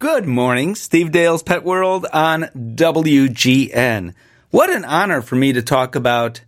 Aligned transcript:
Good 0.00 0.26
morning, 0.26 0.74
Steve 0.76 1.12
Dale's 1.12 1.42
Pet 1.42 1.62
World 1.62 2.06
on 2.10 2.44
WGN. 2.54 4.14
What 4.48 4.70
an 4.70 4.86
honor 4.86 5.20
for 5.20 5.36
me 5.36 5.52
to 5.52 5.60
talk 5.60 5.94
about 5.94 6.40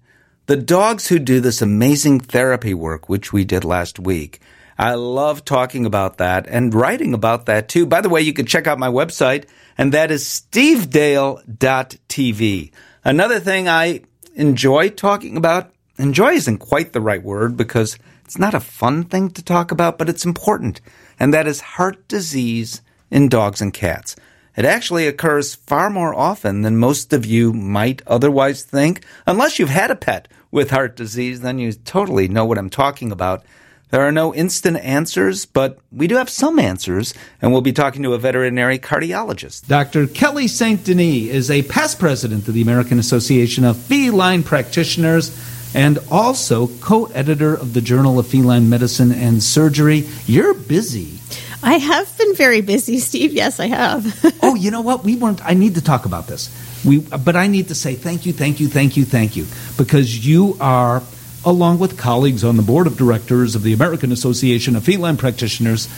the 0.46 0.56
dogs 0.56 1.08
who 1.08 1.18
do 1.18 1.38
this 1.38 1.60
amazing 1.60 2.20
therapy 2.20 2.73
work, 2.73 3.10
which 3.10 3.30
we 3.30 3.44
did 3.44 3.62
last 3.62 3.99
week. 3.99 4.41
I 4.78 4.94
love 4.94 5.44
talking 5.44 5.84
about 5.84 6.17
that 6.17 6.46
and 6.46 6.73
writing 6.73 7.12
about 7.12 7.44
that 7.44 7.68
too. 7.68 7.84
By 7.84 8.00
the 8.00 8.09
way, 8.09 8.23
you 8.23 8.32
can 8.32 8.46
check 8.46 8.66
out 8.66 8.79
my 8.79 8.88
website, 8.88 9.45
and 9.77 9.93
that 9.93 10.11
is 10.11 10.25
stevedale.tv. 10.25 12.71
Another 13.05 13.39
thing 13.39 13.69
I 13.69 14.00
enjoy 14.34 14.89
talking 14.89 15.37
about, 15.37 15.71
enjoy 15.98 16.32
isn't 16.32 16.57
quite 16.57 16.95
the 16.95 17.03
right 17.03 17.23
word 17.23 17.59
because 17.59 17.98
it's 18.25 18.39
not 18.39 18.55
a 18.55 18.61
fun 18.61 19.05
thing 19.05 19.29
to 19.32 19.45
talk 19.45 19.71
about, 19.71 19.98
but 19.98 20.09
it's 20.09 20.25
important, 20.25 20.80
and 21.21 21.34
that 21.34 21.46
is 21.46 21.61
heart 21.61 22.09
disease 22.09 22.80
in 23.12 23.29
dogs 23.29 23.60
and 23.60 23.72
cats. 23.72 24.16
It 24.56 24.64
actually 24.64 25.06
occurs 25.06 25.55
far 25.55 25.88
more 25.88 26.14
often 26.14 26.62
than 26.62 26.77
most 26.77 27.12
of 27.12 27.24
you 27.24 27.52
might 27.52 28.02
otherwise 28.06 28.64
think. 28.64 29.04
Unless 29.27 29.59
you've 29.59 29.68
had 29.68 29.91
a 29.91 29.96
pet 29.96 30.28
with 30.50 30.70
heart 30.70 30.96
disease, 30.96 31.40
then 31.40 31.59
you 31.59 31.73
totally 31.73 32.27
know 32.27 32.45
what 32.45 32.59
I'm 32.59 32.70
talking 32.70 33.12
about. 33.12 33.45
There 33.90 34.02
are 34.02 34.12
no 34.12 34.34
instant 34.34 34.78
answers, 34.78 35.45
but 35.45 35.78
we 35.90 36.06
do 36.06 36.16
have 36.16 36.30
some 36.30 36.59
answers, 36.59 37.12
and 37.42 37.52
we'll 37.52 37.60
be 37.60 37.74
talking 37.74 38.02
to 38.04 38.14
a 38.14 38.18
veterinary 38.18 38.78
cardiologist. 38.78 39.66
Dr. 39.66 40.06
Kelly 40.06 40.48
St. 40.48 40.82
Denis 40.82 41.29
is 41.29 41.51
a 41.51 41.62
past 41.65 41.98
president 41.98 42.48
of 42.48 42.54
the 42.54 42.62
American 42.62 42.98
Association 42.98 43.65
of 43.65 43.76
Feline 43.76 44.42
Practitioners 44.42 45.38
and 45.74 45.98
also 46.10 46.68
co 46.80 47.06
editor 47.06 47.54
of 47.54 47.74
the 47.74 47.80
Journal 47.82 48.18
of 48.18 48.26
Feline 48.26 48.68
Medicine 48.68 49.12
and 49.12 49.42
Surgery. 49.42 50.09
You're 50.26 50.54
busy. 50.54 51.18
I 51.62 51.75
have 51.75 52.16
been 52.19 52.34
very 52.34 52.61
busy, 52.61 52.98
Steve. 52.98 53.33
Yes, 53.33 53.61
I 53.61 53.69
have. 53.69 54.25
oh, 54.43 54.55
you 54.55 54.71
know 54.71 54.80
what? 54.80 55.05
We 55.05 55.16
weren't. 55.16 55.45
I 55.45 55.55
need 55.55 55.77
to 55.77 55.80
talk 55.83 56.05
about 56.07 56.27
this. 56.27 56.51
We, 56.85 56.98
but 56.98 57.37
I 57.37 57.46
need 57.46 57.69
to 57.69 57.74
say 57.74 57.95
thank 57.95 58.27
you, 58.27 58.32
thank 58.32 58.59
you, 58.59 58.66
thank 58.69 58.96
you, 58.96 59.04
thank 59.04 59.37
you, 59.37 59.46
because 59.77 60.27
you 60.27 60.57
are, 60.60 61.02
along 61.45 61.79
with 61.79 61.96
colleagues 61.96 62.43
on 62.43 62.57
the 62.57 62.63
board 62.63 62.88
of 62.88 62.96
directors 62.96 63.54
of 63.54 63.63
the 63.63 63.73
American 63.73 64.11
Association 64.11 64.75
of 64.75 64.85
Feline 64.85 65.17
Practitioners, 65.17 65.89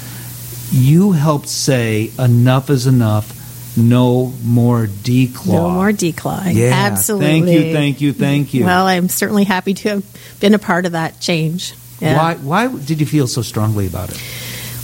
you 0.71 1.12
helped 1.12 1.48
say 1.48 2.11
enough 2.19 2.69
is 2.71 2.87
enough. 2.87 3.41
No 3.77 4.33
more 4.45 4.87
declaw. 4.87 5.47
No 5.47 5.71
more 5.71 5.91
declaw. 5.91 6.55
Yeah, 6.55 6.71
Absolutely. 6.73 7.27
Thank 7.27 7.49
you, 7.49 7.73
thank 7.73 8.01
you, 8.01 8.12
thank 8.12 8.55
you. 8.55 8.65
Well, 8.65 8.87
I'm 8.87 9.09
certainly 9.09 9.43
happy 9.43 9.75
to 9.75 9.89
have 9.89 10.39
been 10.39 10.55
a 10.55 10.61
part 10.61 10.87
of 10.87 10.93
that 10.93 11.19
change. 11.19 11.75
Yeah. 11.99 12.17
Why? 12.17 12.34
Why 12.37 12.69
did 12.69 13.01
you 13.01 13.06
feel 13.06 13.27
so 13.27 13.43
strongly 13.43 13.89
about 13.89 14.11
it? 14.11 14.23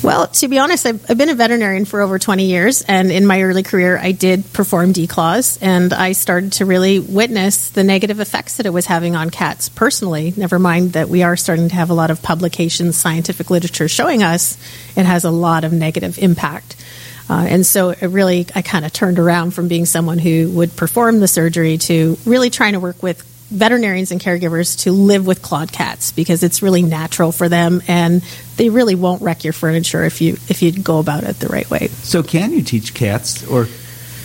Well, 0.02 0.28
to 0.28 0.48
be 0.48 0.58
honest, 0.58 0.86
I've, 0.86 1.10
I've, 1.10 1.18
been 1.18 1.28
a 1.28 1.34
veterinarian 1.34 1.84
for 1.84 2.00
over 2.00 2.18
20 2.18 2.46
years, 2.46 2.80
and 2.80 3.12
in 3.12 3.26
my 3.26 3.42
early 3.42 3.62
career, 3.62 3.98
I 3.98 4.12
did 4.12 4.50
perform 4.54 4.94
declaws, 4.94 5.58
and 5.60 5.92
I 5.92 6.12
started 6.12 6.52
to 6.54 6.64
really 6.64 6.98
witness 6.98 7.68
the 7.68 7.84
negative 7.84 8.18
effects 8.18 8.56
that 8.56 8.64
it 8.64 8.70
was 8.70 8.86
having 8.86 9.14
on 9.14 9.28
cats 9.28 9.68
personally. 9.68 10.32
Never 10.38 10.58
mind 10.58 10.94
that 10.94 11.10
we 11.10 11.22
are 11.22 11.36
starting 11.36 11.68
to 11.68 11.74
have 11.74 11.90
a 11.90 11.94
lot 11.94 12.10
of 12.10 12.22
publications, 12.22 12.96
scientific 12.96 13.50
literature 13.50 13.88
showing 13.88 14.22
us 14.22 14.56
it 14.96 15.04
has 15.04 15.24
a 15.24 15.30
lot 15.30 15.64
of 15.64 15.72
negative 15.74 16.18
impact. 16.18 16.76
Uh, 17.28 17.46
and 17.48 17.66
so 17.66 17.90
it 17.90 18.06
really, 18.06 18.46
I 18.54 18.62
kind 18.62 18.86
of 18.86 18.92
turned 18.94 19.18
around 19.18 19.50
from 19.52 19.68
being 19.68 19.84
someone 19.84 20.18
who 20.18 20.50
would 20.52 20.74
perform 20.76 21.20
the 21.20 21.28
surgery 21.28 21.76
to 21.78 22.16
really 22.24 22.48
trying 22.48 22.72
to 22.72 22.80
work 22.80 23.02
with 23.02 23.22
veterinarians 23.50 24.12
and 24.12 24.20
caregivers 24.20 24.78
to 24.84 24.92
live 24.92 25.26
with 25.26 25.42
clawed 25.42 25.72
cats 25.72 26.12
because 26.12 26.42
it's 26.42 26.62
really 26.62 26.82
natural 26.82 27.32
for 27.32 27.48
them 27.48 27.82
and 27.88 28.22
they 28.56 28.70
really 28.70 28.94
won't 28.94 29.22
wreck 29.22 29.42
your 29.44 29.52
furniture 29.52 30.04
if 30.04 30.20
you 30.20 30.34
if 30.48 30.62
you 30.62 30.72
go 30.72 30.98
about 30.98 31.24
it 31.24 31.38
the 31.40 31.48
right 31.48 31.68
way. 31.68 31.88
So 31.88 32.22
can 32.22 32.52
you 32.52 32.62
teach 32.62 32.94
cats 32.94 33.46
or 33.46 33.66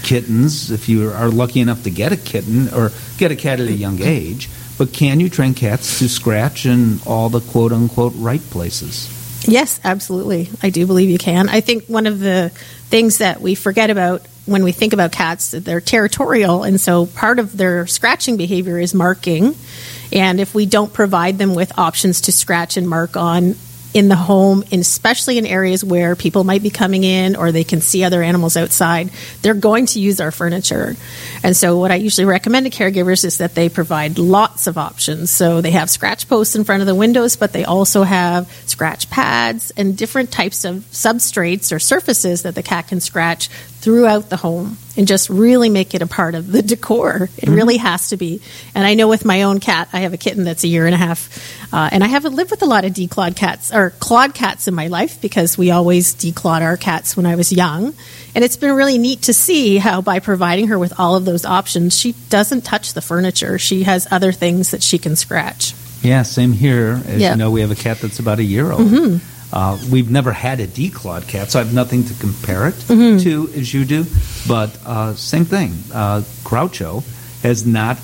kittens 0.03 0.69
if 0.69 0.87
you 0.87 1.09
are 1.09 1.29
lucky 1.29 1.59
enough 1.59 1.83
to 1.83 1.89
get 1.89 2.11
a 2.11 2.17
kitten 2.17 2.71
or 2.73 2.91
get 3.17 3.31
a 3.31 3.35
cat 3.35 3.59
at 3.59 3.67
a 3.67 3.73
young 3.73 4.01
age, 4.01 4.49
but 4.77 4.93
can 4.93 5.19
you 5.19 5.29
train 5.29 5.55
cats 5.55 5.99
to 5.99 6.07
scratch 6.07 6.65
in 6.65 6.99
all 7.05 7.29
the 7.29 7.39
quote 7.39 7.71
unquote 7.71 8.13
right 8.15 8.41
places? 8.51 9.11
Yes, 9.47 9.79
absolutely. 9.83 10.49
I 10.61 10.69
do 10.69 10.85
believe 10.85 11.09
you 11.09 11.17
can. 11.17 11.49
I 11.49 11.61
think 11.61 11.85
one 11.85 12.07
of 12.07 12.19
the 12.19 12.49
things 12.89 13.19
that 13.19 13.41
we 13.41 13.55
forget 13.55 13.89
about 13.89 14.25
when 14.45 14.63
we 14.63 14.71
think 14.71 14.93
about 14.93 15.11
cats, 15.11 15.51
they're 15.51 15.81
territorial, 15.81 16.63
and 16.63 16.79
so 16.79 17.05
part 17.05 17.39
of 17.39 17.55
their 17.57 17.87
scratching 17.87 18.37
behavior 18.37 18.79
is 18.79 18.93
marking. 18.93 19.55
And 20.13 20.39
if 20.39 20.53
we 20.53 20.65
don't 20.65 20.93
provide 20.93 21.37
them 21.37 21.55
with 21.55 21.77
options 21.77 22.21
to 22.21 22.31
scratch 22.31 22.77
and 22.77 22.87
mark 22.87 23.17
on 23.17 23.55
in 23.95 24.09
the 24.09 24.15
home, 24.15 24.61
especially 24.73 25.37
in 25.37 25.45
areas 25.45 25.81
where 25.81 26.17
people 26.17 26.43
might 26.43 26.61
be 26.61 26.69
coming 26.69 27.05
in 27.05 27.37
or 27.37 27.53
they 27.53 27.63
can 27.63 27.79
see 27.79 28.03
other 28.03 28.21
animals 28.21 28.57
outside, 28.57 29.09
they're 29.41 29.53
going 29.53 29.85
to 29.85 30.01
use 30.01 30.19
our 30.19 30.31
furniture. 30.31 30.97
And 31.43 31.55
so, 31.55 31.79
what 31.79 31.91
I 31.91 31.95
usually 31.95 32.25
recommend 32.25 32.65
to 32.65 32.77
caregivers 32.77 33.23
is 33.23 33.37
that 33.37 33.55
they 33.55 33.69
provide 33.69 34.19
lots 34.19 34.67
of 34.67 34.77
options. 34.77 35.31
So, 35.31 35.61
they 35.61 35.71
have 35.71 35.89
scratch 35.89 36.27
posts 36.27 36.57
in 36.57 36.65
front 36.65 36.81
of 36.81 36.87
the 36.87 36.93
windows, 36.93 37.37
but 37.37 37.53
they 37.53 37.63
also 37.63 38.03
have 38.03 38.51
scratch 38.65 39.09
pads 39.09 39.71
and 39.77 39.97
different 39.97 40.29
types 40.29 40.65
of 40.65 40.75
substrates 40.91 41.73
or 41.73 41.79
surfaces 41.79 42.43
that 42.43 42.53
the 42.53 42.63
cat 42.63 42.89
can 42.89 42.99
scratch 42.99 43.49
throughout 43.85 44.31
the 44.31 44.35
home 44.35 44.79
and 44.97 45.07
just 45.07 45.29
really 45.29 45.69
make 45.69 45.93
it 45.93 46.01
a 46.01 46.07
part 46.07 46.33
of 46.33 46.51
the 46.51 46.63
decor. 46.63 47.29
It 47.37 47.45
mm-hmm. 47.45 47.53
really 47.53 47.77
has 47.77 48.09
to 48.09 48.17
be. 48.17 48.41
And 48.73 48.83
I 48.83 48.95
know 48.95 49.07
with 49.07 49.25
my 49.25 49.43
own 49.43 49.59
cat, 49.59 49.89
I 49.93 49.99
have 49.99 50.13
a 50.13 50.17
kitten 50.17 50.43
that's 50.43 50.63
a 50.63 50.67
year 50.67 50.87
and 50.87 50.95
a 50.95 50.97
half, 50.97 51.29
uh, 51.71 51.89
and 51.91 52.03
I 52.03 52.07
haven't 52.07 52.33
lived 52.33 52.49
with 52.49 52.63
a 52.63 52.65
lot 52.65 52.83
of 52.83 52.93
declawed 52.93 53.35
cats 53.35 53.71
or 53.71 53.91
clawed 53.99 54.33
cats 54.33 54.67
in 54.67 54.73
my 54.73 54.87
life 54.87 55.21
because 55.21 55.55
we 55.55 55.69
always 55.69 56.15
declawed 56.15 56.61
our 56.61 56.77
cats 56.77 57.15
when 57.15 57.27
I 57.27 57.35
was 57.35 57.53
young. 57.53 57.93
And 58.33 58.43
it's 58.43 58.57
been 58.57 58.73
really 58.73 58.97
neat 58.97 59.21
to 59.23 59.35
see 59.35 59.77
how 59.77 60.01
by 60.01 60.17
providing 60.17 60.69
her 60.69 60.79
with 60.79 60.99
all 60.99 61.15
of 61.15 61.25
those 61.25 61.45
options, 61.45 61.95
she 61.95 62.13
doesn't 62.29 62.65
touch 62.65 62.93
the 62.93 63.01
furniture. 63.01 63.59
She 63.59 63.83
has 63.83 64.07
other 64.09 64.31
things 64.31 64.71
that 64.71 64.81
she 64.81 64.97
can 64.97 65.15
scratch. 65.15 65.75
Yeah, 66.01 66.23
same 66.23 66.53
here. 66.53 66.99
As 67.05 67.21
you 67.21 67.35
know, 67.35 67.51
we 67.51 67.61
have 67.61 67.71
a 67.71 67.75
cat 67.75 67.99
that's 67.99 68.17
about 68.17 68.39
a 68.39 68.43
year 68.43 68.71
old. 68.71 68.81
Mm-hmm 68.81 69.34
uh, 69.55 69.79
we've 69.89 70.11
never 70.11 70.33
had 70.33 70.59
a 70.59 70.67
declawed 70.67 71.27
cat, 71.27 71.49
so 71.49 71.59
I 71.59 71.63
have 71.63 71.73
nothing 71.73 72.03
to 72.03 72.13
compare 72.15 72.67
it 72.67 72.75
mm-hmm. 72.75 73.17
to 73.23 73.49
as 73.57 73.73
you 73.73 73.85
do. 73.85 74.05
But 74.47 74.77
uh, 74.85 75.15
same 75.15 75.45
thing. 75.45 75.71
Uh, 75.93 76.21
Groucho 76.43 77.03
has 77.41 77.65
not 77.65 77.97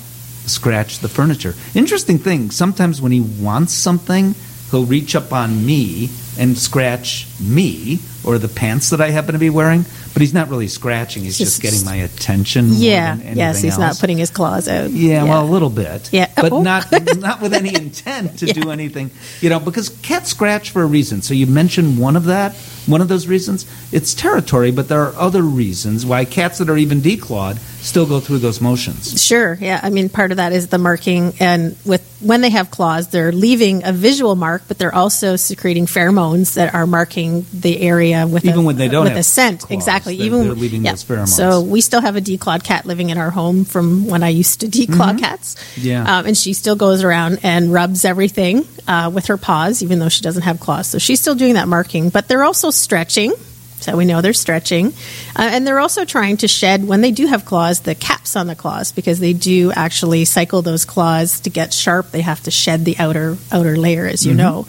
scratched 0.46 1.02
the 1.02 1.08
furniture. 1.08 1.54
Interesting 1.74 2.18
thing. 2.18 2.50
Sometimes 2.50 3.02
when 3.02 3.12
he 3.12 3.20
wants 3.20 3.74
something, 3.74 4.34
he'll 4.70 4.86
reach 4.86 5.14
up 5.14 5.32
on 5.32 5.64
me 5.64 6.08
and 6.38 6.56
scratch 6.56 7.26
me 7.40 8.00
or 8.24 8.38
the 8.38 8.48
pants 8.48 8.90
that 8.90 9.00
I 9.00 9.10
happen 9.10 9.32
to 9.32 9.38
be 9.38 9.50
wearing, 9.50 9.84
but 10.12 10.20
he's 10.20 10.32
not 10.32 10.48
really 10.48 10.68
scratching. 10.68 11.24
He's 11.24 11.38
just, 11.38 11.60
just 11.60 11.62
getting 11.62 11.84
my 11.84 11.96
attention. 11.96 12.66
Yeah. 12.70 13.16
yes, 13.16 13.60
he's 13.60 13.72
else. 13.72 13.80
not 13.80 13.98
putting 13.98 14.18
his 14.18 14.30
claws 14.30 14.68
out. 14.68 14.90
Yeah, 14.90 15.24
yeah, 15.24 15.24
well, 15.24 15.44
a 15.44 15.50
little 15.50 15.70
bit. 15.70 16.12
Yeah, 16.12 16.30
but 16.36 16.52
oh. 16.52 16.62
not 16.62 16.86
not 17.18 17.40
with 17.40 17.52
any 17.52 17.74
intent 17.74 18.38
to 18.38 18.46
yeah. 18.46 18.52
do 18.52 18.70
anything. 18.70 19.10
You 19.40 19.50
know, 19.50 19.60
because 19.60 19.88
cats 19.88 20.30
scratch 20.30 20.70
for 20.70 20.82
a 20.82 20.86
reason. 20.86 21.22
So 21.22 21.34
you 21.34 21.46
mentioned 21.46 21.98
one 21.98 22.16
of 22.16 22.24
that. 22.24 22.54
One 22.86 23.00
of 23.00 23.06
those 23.06 23.28
reasons, 23.28 23.64
it's 23.92 24.12
territory, 24.12 24.72
but 24.72 24.88
there 24.88 25.02
are 25.02 25.14
other 25.14 25.42
reasons 25.42 26.04
why 26.04 26.24
cats 26.24 26.58
that 26.58 26.68
are 26.68 26.76
even 26.76 27.00
declawed 27.00 27.58
still 27.80 28.06
go 28.06 28.18
through 28.18 28.38
those 28.38 28.60
motions. 28.60 29.24
Sure, 29.24 29.56
yeah. 29.60 29.78
I 29.80 29.90
mean, 29.90 30.08
part 30.08 30.32
of 30.32 30.38
that 30.38 30.52
is 30.52 30.66
the 30.66 30.78
marking, 30.78 31.34
and 31.38 31.76
with 31.84 32.02
when 32.20 32.40
they 32.40 32.50
have 32.50 32.70
claws, 32.72 33.08
they're 33.08 33.32
leaving 33.32 33.84
a 33.84 33.92
visual 33.92 34.34
mark, 34.34 34.62
but 34.66 34.78
they're 34.78 34.94
also 34.94 35.36
secreting 35.36 35.86
pheromones 35.86 36.21
that 36.54 36.74
are 36.74 36.86
marking 36.86 37.46
the 37.52 37.80
area 37.80 38.26
with 38.26 38.44
even 38.44 38.60
a, 38.60 38.62
when 38.62 38.76
they 38.76 38.88
don't 38.88 39.04
with 39.04 39.16
a 39.16 39.22
scent. 39.22 39.60
Claws, 39.60 39.70
exactly, 39.70 40.16
they're, 40.16 40.26
even 40.26 40.42
they're 40.44 40.54
leaving 40.54 40.84
yeah. 40.84 40.92
those 40.92 41.04
pheromones. 41.04 41.28
So 41.28 41.60
we 41.60 41.80
still 41.80 42.00
have 42.00 42.16
a 42.16 42.20
declawed 42.20 42.64
cat 42.64 42.86
living 42.86 43.10
in 43.10 43.18
our 43.18 43.30
home 43.30 43.64
from 43.64 44.06
when 44.06 44.22
I 44.22 44.28
used 44.28 44.60
to 44.60 44.66
declaw 44.66 45.10
mm-hmm. 45.10 45.18
cats. 45.18 45.56
Yeah, 45.76 46.18
um, 46.18 46.26
and 46.26 46.36
she 46.36 46.52
still 46.52 46.76
goes 46.76 47.04
around 47.04 47.40
and 47.42 47.72
rubs 47.72 48.04
everything 48.04 48.66
uh, 48.86 49.10
with 49.12 49.26
her 49.26 49.36
paws, 49.36 49.82
even 49.82 49.98
though 49.98 50.08
she 50.08 50.22
doesn't 50.22 50.42
have 50.42 50.60
claws. 50.60 50.86
So 50.86 50.98
she's 50.98 51.20
still 51.20 51.34
doing 51.34 51.54
that 51.54 51.68
marking, 51.68 52.10
but 52.10 52.28
they're 52.28 52.44
also 52.44 52.70
stretching 52.70 53.32
so 53.82 53.96
we 53.96 54.04
know 54.04 54.20
they're 54.20 54.32
stretching. 54.32 54.88
Uh, 55.34 55.50
and 55.52 55.66
they're 55.66 55.80
also 55.80 56.04
trying 56.04 56.36
to 56.38 56.48
shed, 56.48 56.86
when 56.86 57.00
they 57.00 57.10
do 57.10 57.26
have 57.26 57.44
claws, 57.44 57.80
the 57.80 57.94
caps 57.94 58.36
on 58.36 58.46
the 58.46 58.54
claws 58.54 58.92
because 58.92 59.18
they 59.18 59.32
do 59.32 59.72
actually 59.72 60.24
cycle 60.24 60.62
those 60.62 60.84
claws 60.84 61.40
to 61.40 61.50
get 61.50 61.74
sharp. 61.74 62.10
They 62.10 62.22
have 62.22 62.42
to 62.44 62.50
shed 62.50 62.84
the 62.84 62.96
outer 62.98 63.36
outer 63.50 63.76
layer, 63.76 64.06
as 64.06 64.24
you 64.24 64.32
mm-hmm. 64.32 64.38
know. 64.38 64.68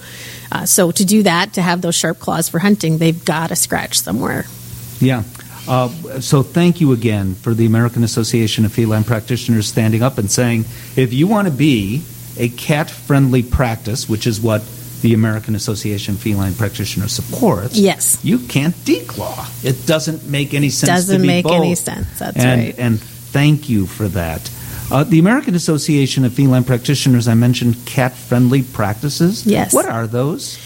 Uh, 0.53 0.65
so 0.67 0.91
to 0.91 1.03
do 1.03 1.23
that, 1.23 1.53
to 1.53 1.61
have 1.63 1.81
those 1.81 1.95
sharp 1.95 2.19
claws 2.19 2.47
for 2.47 2.59
hunting, 2.59 2.99
they've 2.99 3.25
got 3.25 3.47
to 3.47 3.55
scratch 3.55 3.99
somewhere. 3.99 4.45
Yeah. 4.99 5.23
Uh, 5.67 5.89
so 6.19 6.43
thank 6.43 6.79
you 6.79 6.91
again 6.91 7.33
for 7.33 7.55
the 7.55 7.65
American 7.65 8.03
Association 8.03 8.63
of 8.63 8.71
Feline 8.71 9.03
Practitioners 9.03 9.65
standing 9.65 10.03
up 10.03 10.19
and 10.19 10.29
saying, 10.29 10.65
if 10.95 11.11
you 11.11 11.25
want 11.25 11.47
to 11.47 11.53
be 11.53 12.03
a 12.37 12.49
cat-friendly 12.49 13.43
practice, 13.43 14.07
which 14.07 14.27
is 14.27 14.39
what 14.39 14.61
the 15.01 15.15
American 15.15 15.55
Association 15.55 16.13
of 16.15 16.21
Feline 16.21 16.53
Practitioners 16.53 17.13
supports, 17.13 17.75
yes, 17.75 18.19
you 18.23 18.37
can't 18.37 18.75
declaw. 18.85 19.65
It 19.65 19.87
doesn't 19.87 20.29
make 20.29 20.53
any 20.53 20.69
sense. 20.69 20.89
Doesn't 20.89 21.25
make 21.25 21.45
both. 21.45 21.53
any 21.53 21.75
sense. 21.75 22.07
That's 22.19 22.37
and, 22.37 22.61
right. 22.61 22.77
And 22.77 22.99
thank 23.01 23.69
you 23.69 23.87
for 23.87 24.07
that. 24.09 24.51
Uh, 24.91 25.03
the 25.03 25.19
American 25.19 25.55
Association 25.55 26.25
of 26.25 26.33
Feline 26.33 26.63
Practitioners, 26.63 27.27
I 27.27 27.33
mentioned 27.33 27.85
cat 27.85 28.13
friendly 28.13 28.63
practices. 28.63 29.45
Yes. 29.45 29.73
What 29.73 29.85
are 29.87 30.07
those? 30.07 30.57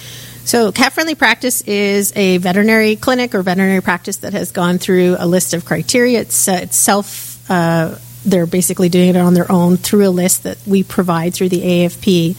So, 0.43 0.71
Cat 0.71 0.93
Friendly 0.93 1.15
Practice 1.15 1.59
is 1.63 2.13
a 2.15 2.37
veterinary 2.37 2.95
clinic 2.95 3.35
or 3.35 3.41
veterinary 3.41 3.81
practice 3.81 4.17
that 4.17 4.31
has 4.31 4.51
gone 4.51 4.77
through 4.77 5.17
a 5.19 5.27
list 5.27 5.53
of 5.53 5.65
criteria. 5.65 6.21
It's, 6.21 6.47
uh, 6.47 6.59
it's 6.63 6.77
self, 6.77 7.51
uh, 7.51 7.97
they're 8.23 8.45
basically 8.45 8.87
doing 8.87 9.09
it 9.09 9.17
on 9.17 9.33
their 9.33 9.51
own 9.51 9.75
through 9.75 10.07
a 10.07 10.09
list 10.09 10.43
that 10.43 10.57
we 10.65 10.83
provide 10.83 11.33
through 11.33 11.49
the 11.49 11.61
AFP 11.61 12.37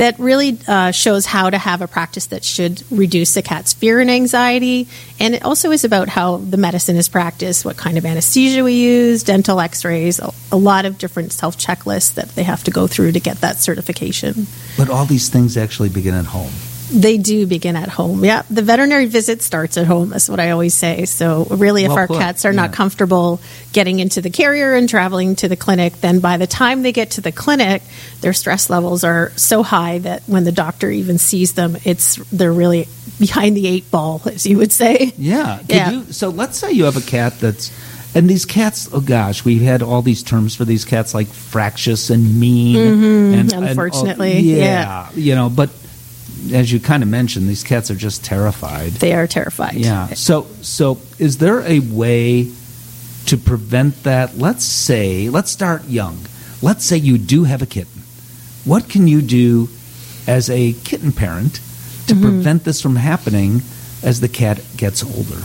that 0.00 0.18
really 0.18 0.58
uh, 0.66 0.90
shows 0.92 1.26
how 1.26 1.50
to 1.50 1.58
have 1.58 1.82
a 1.82 1.86
practice 1.86 2.28
that 2.28 2.42
should 2.42 2.82
reduce 2.90 3.34
the 3.34 3.42
cat's 3.42 3.74
fear 3.74 4.00
and 4.00 4.10
anxiety. 4.10 4.88
And 5.20 5.34
it 5.34 5.44
also 5.44 5.72
is 5.72 5.84
about 5.84 6.08
how 6.08 6.38
the 6.38 6.56
medicine 6.56 6.96
is 6.96 7.06
practiced, 7.06 7.66
what 7.66 7.76
kind 7.76 7.98
of 7.98 8.06
anesthesia 8.06 8.64
we 8.64 8.72
use, 8.72 9.22
dental 9.22 9.60
x 9.60 9.84
rays, 9.84 10.18
a, 10.18 10.32
a 10.50 10.56
lot 10.56 10.86
of 10.86 10.96
different 10.96 11.34
self 11.34 11.58
checklists 11.58 12.14
that 12.14 12.30
they 12.30 12.44
have 12.44 12.64
to 12.64 12.70
go 12.70 12.86
through 12.86 13.12
to 13.12 13.20
get 13.20 13.42
that 13.42 13.58
certification. 13.58 14.46
But 14.78 14.88
all 14.88 15.04
these 15.04 15.28
things 15.28 15.58
actually 15.58 15.90
begin 15.90 16.14
at 16.14 16.24
home. 16.24 16.52
They 16.92 17.18
do 17.18 17.46
begin 17.46 17.76
at 17.76 17.88
home. 17.88 18.24
Yeah, 18.24 18.42
the 18.50 18.62
veterinary 18.62 19.06
visit 19.06 19.42
starts 19.42 19.76
at 19.76 19.86
home. 19.86 20.10
That's 20.10 20.28
what 20.28 20.40
I 20.40 20.50
always 20.50 20.74
say. 20.74 21.04
So, 21.04 21.44
really, 21.44 21.84
if 21.84 21.88
well 21.90 21.98
our 21.98 22.06
put. 22.08 22.18
cats 22.18 22.44
are 22.44 22.52
yeah. 22.52 22.56
not 22.62 22.72
comfortable 22.72 23.40
getting 23.72 24.00
into 24.00 24.20
the 24.20 24.30
carrier 24.30 24.74
and 24.74 24.88
traveling 24.88 25.36
to 25.36 25.48
the 25.48 25.56
clinic, 25.56 26.00
then 26.00 26.18
by 26.20 26.36
the 26.36 26.46
time 26.48 26.82
they 26.82 26.90
get 26.92 27.12
to 27.12 27.20
the 27.20 27.30
clinic, 27.32 27.82
their 28.22 28.32
stress 28.32 28.68
levels 28.68 29.04
are 29.04 29.30
so 29.36 29.62
high 29.62 29.98
that 29.98 30.22
when 30.26 30.42
the 30.44 30.52
doctor 30.52 30.90
even 30.90 31.18
sees 31.18 31.52
them, 31.54 31.76
it's 31.84 32.16
they're 32.32 32.52
really 32.52 32.88
behind 33.18 33.56
the 33.56 33.66
eight 33.68 33.88
ball, 33.90 34.20
as 34.26 34.44
you 34.46 34.58
would 34.58 34.72
say. 34.72 35.12
Yeah. 35.16 35.58
Could 35.58 35.70
Yeah. 35.70 35.90
You, 35.92 36.12
so 36.12 36.30
let's 36.30 36.58
say 36.58 36.72
you 36.72 36.84
have 36.84 36.96
a 36.96 37.00
cat 37.02 37.38
that's, 37.38 37.70
and 38.16 38.28
these 38.28 38.44
cats. 38.44 38.88
Oh 38.92 39.00
gosh, 39.00 39.44
we've 39.44 39.62
had 39.62 39.82
all 39.82 40.02
these 40.02 40.24
terms 40.24 40.56
for 40.56 40.64
these 40.64 40.84
cats 40.84 41.14
like 41.14 41.28
fractious 41.28 42.10
and 42.10 42.40
mean. 42.40 42.76
and, 42.76 43.04
and 43.04 43.52
all- 43.54 43.60
Mm-hmm. 43.60 43.68
unfortunately, 43.68 44.40
yeah, 44.40 45.08
You 45.14 45.36
know, 45.36 45.48
but 45.48 45.70
as 46.52 46.72
you 46.72 46.80
kind 46.80 47.02
of 47.02 47.08
mentioned, 47.08 47.48
these 47.48 47.62
cats 47.62 47.90
are 47.90 47.94
just 47.96 48.24
terrified. 48.24 48.92
They 48.92 49.12
are 49.12 49.26
terrified. 49.26 49.74
Yeah. 49.74 50.08
So 50.08 50.46
so 50.62 50.98
is 51.18 51.38
there 51.38 51.60
a 51.60 51.80
way 51.80 52.50
to 53.26 53.36
prevent 53.36 54.02
that? 54.04 54.36
Let's 54.36 54.64
say 54.64 55.28
let's 55.28 55.50
start 55.50 55.84
young. 55.88 56.18
Let's 56.62 56.84
say 56.84 56.96
you 56.96 57.18
do 57.18 57.44
have 57.44 57.62
a 57.62 57.66
kitten. 57.66 58.02
What 58.64 58.88
can 58.88 59.08
you 59.08 59.22
do 59.22 59.68
as 60.26 60.50
a 60.50 60.74
kitten 60.84 61.12
parent 61.12 61.54
to 62.06 62.14
mm-hmm. 62.14 62.22
prevent 62.22 62.64
this 62.64 62.82
from 62.82 62.96
happening 62.96 63.62
as 64.02 64.20
the 64.20 64.28
cat 64.28 64.60
gets 64.76 65.02
older? 65.02 65.42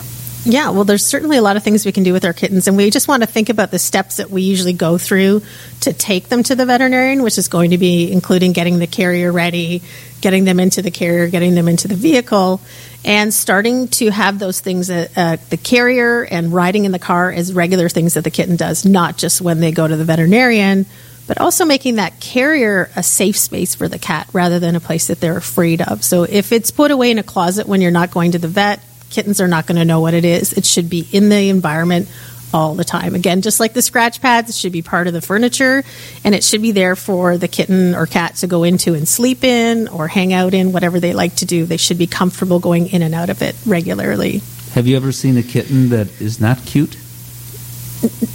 Yeah, 0.47 0.69
well, 0.69 0.83
there's 0.83 1.03
certainly 1.03 1.37
a 1.37 1.41
lot 1.41 1.57
of 1.57 1.63
things 1.63 1.87
we 1.87 1.91
can 1.91 2.03
do 2.03 2.13
with 2.13 2.23
our 2.23 2.31
kittens, 2.31 2.67
and 2.67 2.77
we 2.77 2.91
just 2.91 3.07
want 3.07 3.23
to 3.23 3.27
think 3.27 3.49
about 3.49 3.71
the 3.71 3.79
steps 3.79 4.17
that 4.17 4.29
we 4.29 4.43
usually 4.43 4.73
go 4.73 4.99
through 4.99 5.41
to 5.81 5.91
take 5.91 6.29
them 6.29 6.43
to 6.43 6.55
the 6.55 6.67
veterinarian, 6.67 7.23
which 7.23 7.39
is 7.39 7.47
going 7.47 7.71
to 7.71 7.79
be 7.79 8.11
including 8.11 8.53
getting 8.53 8.77
the 8.77 8.85
carrier 8.85 9.31
ready, 9.31 9.81
getting 10.21 10.45
them 10.45 10.59
into 10.59 10.83
the 10.83 10.91
carrier, 10.91 11.29
getting 11.29 11.55
them 11.55 11.67
into 11.67 11.87
the 11.87 11.95
vehicle, 11.95 12.61
and 13.03 13.33
starting 13.33 13.87
to 13.87 14.11
have 14.11 14.37
those 14.37 14.59
things 14.59 14.91
at 14.91 15.11
uh, 15.17 15.37
the 15.49 15.57
carrier 15.57 16.23
and 16.23 16.53
riding 16.53 16.85
in 16.85 16.91
the 16.91 16.99
car 16.99 17.31
as 17.31 17.51
regular 17.51 17.89
things 17.89 18.13
that 18.13 18.23
the 18.23 18.31
kitten 18.31 18.55
does, 18.55 18.85
not 18.85 19.17
just 19.17 19.41
when 19.41 19.59
they 19.61 19.71
go 19.71 19.87
to 19.87 19.95
the 19.95 20.05
veterinarian. 20.05 20.85
But 21.27 21.39
also 21.41 21.65
making 21.65 21.95
that 21.95 22.19
carrier 22.19 22.91
a 22.95 23.01
safe 23.01 23.35
space 23.35 23.73
for 23.73 23.87
the 23.87 23.97
cat 23.97 24.29
rather 24.31 24.59
than 24.59 24.75
a 24.75 24.79
place 24.79 25.07
that 25.07 25.19
they're 25.19 25.37
afraid 25.37 25.81
of. 25.81 26.03
So 26.03 26.21
if 26.21 26.51
it's 26.51 26.69
put 26.69 26.91
away 26.91 27.09
in 27.09 27.17
a 27.17 27.23
closet 27.23 27.67
when 27.67 27.81
you're 27.81 27.89
not 27.89 28.11
going 28.11 28.33
to 28.33 28.37
the 28.37 28.47
vet, 28.47 28.79
kittens 29.15 29.39
are 29.41 29.47
not 29.47 29.65
going 29.65 29.77
to 29.77 29.85
know 29.85 30.01
what 30.01 30.13
it 30.13 30.25
is. 30.25 30.53
It 30.53 30.65
should 30.65 30.89
be 30.89 31.07
in 31.11 31.29
the 31.29 31.49
environment 31.49 32.09
all 32.53 32.75
the 32.75 32.83
time. 32.83 33.15
Again, 33.15 33.41
just 33.41 33.59
like 33.59 33.73
the 33.73 33.81
scratch 33.81 34.21
pads, 34.21 34.49
it 34.49 34.55
should 34.55 34.71
be 34.71 34.81
part 34.81 35.07
of 35.07 35.13
the 35.13 35.21
furniture 35.21 35.83
and 36.23 36.35
it 36.35 36.43
should 36.43 36.61
be 36.61 36.71
there 36.71 36.95
for 36.95 37.37
the 37.37 37.47
kitten 37.47 37.95
or 37.95 38.05
cat 38.05 38.35
to 38.35 38.47
go 38.47 38.63
into 38.63 38.93
and 38.93 39.07
sleep 39.07 39.43
in 39.43 39.87
or 39.87 40.07
hang 40.07 40.33
out 40.33 40.53
in, 40.53 40.71
whatever 40.71 40.99
they 40.99 41.13
like 41.13 41.35
to 41.37 41.45
do. 41.45 41.65
They 41.65 41.77
should 41.77 41.97
be 41.97 42.07
comfortable 42.07 42.59
going 42.59 42.87
in 42.87 43.01
and 43.01 43.15
out 43.15 43.29
of 43.29 43.41
it 43.41 43.55
regularly. 43.65 44.41
Have 44.73 44.87
you 44.87 44.95
ever 44.95 45.11
seen 45.11 45.37
a 45.37 45.43
kitten 45.43 45.89
that 45.89 46.21
is 46.21 46.39
not 46.39 46.65
cute? 46.65 46.97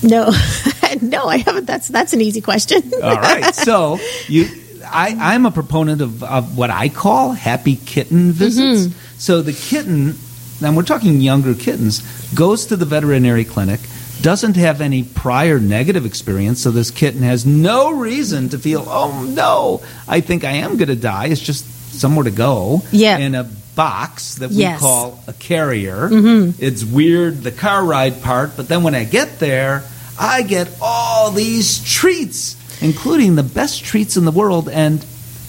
No, 0.03 0.33
no, 1.03 1.27
I 1.27 1.37
haven't. 1.37 1.67
That's 1.67 1.89
that's 1.89 2.13
an 2.13 2.21
easy 2.21 2.41
question. 2.41 2.83
All 3.03 3.15
right. 3.17 3.55
So 3.55 3.99
you, 4.27 4.49
I, 4.87 5.17
I'm 5.19 5.47
a 5.47 5.51
proponent 5.51 6.01
of, 6.01 6.23
of 6.23 6.57
what 6.57 6.71
I 6.71 6.89
call 6.89 7.33
happy 7.33 7.77
kitten 7.77 8.33
visits. 8.33 8.87
Mm-hmm. 8.87 9.19
So 9.19 9.43
the 9.43 9.53
kitten, 9.53 10.17
and 10.63 10.77
we're 10.77 10.83
talking 10.83 11.21
younger 11.21 11.55
kittens, 11.55 12.03
goes 12.35 12.67
to 12.67 12.77
the 12.77 12.85
veterinary 12.85 13.45
clinic. 13.45 13.81
Doesn't 14.23 14.57
have 14.57 14.83
any 14.83 15.03
prior 15.03 15.59
negative 15.59 16.05
experience, 16.05 16.61
so 16.63 16.71
this 16.71 16.91
kitten 16.91 17.23
has 17.23 17.47
no 17.47 17.91
reason 17.93 18.51
to 18.51 18.59
feel, 18.59 18.85
oh 18.87 19.23
no, 19.25 19.83
I 20.07 20.21
think 20.21 20.45
I 20.45 20.51
am 20.53 20.77
going 20.77 20.89
to 20.89 20.97
die. 20.97 21.27
It's 21.29 21.41
just 21.41 21.65
somewhere 21.99 22.25
to 22.25 22.31
go. 22.31 22.83
Yeah. 22.93 23.17
In 23.17 23.35
a 23.35 23.45
box 23.45 24.35
that 24.37 24.51
we 24.51 24.57
Yes. 24.57 24.77
Mm-hmm. 24.77 24.85
call 24.85 25.25
a 25.27 25.33
carrier. 25.33 26.11
It's 26.59 26.85
weird, 26.85 27.39
the 27.43 27.51
car 27.53 27.83
ride 27.83 28.21
part, 28.23 28.57
but 28.59 28.69
then 28.69 28.83
when 28.83 28.95
I 28.95 29.05
get 29.05 29.39
there, 29.39 29.85
I 30.19 30.43
get 30.43 30.69
all 30.83 31.31
these 31.31 31.83
treats, 31.83 32.57
including 32.83 33.37
the 33.37 33.43
best 33.43 33.85
treats 33.87 34.19
in 34.19 34.27
the 34.27 34.33
world. 34.33 34.69
And 34.69 35.03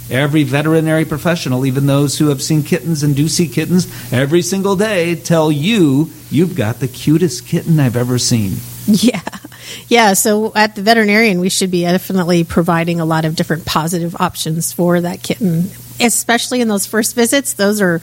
every 0.09 0.43
veterinary 0.43 1.05
professional, 1.05 1.65
even 1.65 1.85
those 1.85 2.17
who 2.17 2.27
have 2.29 2.41
seen 2.41 2.63
kittens 2.63 3.03
and 3.03 3.15
do 3.15 3.27
see 3.27 3.47
kittens 3.47 3.87
every 4.11 4.41
single 4.41 4.75
day, 4.75 5.15
tell 5.15 5.51
you 5.51 6.09
you've 6.29 6.55
got 6.55 6.79
the 6.79 6.87
cutest 6.87 7.47
kitten 7.47 7.79
I've 7.79 7.95
ever 7.95 8.17
seen. 8.17 8.53
Yeah. 8.87 9.21
Yeah. 9.87 10.13
So 10.13 10.51
at 10.55 10.75
the 10.75 10.81
veterinarian, 10.81 11.39
we 11.39 11.49
should 11.49 11.71
be 11.71 11.81
definitely 11.83 12.43
providing 12.43 12.99
a 12.99 13.05
lot 13.05 13.25
of 13.25 13.35
different 13.35 13.65
positive 13.65 14.15
options 14.19 14.73
for 14.73 14.99
that 15.01 15.21
kitten, 15.23 15.69
especially 15.99 16.61
in 16.61 16.67
those 16.67 16.85
first 16.87 17.15
visits. 17.15 17.53
Those 17.53 17.79
are 17.79 18.01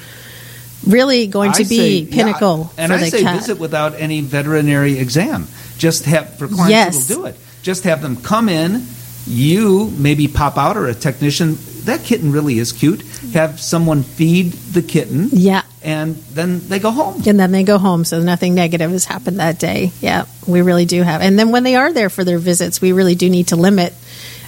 really 0.86 1.26
going 1.26 1.52
to 1.52 1.64
I 1.64 1.68
be 1.68 2.06
say- 2.06 2.06
pinnacle 2.06 2.70
yeah, 2.78 2.84
and 2.84 2.92
I 2.92 3.08
say 3.08 3.22
cat. 3.22 3.40
visit 3.40 3.58
without 3.58 3.94
any 4.00 4.20
veterinary 4.20 4.98
exam. 4.98 5.46
Just 5.76 6.04
have 6.06 6.38
for 6.38 6.46
clients 6.48 6.70
Yes. 6.70 7.06
that'll 7.08 7.22
do 7.24 7.28
it. 7.28 7.36
Just 7.62 7.84
have 7.84 8.00
them 8.00 8.16
come 8.16 8.48
in. 8.48 8.86
You 9.26 9.92
maybe 9.98 10.28
pop 10.28 10.56
out 10.56 10.76
or 10.76 10.86
a 10.86 10.94
technician. 10.94 11.58
That 11.88 12.04
kitten 12.04 12.32
really 12.32 12.58
is 12.58 12.70
cute. 12.72 13.02
Have 13.32 13.58
someone 13.60 14.02
feed 14.02 14.52
the 14.52 14.82
kitten, 14.82 15.30
Yeah. 15.32 15.62
and 15.82 16.16
then 16.34 16.60
they 16.68 16.78
go 16.78 16.90
home. 16.90 17.22
And 17.26 17.40
then 17.40 17.50
they 17.50 17.62
go 17.64 17.78
home, 17.78 18.04
so 18.04 18.20
nothing 18.22 18.54
negative 18.54 18.90
has 18.90 19.04
happened 19.06 19.40
that 19.40 19.58
day. 19.58 19.90
Yeah, 20.00 20.26
we 20.46 20.60
really 20.62 20.84
do 20.84 21.02
have. 21.02 21.22
And 21.22 21.38
then 21.38 21.50
when 21.50 21.62
they 21.64 21.76
are 21.76 21.92
there 21.92 22.10
for 22.10 22.24
their 22.24 22.38
visits, 22.38 22.80
we 22.80 22.92
really 22.92 23.14
do 23.14 23.28
need 23.30 23.48
to 23.48 23.56
limit 23.56 23.94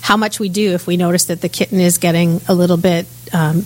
how 0.02 0.16
much 0.16 0.38
we 0.38 0.48
do 0.48 0.72
if 0.72 0.86
we 0.86 0.96
notice 0.96 1.24
that 1.26 1.40
the 1.40 1.48
kitten 1.48 1.80
is 1.80 1.98
getting 1.98 2.40
a 2.48 2.54
little 2.54 2.76
bit 2.78 3.06
um, 3.32 3.62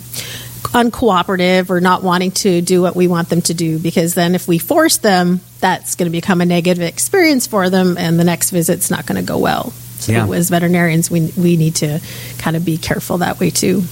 uncooperative 0.73 1.69
or 1.69 1.79
not 1.81 2.03
wanting 2.03 2.31
to 2.31 2.61
do 2.61 2.81
what 2.81 2.95
we 2.95 3.07
want 3.07 3.29
them 3.29 3.41
to 3.43 3.53
do. 3.53 3.79
Because 3.79 4.13
then 4.13 4.35
if 4.35 4.47
we 4.47 4.57
force 4.57 4.97
them, 4.97 5.39
that's 5.59 5.95
going 5.95 6.07
to 6.07 6.11
become 6.11 6.41
a 6.41 6.45
negative 6.45 6.83
experience 6.83 7.47
for 7.47 7.69
them, 7.69 7.97
and 7.97 8.19
the 8.19 8.23
next 8.23 8.51
visit's 8.51 8.89
not 8.91 9.05
going 9.05 9.19
to 9.19 9.27
go 9.27 9.37
well. 9.37 9.73
So 10.05 10.11
Yeah. 10.11 10.29
as 10.29 10.49
veterinarians, 10.49 11.09
we 11.09 11.31
we 11.35 11.57
need 11.57 11.75
to 11.75 11.99
kind 12.37 12.55
of 12.55 12.63
be 12.63 12.77
careful 12.77 13.17
that 13.19 13.39
way 13.39 13.49
too. 13.49 13.83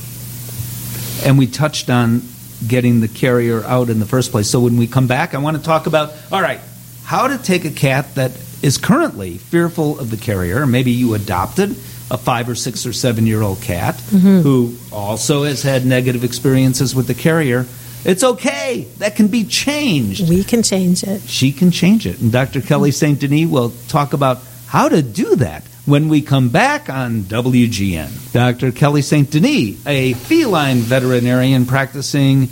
And 1.25 1.38
we 1.38 1.48
touched 1.48 1.89
on 1.89 2.22
getting 2.67 3.01
the 3.01 3.08
carrier 3.08 3.63
out 3.65 3.89
in 3.89 4.00
the 4.00 4.05
first 4.05 4.32
place. 4.32 4.50
So 4.50 4.60
when 4.60 4.77
we 4.77 4.88
come 4.88 5.08
back, 5.08 5.34
I 5.34 5.38
want 5.39 5.58
to 5.58 5.63
talk 5.63 5.88
about 5.88 6.13
all 6.32 6.41
right, 6.41 6.60
how 7.03 7.27
to 7.27 7.38
take 7.38 7.65
a 7.65 7.72
cat 7.72 8.15
that 8.15 8.32
is 8.62 8.77
currently 8.77 9.38
fearful 9.38 10.00
of 10.00 10.10
the 10.10 10.17
carrier. 10.17 10.65
Maybe 10.65 10.91
you 10.91 11.13
adopted 11.15 11.75
a 12.12 12.17
five 12.17 12.48
or 12.48 12.55
six 12.55 12.86
or 12.86 12.93
seven 12.93 13.25
year 13.25 13.41
old 13.41 13.62
cat 13.62 13.96
mm-hmm. 13.96 14.39
who 14.39 14.75
also 14.91 15.43
has 15.43 15.63
had 15.63 15.86
negative 15.86 16.24
experiences 16.24 16.93
with 16.93 17.08
the 17.08 17.13
carrier. 17.13 17.65
It's 18.05 18.24
okay. 18.24 18.88
That 18.98 19.15
can 19.15 19.27
be 19.27 19.46
changed. 19.46 20.29
We 20.29 20.43
can 20.43 20.62
change 20.62 21.03
it. 21.03 21.22
She 21.22 21.51
can 21.51 21.72
change 21.72 22.05
it. 22.05 22.20
And 22.20 22.32
Dr. 22.32 22.62
Kelly 22.62 22.91
St. 22.91 23.20
Denis 23.20 23.50
will 23.50 23.72
talk 23.88 24.13
about 24.13 24.39
how 24.67 24.89
to 24.89 25.01
do 25.01 25.36
that 25.38 25.63
when 25.86 26.08
we 26.10 26.22
come 26.22 26.50
back 26.50 26.90
on 26.90 27.22
WGN. 27.24 28.32
Dr. 28.32 28.72
Kelly 28.72 29.02
St. 29.02 29.30
Denis, 29.30 29.86
a 29.86 30.13
feline 30.13 30.78
veterinarian 30.78 31.66
practicing 31.66 32.50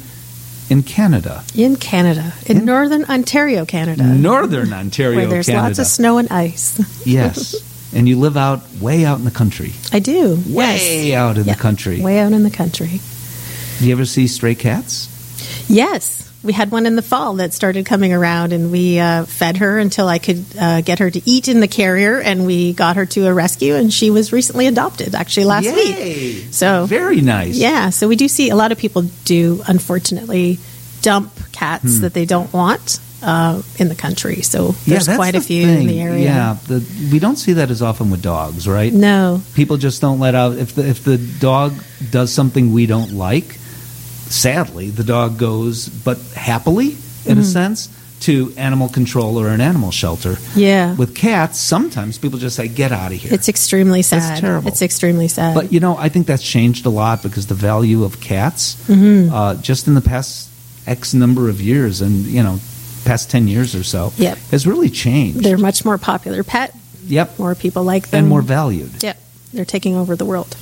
in 0.69 0.83
Canada, 0.83 1.43
In 1.53 1.75
Canada, 1.75 2.33
in, 2.45 2.63
northern 2.65 3.03
Ontario, 3.05 3.65
Canada, 3.65 4.03
northern 4.03 4.71
Ontario, 4.81 5.17
where 5.17 5.27
there's 5.27 5.47
Canada. 5.47 5.67
lots 5.67 5.79
of 5.79 5.85
snow 5.87 6.17
and 6.17 6.29
ice. 6.31 6.79
yes. 7.05 7.55
And 7.93 8.07
you 8.07 8.17
live 8.17 8.37
out 8.37 8.61
way 8.79 9.03
out 9.03 9.19
in 9.19 9.25
the 9.25 9.31
country. 9.31 9.73
I 9.91 9.99
do. 9.99 10.35
Way 10.47 11.07
yes. 11.09 11.13
out 11.17 11.37
in 11.37 11.43
Yeah, 11.45 11.55
the 11.55 11.59
country. 11.59 11.99
Way 12.01 12.19
out 12.19 12.31
in 12.31 12.43
the 12.43 12.51
country. 12.51 13.01
Do 13.79 13.85
you 13.85 13.91
ever 13.91 14.05
see 14.05 14.27
stray 14.27 14.55
cats? 14.55 15.09
Yes. 15.69 16.30
We 16.43 16.53
had 16.53 16.71
one 16.71 16.87
in 16.87 16.95
the 16.95 17.03
fall 17.03 17.35
that 17.35 17.53
started 17.53 17.85
coming 17.85 18.13
around, 18.13 18.51
and 18.51 18.71
we 18.71 18.97
uh, 18.99 19.25
fed 19.25 19.57
her 19.57 19.77
until 19.77 20.07
I 20.07 20.17
could 20.17 20.43
uh, 20.59 20.81
get 20.81 20.97
her 20.99 21.11
to 21.11 21.21
eat 21.29 21.47
in 21.47 21.59
the 21.59 21.67
carrier, 21.67 22.19
and 22.19 22.47
we 22.47 22.73
got 22.73 22.95
her 22.95 23.05
to 23.05 23.27
a 23.27 23.33
rescue, 23.33 23.75
and 23.75 23.93
she 23.93 24.09
was 24.09 24.33
recently 24.33 24.65
adopted, 24.65 25.13
actually, 25.13 25.45
last 25.45 25.65
Yay! 25.65 25.73
week. 25.75 26.47
So, 26.53 26.87
Very 26.87 27.21
nice. 27.21 27.55
yeah, 27.55 27.91
so 27.91 28.07
we 28.07 28.15
do 28.15 28.27
see 28.27 28.49
a 28.49 28.55
lot 28.55 28.71
of 28.71 28.79
people 28.79 29.03
do, 29.25 29.61
unfortunately, 29.67 30.57
dump 31.03 31.31
cats 31.51 31.99
that 31.99 32.13
they 32.13 32.25
don't 32.25 32.51
want 32.51 32.99
uh, 33.21 33.61
in 33.77 33.87
the 33.87 33.95
country. 33.95 34.41
So, 34.41 34.71
Hmm. 34.71 34.77
Yeah, 34.85 34.93
there's 34.95 35.05
that's 35.05 35.17
quite 35.17 35.35
a 35.35 35.39
the 35.39 35.45
few 35.45 35.67
in 35.67 35.85
the 35.85 35.99
area. 36.01 36.23
Yeah, 36.25 36.57
the, 36.67 36.83
we 37.11 37.19
don't 37.19 37.35
see 37.35 37.53
that 37.53 37.69
as 37.69 37.83
often 37.83 38.09
with 38.09 38.23
dogs, 38.23 38.67
right? 38.67 38.91
No. 38.91 39.41
People 39.53 39.77
just 39.77 40.01
don't 40.01 40.19
let 40.19 40.33
out 40.33 40.57
if 40.57 40.73
the 40.73 40.87
if 40.87 41.03
the 41.03 41.17
dog 41.17 41.73
does 42.09 42.31
something 42.33 42.73
we 42.73 42.87
don't 42.87 43.11
like. 43.13 43.57
Sadly, 44.31 44.89
the 44.89 45.03
dog 45.03 45.37
goes, 45.37 45.89
but 45.89 46.19
happily, 46.35 46.89
in 46.89 46.93
mm-hmm. 46.93 47.39
a 47.39 47.43
sense, 47.43 47.89
to 48.21 48.53
animal 48.55 48.87
control 48.87 49.39
or 49.39 49.49
an 49.49 49.61
animal 49.61 49.91
shelter. 49.91 50.37
Yeah. 50.55 50.95
With 50.95 51.15
cats, 51.15 51.59
sometimes 51.59 52.17
people 52.17 52.39
just 52.39 52.55
say, 52.55 52.67
"Get 52.67 52.91
out 52.91 53.11
of 53.11 53.17
here." 53.17 53.33
It's 53.33 53.49
extremely 53.49 54.01
sad. 54.01 54.31
It's 54.31 54.41
terrible. 54.41 54.67
It's 54.67 54.81
extremely 54.81 55.27
sad. 55.27 55.55
But 55.55 55.73
you 55.73 55.79
know, 55.79 55.97
I 55.97 56.09
think 56.09 56.27
that's 56.27 56.43
changed 56.43 56.85
a 56.85 56.89
lot 56.89 57.23
because 57.23 57.47
the 57.47 57.55
value 57.55 58.03
of 58.03 58.21
cats, 58.21 58.75
mm-hmm. 58.87 59.33
uh, 59.33 59.55
just 59.55 59.87
in 59.87 59.95
the 59.95 60.01
past 60.01 60.49
X 60.87 61.13
number 61.13 61.49
of 61.49 61.59
years, 61.61 62.01
and 62.01 62.25
you 62.25 62.43
know, 62.43 62.59
past 63.05 63.29
ten 63.29 63.47
years 63.47 63.75
or 63.75 63.83
so, 63.83 64.13
yep. 64.17 64.37
has 64.51 64.67
really 64.67 64.89
changed. 64.89 65.43
They're 65.43 65.57
much 65.57 65.83
more 65.83 65.97
popular 65.97 66.43
pet. 66.43 66.75
Yep. 67.05 67.39
More 67.39 67.55
people 67.55 67.83
like 67.83 68.09
them 68.09 68.19
and 68.19 68.29
more 68.29 68.41
valued. 68.41 69.03
Yep. 69.03 69.19
They're 69.53 69.65
taking 69.65 69.95
over 69.95 70.15
the 70.15 70.25
world. 70.25 70.55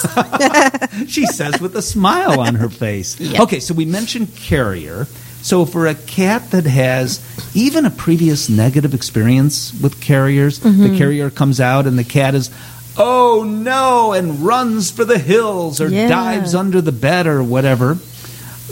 she 1.08 1.26
says 1.26 1.60
with 1.60 1.76
a 1.76 1.82
smile 1.82 2.40
on 2.40 2.56
her 2.56 2.68
face. 2.68 3.18
Yep. 3.20 3.40
Okay, 3.42 3.60
so 3.60 3.74
we 3.74 3.84
mentioned 3.84 4.34
carrier. 4.36 5.06
So 5.42 5.64
for 5.64 5.86
a 5.86 5.94
cat 5.94 6.50
that 6.50 6.64
has 6.64 7.20
even 7.54 7.86
a 7.86 7.90
previous 7.90 8.48
negative 8.48 8.94
experience 8.94 9.72
with 9.80 10.00
carriers, 10.00 10.58
mm-hmm. 10.58 10.82
the 10.82 10.98
carrier 10.98 11.30
comes 11.30 11.60
out 11.60 11.86
and 11.86 11.98
the 11.98 12.04
cat 12.04 12.34
is, 12.34 12.50
oh 12.98 13.44
no, 13.46 14.12
and 14.12 14.40
runs 14.40 14.90
for 14.90 15.04
the 15.04 15.18
hills 15.18 15.80
or 15.80 15.88
yeah. 15.88 16.08
dives 16.08 16.54
under 16.54 16.80
the 16.80 16.92
bed 16.92 17.26
or 17.26 17.42
whatever. 17.42 17.98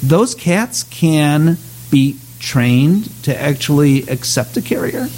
Those 0.03 0.35
cats 0.35 0.83
can 0.83 1.59
be 1.91 2.19
trained 2.41 3.09
to 3.25 3.41
actually 3.41 4.03
accept 4.09 4.57
a 4.57 4.63
carrier. 4.63 5.09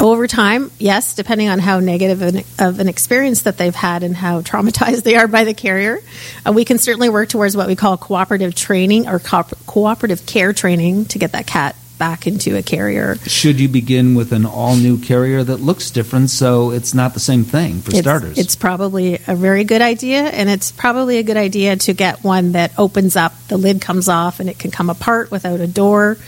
Over 0.00 0.28
time, 0.28 0.70
yes, 0.78 1.14
depending 1.14 1.48
on 1.48 1.58
how 1.58 1.80
negative 1.80 2.22
an, 2.22 2.44
of 2.58 2.78
an 2.78 2.88
experience 2.88 3.42
that 3.42 3.58
they've 3.58 3.74
had 3.74 4.04
and 4.04 4.16
how 4.16 4.42
traumatized 4.42 5.02
they 5.04 5.16
are 5.16 5.26
by 5.26 5.44
the 5.44 5.54
carrier, 5.54 6.00
uh, 6.46 6.52
we 6.52 6.64
can 6.64 6.78
certainly 6.78 7.08
work 7.08 7.28
towards 7.28 7.56
what 7.56 7.66
we 7.66 7.74
call 7.74 7.96
cooperative 7.96 8.54
training 8.54 9.08
or 9.08 9.18
co- 9.18 9.42
cooperative 9.66 10.24
care 10.24 10.52
training 10.52 11.06
to 11.06 11.18
get 11.18 11.32
that 11.32 11.46
cat 11.46 11.74
back 11.98 12.28
into 12.28 12.56
a 12.56 12.62
carrier. 12.62 13.16
Should 13.26 13.58
you 13.58 13.68
begin 13.68 14.14
with 14.14 14.32
an 14.32 14.46
all 14.46 14.76
new 14.76 14.98
carrier 14.98 15.42
that 15.42 15.56
looks 15.56 15.90
different 15.90 16.30
so 16.30 16.70
it's 16.70 16.94
not 16.94 17.12
the 17.12 17.20
same 17.20 17.42
thing 17.42 17.80
for 17.80 17.90
it's, 17.90 17.98
starters? 17.98 18.38
It's 18.38 18.54
probably 18.54 19.18
a 19.26 19.34
very 19.34 19.64
good 19.64 19.82
idea, 19.82 20.22
and 20.22 20.48
it's 20.48 20.70
probably 20.70 21.18
a 21.18 21.24
good 21.24 21.36
idea 21.36 21.74
to 21.74 21.92
get 21.92 22.22
one 22.22 22.52
that 22.52 22.70
opens 22.78 23.16
up, 23.16 23.34
the 23.48 23.56
lid 23.56 23.80
comes 23.80 24.08
off, 24.08 24.38
and 24.38 24.48
it 24.48 24.60
can 24.60 24.70
come 24.70 24.90
apart 24.90 25.32
without 25.32 25.58
a 25.58 25.66
door 25.66 26.18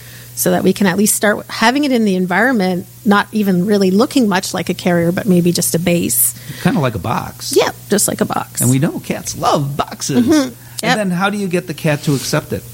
so 0.40 0.52
that 0.52 0.62
we 0.62 0.72
can 0.72 0.86
at 0.86 0.96
least 0.96 1.14
start 1.14 1.44
having 1.48 1.84
it 1.84 1.92
in 1.92 2.06
the 2.06 2.16
environment, 2.16 2.86
not 3.04 3.28
even 3.30 3.66
really 3.66 3.90
looking 3.90 4.26
much 4.26 4.54
like 4.54 4.70
a 4.70 4.74
carrier, 4.74 5.12
but 5.12 5.26
maybe 5.26 5.52
just 5.52 5.74
a 5.74 5.78
base. 5.78 6.34
Kind 6.62 6.76
of 6.76 6.82
like 6.82 6.94
a 6.94 6.98
box. 6.98 7.54
Yep, 7.54 7.76
just 7.90 8.08
like 8.08 8.22
a 8.22 8.24
box. 8.24 8.62
And 8.62 8.70
we 8.70 8.78
know 8.78 9.00
cats 9.00 9.36
love 9.36 9.76
boxes. 9.76 10.26
Mm-hmm. 10.26 10.48
Yep. 10.48 10.56
And 10.82 10.98
then 10.98 11.10
how 11.10 11.28
do 11.28 11.36
you 11.36 11.46
get 11.46 11.66
the 11.66 11.74
cat 11.74 12.04
to 12.04 12.14
accept 12.14 12.54
it? 12.54 12.64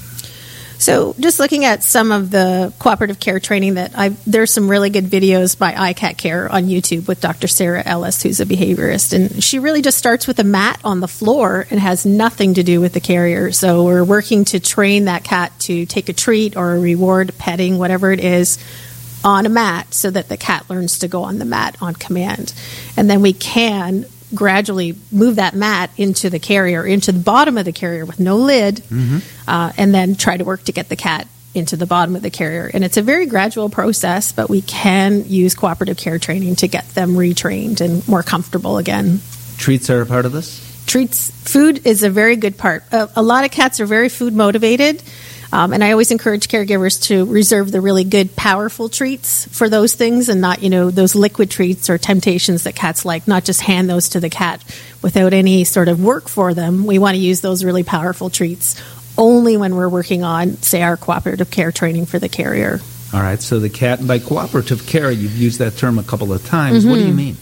So, 0.79 1.15
just 1.19 1.39
looking 1.39 1.65
at 1.65 1.83
some 1.83 2.11
of 2.11 2.29
the 2.29 2.71
cooperative 2.77 3.19
care 3.19 3.39
training 3.39 3.75
that 3.75 3.93
I 3.95 4.09
there's 4.27 4.51
some 4.51 4.69
really 4.69 4.91
good 4.91 5.05
videos 5.05 5.57
by 5.57 5.73
iCat 5.73 6.17
Care 6.17 6.51
on 6.51 6.65
YouTube 6.65 7.07
with 7.07 7.19
Dr. 7.19 7.47
Sarah 7.47 7.81
Ellis, 7.83 8.21
who's 8.21 8.39
a 8.39 8.45
behaviorist, 8.45 9.13
and 9.13 9.43
she 9.43 9.57
really 9.57 9.81
just 9.81 9.97
starts 9.97 10.27
with 10.27 10.39
a 10.39 10.43
mat 10.43 10.79
on 10.83 10.99
the 10.99 11.07
floor 11.07 11.65
and 11.71 11.79
has 11.79 12.05
nothing 12.05 12.53
to 12.55 12.63
do 12.63 12.79
with 12.79 12.93
the 12.93 12.99
carrier. 12.99 13.51
So, 13.51 13.83
we're 13.85 14.03
working 14.03 14.45
to 14.45 14.59
train 14.59 15.05
that 15.05 15.23
cat 15.23 15.51
to 15.61 15.85
take 15.87 16.09
a 16.09 16.13
treat 16.13 16.55
or 16.55 16.75
a 16.75 16.79
reward, 16.79 17.35
petting, 17.39 17.79
whatever 17.79 18.11
it 18.11 18.19
is, 18.19 18.59
on 19.23 19.45
a 19.47 19.49
mat 19.49 19.93
so 19.93 20.11
that 20.11 20.29
the 20.29 20.37
cat 20.37 20.69
learns 20.69 20.99
to 20.99 21.07
go 21.07 21.23
on 21.23 21.39
the 21.39 21.45
mat 21.45 21.75
on 21.81 21.95
command. 21.95 22.53
And 22.95 23.09
then 23.09 23.21
we 23.21 23.33
can 23.33 24.05
gradually 24.33 24.95
move 25.11 25.37
that 25.37 25.55
mat 25.55 25.89
into 25.97 26.29
the 26.29 26.39
carrier, 26.39 26.85
into 26.85 27.11
the 27.11 27.19
bottom 27.19 27.57
of 27.57 27.65
the 27.65 27.71
carrier 27.71 28.05
with 28.05 28.19
no 28.19 28.37
lid, 28.37 28.77
mm-hmm. 28.77 29.19
uh, 29.49 29.71
and 29.77 29.93
then 29.93 30.15
try 30.15 30.37
to 30.37 30.43
work 30.43 30.63
to 30.63 30.71
get 30.71 30.89
the 30.89 30.95
cat 30.95 31.27
into 31.53 31.75
the 31.75 31.85
bottom 31.85 32.15
of 32.15 32.21
the 32.21 32.29
carrier. 32.29 32.69
And 32.73 32.83
it's 32.83 32.97
a 32.97 33.01
very 33.01 33.25
gradual 33.25 33.69
process, 33.69 34.31
but 34.31 34.49
we 34.49 34.61
can 34.61 35.23
use 35.25 35.55
cooperative 35.55 35.97
care 35.97 36.19
training 36.19 36.57
to 36.57 36.67
get 36.67 36.87
them 36.89 37.15
retrained 37.15 37.81
and 37.81 38.07
more 38.07 38.23
comfortable 38.23 38.77
again. 38.77 39.21
Treats 39.57 39.89
are 39.89 40.01
a 40.01 40.05
part 40.05 40.25
of 40.25 40.31
this? 40.31 40.63
Treats, 40.85 41.31
food 41.31 41.85
is 41.85 42.03
a 42.03 42.09
very 42.09 42.35
good 42.35 42.57
part. 42.57 42.83
Uh, 42.91 43.07
a 43.15 43.23
lot 43.23 43.43
of 43.43 43.51
cats 43.51 43.79
are 43.79 43.85
very 43.85 44.09
food 44.09 44.33
motivated. 44.33 45.01
Um, 45.51 45.73
and 45.73 45.83
I 45.83 45.91
always 45.91 46.11
encourage 46.11 46.47
caregivers 46.47 47.01
to 47.03 47.25
reserve 47.25 47.71
the 47.71 47.81
really 47.81 48.03
good, 48.03 48.35
powerful 48.35 48.89
treats 48.89 49.45
for 49.47 49.69
those 49.69 49.93
things 49.93 50.29
and 50.29 50.41
not, 50.41 50.61
you 50.61 50.69
know, 50.69 50.91
those 50.91 51.15
liquid 51.15 51.49
treats 51.49 51.89
or 51.89 51.97
temptations 51.97 52.63
that 52.63 52.75
cats 52.75 53.05
like, 53.05 53.27
not 53.27 53.45
just 53.45 53.61
hand 53.61 53.89
those 53.89 54.09
to 54.09 54.19
the 54.19 54.29
cat 54.29 54.63
without 55.01 55.33
any 55.33 55.63
sort 55.63 55.87
of 55.87 56.03
work 56.03 56.27
for 56.27 56.53
them. 56.53 56.85
We 56.85 56.99
want 56.99 57.15
to 57.15 57.21
use 57.21 57.41
those 57.41 57.63
really 57.63 57.83
powerful 57.83 58.29
treats 58.29 58.81
only 59.17 59.57
when 59.57 59.75
we're 59.75 59.89
working 59.89 60.23
on, 60.23 60.57
say, 60.57 60.81
our 60.81 60.97
cooperative 60.97 61.49
care 61.49 61.71
training 61.71 62.05
for 62.05 62.19
the 62.19 62.29
carrier. 62.29 62.79
All 63.13 63.21
right, 63.21 63.41
so 63.41 63.59
the 63.59 63.69
cat, 63.69 64.05
by 64.05 64.19
cooperative 64.19 64.85
care, 64.85 65.09
you've 65.09 65.37
used 65.37 65.59
that 65.59 65.77
term 65.77 65.97
a 65.97 66.03
couple 66.03 66.33
of 66.33 66.45
times. 66.45 66.83
Mm-hmm. 66.83 66.89
What 66.89 66.95
do 66.97 67.01
you 67.01 67.07
mm-hmm. 67.07 67.17
mean? 67.17 67.37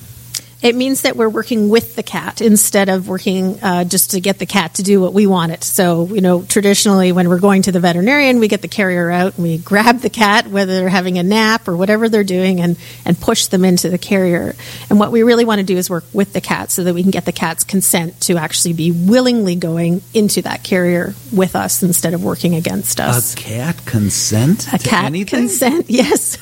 It 0.61 0.75
means 0.75 1.01
that 1.01 1.15
we're 1.15 1.29
working 1.29 1.69
with 1.69 1.95
the 1.95 2.03
cat 2.03 2.41
instead 2.41 2.89
of 2.89 3.07
working 3.07 3.59
uh, 3.61 3.83
just 3.83 4.11
to 4.11 4.21
get 4.21 4.39
the 4.39 4.45
cat 4.45 4.75
to 4.75 4.83
do 4.83 5.01
what 5.01 5.13
we 5.13 5.27
want 5.27 5.51
it. 5.51 5.63
So, 5.63 6.07
you 6.07 6.21
know, 6.21 6.43
traditionally 6.43 7.11
when 7.11 7.29
we're 7.29 7.39
going 7.39 7.63
to 7.63 7.71
the 7.71 7.79
veterinarian, 7.79 8.39
we 8.39 8.47
get 8.47 8.61
the 8.61 8.67
carrier 8.67 9.11
out 9.11 9.35
and 9.35 9.43
we 9.43 9.57
grab 9.57 9.99
the 9.99 10.09
cat, 10.09 10.47
whether 10.47 10.73
they're 10.75 10.89
having 10.89 11.19
a 11.19 11.23
nap 11.23 11.67
or 11.67 11.75
whatever 11.75 12.09
they're 12.09 12.23
doing, 12.23 12.61
and, 12.61 12.77
and 13.03 13.19
push 13.19 13.47
them 13.47 13.65
into 13.65 13.89
the 13.89 13.97
carrier. 13.97 14.55
And 14.89 14.99
what 14.99 15.11
we 15.11 15.23
really 15.23 15.45
want 15.45 15.59
to 15.59 15.65
do 15.65 15.77
is 15.77 15.89
work 15.89 16.05
with 16.13 16.33
the 16.33 16.41
cat 16.41 16.71
so 16.71 16.83
that 16.85 16.93
we 16.93 17.01
can 17.01 17.11
get 17.11 17.25
the 17.25 17.31
cat's 17.31 17.63
consent 17.63 18.21
to 18.21 18.37
actually 18.37 18.73
be 18.73 18.91
willingly 18.91 19.55
going 19.55 20.01
into 20.13 20.41
that 20.43 20.63
carrier 20.63 21.13
with 21.33 21.55
us 21.55 21.83
instead 21.83 22.13
of 22.13 22.23
working 22.23 22.55
against 22.55 22.99
us. 22.99 23.33
A 23.33 23.37
cat 23.37 23.85
consent? 23.85 24.73
A 24.73 24.79
cat 24.79 25.05
anything? 25.05 25.41
consent, 25.41 25.85
yes. 25.89 26.37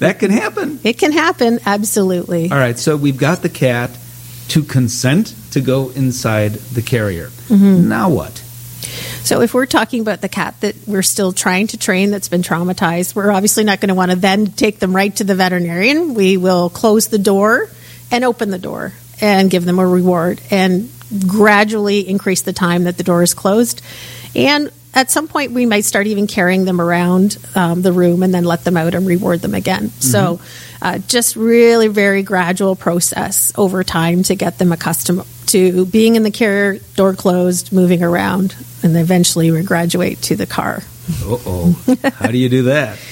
that 0.00 0.18
can 0.18 0.30
happen. 0.30 0.80
It 0.82 0.98
can 0.98 1.12
happen, 1.12 1.60
absolutely. 1.64 2.50
All 2.50 2.58
right, 2.58 2.78
so 2.78 2.96
we've 2.96 3.16
got 3.16 3.43
the 3.44 3.48
cat 3.48 3.96
to 4.48 4.64
consent 4.64 5.36
to 5.52 5.60
go 5.60 5.90
inside 5.90 6.54
the 6.54 6.82
carrier. 6.82 7.28
Mm-hmm. 7.28 7.88
Now 7.88 8.10
what? 8.10 8.38
So, 9.22 9.40
if 9.40 9.54
we're 9.54 9.66
talking 9.66 10.02
about 10.02 10.20
the 10.20 10.28
cat 10.28 10.60
that 10.60 10.76
we're 10.86 11.02
still 11.02 11.32
trying 11.32 11.68
to 11.68 11.78
train 11.78 12.10
that's 12.10 12.28
been 12.28 12.42
traumatized, 12.42 13.14
we're 13.14 13.30
obviously 13.30 13.64
not 13.64 13.80
going 13.80 13.88
to 13.88 13.94
want 13.94 14.10
to 14.10 14.16
then 14.16 14.46
take 14.46 14.80
them 14.80 14.94
right 14.94 15.14
to 15.16 15.24
the 15.24 15.34
veterinarian. 15.34 16.14
We 16.14 16.36
will 16.36 16.68
close 16.68 17.08
the 17.08 17.18
door 17.18 17.70
and 18.10 18.24
open 18.24 18.50
the 18.50 18.58
door 18.58 18.92
and 19.20 19.50
give 19.50 19.64
them 19.64 19.78
a 19.78 19.86
reward 19.86 20.40
and 20.50 20.90
gradually 21.26 22.06
increase 22.06 22.42
the 22.42 22.52
time 22.52 22.84
that 22.84 22.98
the 22.98 23.04
door 23.04 23.22
is 23.22 23.32
closed. 23.32 23.80
And 24.34 24.70
at 24.94 25.10
some 25.10 25.28
point, 25.28 25.52
we 25.52 25.66
might 25.66 25.84
start 25.84 26.06
even 26.06 26.26
carrying 26.26 26.64
them 26.64 26.80
around 26.80 27.36
um, 27.54 27.82
the 27.82 27.92
room 27.92 28.22
and 28.22 28.32
then 28.32 28.44
let 28.44 28.64
them 28.64 28.76
out 28.76 28.94
and 28.94 29.06
reward 29.06 29.40
them 29.40 29.54
again. 29.54 29.88
Mm-hmm. 29.88 30.00
So, 30.00 30.40
uh, 30.80 30.98
just 30.98 31.36
really 31.36 31.88
very 31.88 32.22
gradual 32.22 32.76
process 32.76 33.52
over 33.56 33.82
time 33.84 34.22
to 34.24 34.34
get 34.34 34.58
them 34.58 34.72
accustomed 34.72 35.24
to 35.46 35.86
being 35.86 36.16
in 36.16 36.22
the 36.22 36.30
carrier, 36.30 36.78
door 36.96 37.14
closed, 37.14 37.72
moving 37.72 38.02
around, 38.02 38.56
and 38.82 38.96
eventually 38.96 39.50
we 39.50 39.62
graduate 39.62 40.20
to 40.22 40.36
the 40.36 40.46
car. 40.46 40.82
Uh 41.22 41.38
oh. 41.46 41.96
How 42.14 42.28
do 42.28 42.38
you 42.38 42.48
do 42.48 42.62
that? 42.64 42.98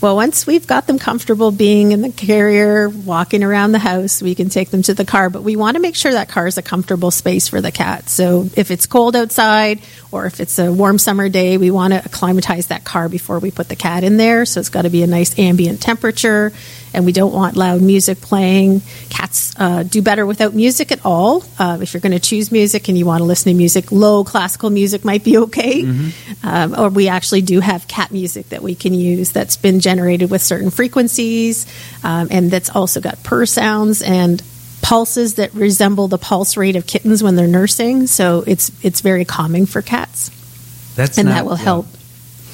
Well, 0.00 0.14
once 0.14 0.46
we've 0.46 0.64
got 0.64 0.86
them 0.86 1.00
comfortable 1.00 1.50
being 1.50 1.90
in 1.90 2.02
the 2.02 2.12
carrier, 2.12 2.88
walking 2.88 3.42
around 3.42 3.72
the 3.72 3.80
house, 3.80 4.22
we 4.22 4.36
can 4.36 4.48
take 4.48 4.70
them 4.70 4.82
to 4.82 4.94
the 4.94 5.04
car. 5.04 5.28
But 5.28 5.42
we 5.42 5.56
want 5.56 5.74
to 5.74 5.80
make 5.80 5.96
sure 5.96 6.12
that 6.12 6.28
car 6.28 6.46
is 6.46 6.56
a 6.56 6.62
comfortable 6.62 7.10
space 7.10 7.48
for 7.48 7.60
the 7.60 7.72
cat. 7.72 8.08
So 8.08 8.48
if 8.54 8.70
it's 8.70 8.86
cold 8.86 9.16
outside 9.16 9.80
or 10.12 10.26
if 10.26 10.38
it's 10.38 10.56
a 10.60 10.72
warm 10.72 10.98
summer 10.98 11.28
day, 11.28 11.58
we 11.58 11.72
want 11.72 11.94
to 11.94 12.04
acclimatize 12.04 12.68
that 12.68 12.84
car 12.84 13.08
before 13.08 13.40
we 13.40 13.50
put 13.50 13.68
the 13.68 13.74
cat 13.74 14.04
in 14.04 14.18
there. 14.18 14.46
So 14.46 14.60
it's 14.60 14.68
got 14.68 14.82
to 14.82 14.90
be 14.90 15.02
a 15.02 15.08
nice 15.08 15.36
ambient 15.36 15.82
temperature 15.82 16.52
and 16.98 17.06
we 17.06 17.12
don't 17.12 17.32
want 17.32 17.56
loud 17.56 17.80
music 17.80 18.20
playing. 18.20 18.82
Cats 19.08 19.54
uh, 19.56 19.84
do 19.84 20.02
better 20.02 20.26
without 20.26 20.52
music 20.52 20.90
at 20.90 20.98
all. 21.06 21.44
Uh, 21.56 21.78
if 21.80 21.94
you're 21.94 22.00
going 22.00 22.10
to 22.12 22.18
choose 22.18 22.50
music 22.50 22.88
and 22.88 22.98
you 22.98 23.06
want 23.06 23.20
to 23.20 23.24
listen 23.24 23.52
to 23.52 23.56
music, 23.56 23.92
low 23.92 24.24
classical 24.24 24.68
music 24.68 25.04
might 25.04 25.22
be 25.22 25.38
okay. 25.46 25.84
Mm-hmm. 25.84 26.46
Um, 26.46 26.74
or 26.76 26.88
we 26.88 27.06
actually 27.06 27.42
do 27.42 27.60
have 27.60 27.86
cat 27.86 28.10
music 28.10 28.48
that 28.48 28.62
we 28.62 28.74
can 28.74 28.94
use 28.94 29.30
that's 29.30 29.56
been 29.56 29.78
generated 29.78 30.28
with 30.28 30.42
certain 30.42 30.70
frequencies 30.70 31.66
um, 32.02 32.26
and 32.32 32.50
that's 32.50 32.68
also 32.68 33.00
got 33.00 33.22
purr 33.22 33.46
sounds 33.46 34.02
and 34.02 34.42
pulses 34.82 35.34
that 35.34 35.54
resemble 35.54 36.08
the 36.08 36.18
pulse 36.18 36.56
rate 36.56 36.74
of 36.74 36.84
kittens 36.84 37.22
when 37.22 37.36
they're 37.36 37.46
nursing. 37.46 38.08
So 38.08 38.42
it's 38.44 38.72
it's 38.82 39.02
very 39.02 39.24
calming 39.24 39.66
for 39.66 39.82
cats. 39.82 40.30
That's 40.96 41.16
and 41.16 41.28
not, 41.28 41.34
that 41.34 41.46
will 41.46 41.54
help. 41.54 41.86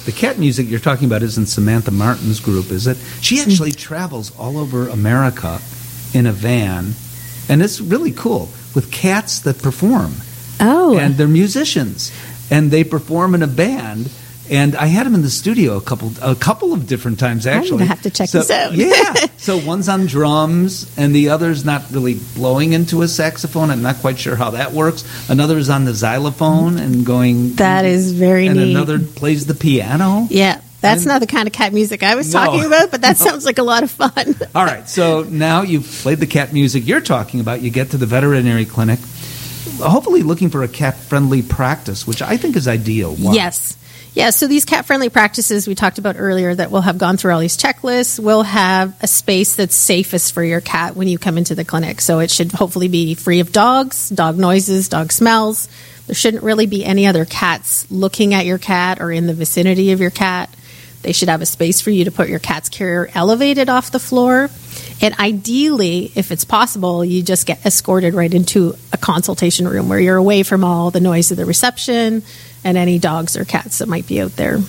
The 0.05 0.11
cat 0.11 0.37
music 0.37 0.69
you're 0.69 0.79
talking 0.79 1.07
about 1.07 1.23
isn't 1.23 1.47
Samantha 1.47 1.89
Martin's 1.89 2.39
group, 2.39 2.69
is 2.69 2.85
it? 2.85 2.97
She 3.21 3.37
mm. 3.37 3.47
actually 3.47 3.71
travels 3.71 4.37
all 4.37 4.57
over 4.57 4.87
America 4.87 5.59
in 6.13 6.27
a 6.27 6.31
van, 6.31 6.93
and 7.49 7.61
it's 7.61 7.81
really 7.81 8.11
cool 8.11 8.49
with 8.75 8.91
cats 8.91 9.39
that 9.39 9.61
perform. 9.61 10.13
Oh. 10.59 10.97
And 10.97 11.15
they're 11.15 11.27
musicians, 11.27 12.11
and 12.51 12.69
they 12.69 12.83
perform 12.83 13.33
in 13.33 13.41
a 13.41 13.47
band 13.47 14.11
and 14.49 14.75
I 14.75 14.87
had 14.87 15.07
him 15.07 15.15
in 15.15 15.21
the 15.21 15.29
studio 15.29 15.77
a 15.77 15.81
couple 15.81 16.11
a 16.21 16.35
couple 16.35 16.73
of 16.73 16.87
different 16.87 17.19
times 17.19 17.47
actually. 17.47 17.71
I'm 17.71 17.77
gonna 17.79 17.85
have 17.85 18.01
to 18.03 18.09
check 18.09 18.29
so, 18.29 18.39
this 18.39 18.51
out. 18.51 18.73
yeah, 18.73 19.13
so 19.37 19.57
one's 19.57 19.89
on 19.89 20.05
drums, 20.05 20.91
and 20.97 21.15
the 21.15 21.29
other's 21.29 21.65
not 21.65 21.89
really 21.91 22.19
blowing 22.35 22.73
into 22.73 23.01
a 23.01 23.07
saxophone. 23.07 23.71
I'm 23.71 23.81
not 23.81 23.97
quite 23.97 24.19
sure 24.19 24.35
how 24.35 24.51
that 24.51 24.71
works. 24.71 25.03
Another 25.29 25.57
is 25.57 25.69
on 25.69 25.85
the 25.85 25.93
xylophone 25.93 26.77
and 26.77 27.05
going. 27.05 27.55
That 27.55 27.85
is 27.85 28.11
very 28.11 28.47
and 28.47 28.57
neat. 28.57 28.71
another 28.71 28.99
plays 28.99 29.45
the 29.45 29.55
piano. 29.55 30.27
Yeah. 30.29 30.61
That's 30.81 31.01
and, 31.01 31.07
not 31.07 31.21
the 31.21 31.27
kind 31.27 31.47
of 31.47 31.53
cat 31.53 31.73
music 31.73 32.03
I 32.03 32.13
was 32.13 32.31
no, 32.31 32.45
talking 32.45 32.63
about, 32.63 32.91
but 32.91 33.01
that 33.01 33.19
no. 33.19 33.25
sounds 33.25 33.43
like 33.43 33.57
a 33.57 33.63
lot 33.63 33.81
of 33.81 33.89
fun. 33.89 34.35
All 34.55 34.65
right, 34.65 34.87
so 34.87 35.23
now 35.23 35.63
you've 35.63 35.85
played 35.85 36.19
the 36.19 36.27
cat 36.27 36.53
music 36.53 36.85
you're 36.85 37.01
talking 37.01 37.39
about. 37.39 37.61
You 37.61 37.71
get 37.71 37.91
to 37.91 37.97
the 37.97 38.05
veterinary 38.05 38.65
clinic, 38.65 38.99
hopefully 39.79 40.21
looking 40.21 40.49
for 40.49 40.61
a 40.61 40.67
cat 40.67 40.95
friendly 40.95 41.41
practice, 41.41 42.05
which 42.05 42.21
I 42.21 42.37
think 42.37 42.55
is 42.55 42.67
ideal. 42.67 43.15
Yes. 43.17 43.77
Yeah, 44.15 44.29
so 44.29 44.47
these 44.47 44.63
cat 44.63 44.85
friendly 44.85 45.09
practices 45.09 45.67
we 45.67 45.75
talked 45.75 45.97
about 45.97 46.15
earlier 46.17 46.55
that 46.55 46.71
will 46.71 46.79
have 46.79 46.97
gone 46.97 47.17
through 47.17 47.33
all 47.33 47.41
these 47.41 47.57
checklists 47.57 48.17
will 48.17 48.43
have 48.43 48.95
a 49.03 49.07
space 49.07 49.57
that's 49.57 49.75
safest 49.75 50.31
for 50.31 50.41
your 50.41 50.61
cat 50.61 50.95
when 50.95 51.09
you 51.09 51.19
come 51.19 51.37
into 51.37 51.53
the 51.53 51.65
clinic. 51.65 51.99
So 51.99 52.19
it 52.19 52.31
should 52.31 52.53
hopefully 52.53 52.87
be 52.87 53.15
free 53.15 53.41
of 53.41 53.51
dogs, 53.51 54.07
dog 54.07 54.37
noises, 54.37 54.87
dog 54.87 55.11
smells. 55.11 55.67
There 56.07 56.15
shouldn't 56.15 56.43
really 56.43 56.65
be 56.65 56.85
any 56.85 57.07
other 57.07 57.25
cats 57.25 57.91
looking 57.91 58.33
at 58.33 58.45
your 58.45 58.57
cat 58.57 59.01
or 59.01 59.11
in 59.11 59.27
the 59.27 59.33
vicinity 59.33 59.91
of 59.91 59.99
your 59.99 60.11
cat. 60.11 60.49
They 61.01 61.11
should 61.11 61.27
have 61.27 61.41
a 61.41 61.45
space 61.45 61.81
for 61.81 61.89
you 61.89 62.05
to 62.05 62.11
put 62.11 62.29
your 62.29 62.39
cat's 62.39 62.69
carrier 62.69 63.09
elevated 63.13 63.67
off 63.67 63.91
the 63.91 63.99
floor. 63.99 64.49
And 65.01 65.13
ideally, 65.19 66.09
if 66.15 66.31
it's 66.31 66.45
possible, 66.45 67.03
you 67.03 67.21
just 67.21 67.45
get 67.45 67.65
escorted 67.65 68.13
right 68.13 68.33
into 68.33 68.75
a 68.93 68.97
consultation 68.97 69.67
room 69.67 69.89
where 69.89 69.99
you're 69.99 70.15
away 70.15 70.43
from 70.43 70.63
all 70.63 70.89
the 70.89 71.01
noise 71.01 71.31
of 71.31 71.37
the 71.37 71.45
reception 71.45 72.23
and 72.65 72.77
any 72.77 72.99
dogs 72.99 73.37
or 73.37 73.45
cats 73.45 73.77
that 73.77 73.87
might 73.87 74.07
be 74.07 74.19
out 74.19 74.35
there. 74.35 74.59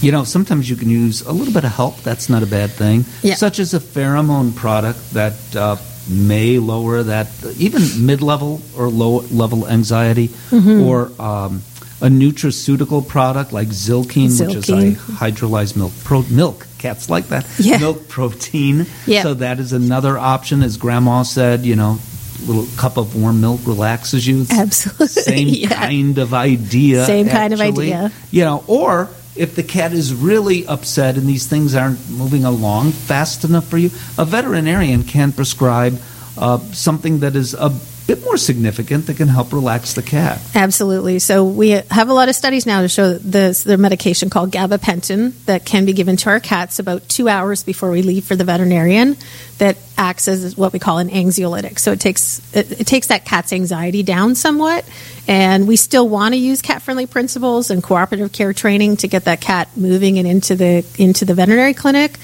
You 0.00 0.12
know, 0.12 0.22
sometimes 0.22 0.70
you 0.70 0.76
can 0.76 0.90
use 0.90 1.22
a 1.22 1.32
little 1.32 1.52
bit 1.52 1.64
of 1.64 1.72
help. 1.72 1.96
That's 2.02 2.28
not 2.28 2.44
a 2.44 2.46
bad 2.46 2.70
thing. 2.70 3.04
Yeah. 3.22 3.34
Such 3.34 3.58
as 3.58 3.74
a 3.74 3.80
pheromone 3.80 4.54
product 4.54 5.10
that 5.14 5.56
uh, 5.56 5.76
may 6.08 6.58
lower 6.60 7.02
that, 7.02 7.28
even 7.56 7.82
mid 8.06 8.22
level 8.22 8.60
or 8.76 8.88
low 8.88 9.22
level 9.32 9.66
anxiety, 9.66 10.28
mm-hmm. 10.28 10.82
or 10.82 11.10
um, 11.20 11.62
a 12.00 12.06
nutraceutical 12.06 13.06
product 13.08 13.52
like 13.52 13.68
Zylkene. 13.68 14.46
which 14.46 14.54
is 14.54 14.68
a 14.70 14.92
hydrolyzed 14.92 15.76
milk 15.76 15.92
pro- 16.04 16.22
milk. 16.22 16.66
Cats 16.78 17.10
like 17.10 17.26
that 17.28 17.44
yeah. 17.58 17.78
milk 17.78 18.06
protein. 18.06 18.86
Yeah. 19.04 19.24
So 19.24 19.34
that 19.34 19.58
is 19.58 19.72
another 19.72 20.16
option, 20.16 20.62
as 20.62 20.76
Grandma 20.76 21.22
said. 21.22 21.66
You 21.66 21.74
know, 21.74 21.98
little 22.46 22.66
cup 22.76 22.96
of 22.96 23.20
warm 23.20 23.40
milk 23.40 23.60
relaxes 23.64 24.26
you. 24.26 24.42
It's 24.42 24.52
Absolutely. 24.52 25.06
Same 25.08 25.48
yeah. 25.48 25.68
kind 25.68 26.18
of 26.18 26.34
idea. 26.34 27.04
Same 27.04 27.28
kind 27.28 27.52
of 27.52 27.60
idea. 27.60 28.12
You 28.30 28.44
know, 28.44 28.64
or 28.66 29.08
if 29.36 29.54
the 29.54 29.62
cat 29.62 29.92
is 29.92 30.14
really 30.14 30.66
upset 30.66 31.16
and 31.16 31.26
these 31.26 31.46
things 31.46 31.74
aren't 31.74 32.10
moving 32.10 32.44
along 32.44 32.92
fast 32.92 33.44
enough 33.44 33.66
for 33.68 33.78
you, 33.78 33.90
a 34.16 34.24
veterinarian 34.24 35.04
can 35.04 35.32
prescribe 35.32 36.00
uh, 36.36 36.58
something 36.72 37.20
that 37.20 37.36
is 37.36 37.54
a 37.54 37.70
bit 38.08 38.24
more 38.24 38.38
significant 38.38 39.06
that 39.06 39.18
can 39.18 39.28
help 39.28 39.52
relax 39.52 39.92
the 39.92 40.02
cat. 40.02 40.40
Absolutely. 40.54 41.18
So 41.18 41.44
we 41.44 41.68
have 41.68 42.08
a 42.08 42.14
lot 42.14 42.30
of 42.30 42.34
studies 42.34 42.64
now 42.64 42.80
to 42.80 42.88
show 42.88 43.12
this 43.12 43.64
the 43.64 43.76
medication 43.76 44.30
called 44.30 44.50
gabapentin 44.50 45.34
that 45.44 45.66
can 45.66 45.84
be 45.84 45.92
given 45.92 46.16
to 46.16 46.30
our 46.30 46.40
cats 46.40 46.78
about 46.78 47.06
two 47.10 47.28
hours 47.28 47.62
before 47.62 47.90
we 47.90 48.00
leave 48.00 48.24
for 48.24 48.34
the 48.34 48.44
veterinarian. 48.44 49.18
That 49.58 49.76
acts 49.98 50.26
as 50.26 50.56
what 50.56 50.72
we 50.72 50.78
call 50.78 50.98
an 50.98 51.10
anxiolytic. 51.10 51.78
So 51.78 51.92
it 51.92 52.00
takes 52.00 52.40
it, 52.56 52.80
it 52.80 52.86
takes 52.86 53.08
that 53.08 53.26
cat's 53.26 53.52
anxiety 53.52 54.02
down 54.02 54.36
somewhat, 54.36 54.88
and 55.26 55.68
we 55.68 55.76
still 55.76 56.08
want 56.08 56.32
to 56.32 56.38
use 56.38 56.62
cat 56.62 56.80
friendly 56.80 57.06
principles 57.06 57.68
and 57.70 57.82
cooperative 57.82 58.32
care 58.32 58.54
training 58.54 58.98
to 58.98 59.08
get 59.08 59.24
that 59.24 59.42
cat 59.42 59.76
moving 59.76 60.18
and 60.18 60.26
into 60.26 60.56
the 60.56 60.86
into 60.96 61.26
the 61.26 61.34
veterinary 61.34 61.74
clinic. 61.74 62.18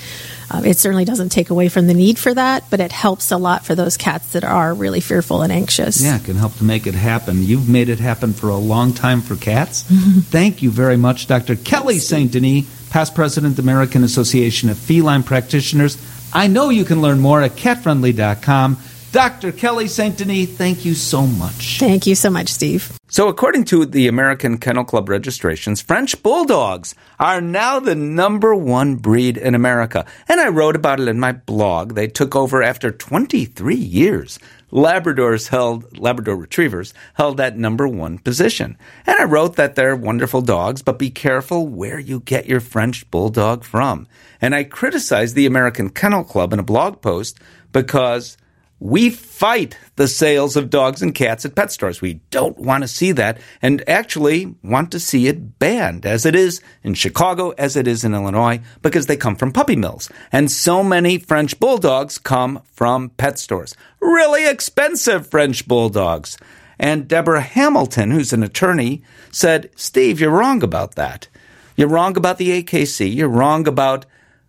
Uh, 0.54 0.62
it 0.64 0.78
certainly 0.78 1.04
doesn't 1.04 1.30
take 1.30 1.50
away 1.50 1.68
from 1.68 1.88
the 1.88 1.94
need 1.94 2.16
for 2.16 2.32
that, 2.32 2.64
but 2.70 2.78
it 2.78 2.92
helps 2.92 3.32
a 3.32 3.36
lot 3.36 3.64
for 3.64 3.74
those 3.74 3.96
cats 3.96 4.32
that 4.32 4.44
are 4.44 4.72
really 4.72 5.00
fearful 5.00 5.42
and 5.42 5.52
anxious. 5.52 6.00
Yeah, 6.00 6.16
it 6.16 6.24
can 6.24 6.36
help 6.36 6.54
to 6.56 6.64
make 6.64 6.86
it 6.86 6.94
happen. 6.94 7.42
You've 7.42 7.68
made 7.68 7.88
it 7.88 7.98
happen 7.98 8.32
for 8.32 8.50
a 8.50 8.56
long 8.56 8.92
time 8.92 9.20
for 9.20 9.34
cats. 9.34 9.82
Mm-hmm. 9.84 10.20
Thank 10.30 10.62
you 10.62 10.70
very 10.70 10.96
much, 10.96 11.26
Dr. 11.26 11.56
Kelly 11.56 11.98
St. 11.98 12.30
Denis, 12.30 12.66
past 12.90 13.16
president, 13.16 13.58
American 13.58 14.04
Association 14.04 14.68
of 14.68 14.78
Feline 14.78 15.24
Practitioners. 15.24 15.98
I 16.32 16.46
know 16.46 16.68
you 16.68 16.84
can 16.84 17.02
learn 17.02 17.18
more 17.18 17.42
at 17.42 17.52
catfriendly.com. 17.52 18.78
Dr. 19.14 19.52
Kelly 19.52 19.86
St. 19.86 20.18
Denis, 20.18 20.50
thank 20.50 20.84
you 20.84 20.92
so 20.92 21.24
much. 21.24 21.78
Thank 21.78 22.04
you 22.04 22.16
so 22.16 22.30
much, 22.30 22.48
Steve. 22.48 22.98
So, 23.06 23.28
according 23.28 23.62
to 23.66 23.86
the 23.86 24.08
American 24.08 24.58
Kennel 24.58 24.82
Club 24.82 25.08
registrations, 25.08 25.80
French 25.80 26.20
Bulldogs 26.20 26.96
are 27.20 27.40
now 27.40 27.78
the 27.78 27.94
number 27.94 28.56
one 28.56 28.96
breed 28.96 29.36
in 29.36 29.54
America. 29.54 30.04
And 30.26 30.40
I 30.40 30.48
wrote 30.48 30.74
about 30.74 30.98
it 30.98 31.06
in 31.06 31.20
my 31.20 31.30
blog. 31.30 31.94
They 31.94 32.08
took 32.08 32.34
over 32.34 32.60
after 32.60 32.90
23 32.90 33.76
years. 33.76 34.40
Labradors 34.72 35.46
held, 35.46 35.96
Labrador 35.96 36.34
Retrievers 36.34 36.92
held 37.14 37.36
that 37.36 37.56
number 37.56 37.86
one 37.86 38.18
position. 38.18 38.76
And 39.06 39.16
I 39.16 39.22
wrote 39.22 39.54
that 39.54 39.76
they're 39.76 39.94
wonderful 39.94 40.42
dogs, 40.42 40.82
but 40.82 40.98
be 40.98 41.10
careful 41.10 41.68
where 41.68 42.00
you 42.00 42.18
get 42.18 42.46
your 42.46 42.58
French 42.58 43.08
Bulldog 43.12 43.62
from. 43.62 44.08
And 44.40 44.56
I 44.56 44.64
criticized 44.64 45.36
the 45.36 45.46
American 45.46 45.90
Kennel 45.90 46.24
Club 46.24 46.52
in 46.52 46.58
a 46.58 46.64
blog 46.64 47.00
post 47.00 47.38
because 47.70 48.36
we 48.80 49.08
fight 49.08 49.78
the 49.96 50.08
sales 50.08 50.56
of 50.56 50.68
dogs 50.68 51.00
and 51.00 51.14
cats 51.14 51.44
at 51.44 51.54
pet 51.54 51.70
stores. 51.70 52.00
We 52.00 52.14
don't 52.30 52.58
want 52.58 52.82
to 52.82 52.88
see 52.88 53.12
that 53.12 53.38
and 53.62 53.88
actually 53.88 54.54
want 54.62 54.90
to 54.92 55.00
see 55.00 55.26
it 55.26 55.58
banned 55.58 56.04
as 56.04 56.26
it 56.26 56.34
is 56.34 56.60
in 56.82 56.94
Chicago, 56.94 57.50
as 57.50 57.76
it 57.76 57.86
is 57.86 58.04
in 58.04 58.14
Illinois, 58.14 58.60
because 58.82 59.06
they 59.06 59.16
come 59.16 59.36
from 59.36 59.52
puppy 59.52 59.76
mills. 59.76 60.10
And 60.32 60.50
so 60.50 60.82
many 60.82 61.18
French 61.18 61.58
bulldogs 61.60 62.18
come 62.18 62.62
from 62.72 63.10
pet 63.10 63.38
stores. 63.38 63.76
Really 64.00 64.46
expensive 64.46 65.28
French 65.28 65.66
bulldogs. 65.66 66.36
And 66.78 67.06
Deborah 67.06 67.40
Hamilton, 67.40 68.10
who's 68.10 68.32
an 68.32 68.42
attorney, 68.42 69.02
said, 69.30 69.70
Steve, 69.76 70.20
you're 70.20 70.30
wrong 70.30 70.62
about 70.62 70.96
that. 70.96 71.28
You're 71.76 71.88
wrong 71.88 72.16
about 72.16 72.38
the 72.38 72.62
AKC. 72.62 73.14
You're 73.14 73.28
wrong 73.28 73.68
about 73.68 74.06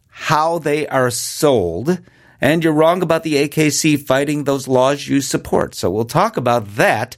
how 0.10 0.60
they 0.60 0.88
are 0.88 1.12
sold 1.12 2.00
and 2.41 2.63
you're 2.63 2.74
wrong 2.74 3.02
about 3.02 3.24
the 3.24 3.48
AKC 3.48 4.02
fighting 4.02 4.43
those 4.43 4.67
laws 4.67 5.08
you 5.08 5.21
support. 5.21 5.76
So 5.76 5.89
we'll 5.89 6.06
talk 6.06 6.38
about 6.38 6.76
that. 6.76 7.17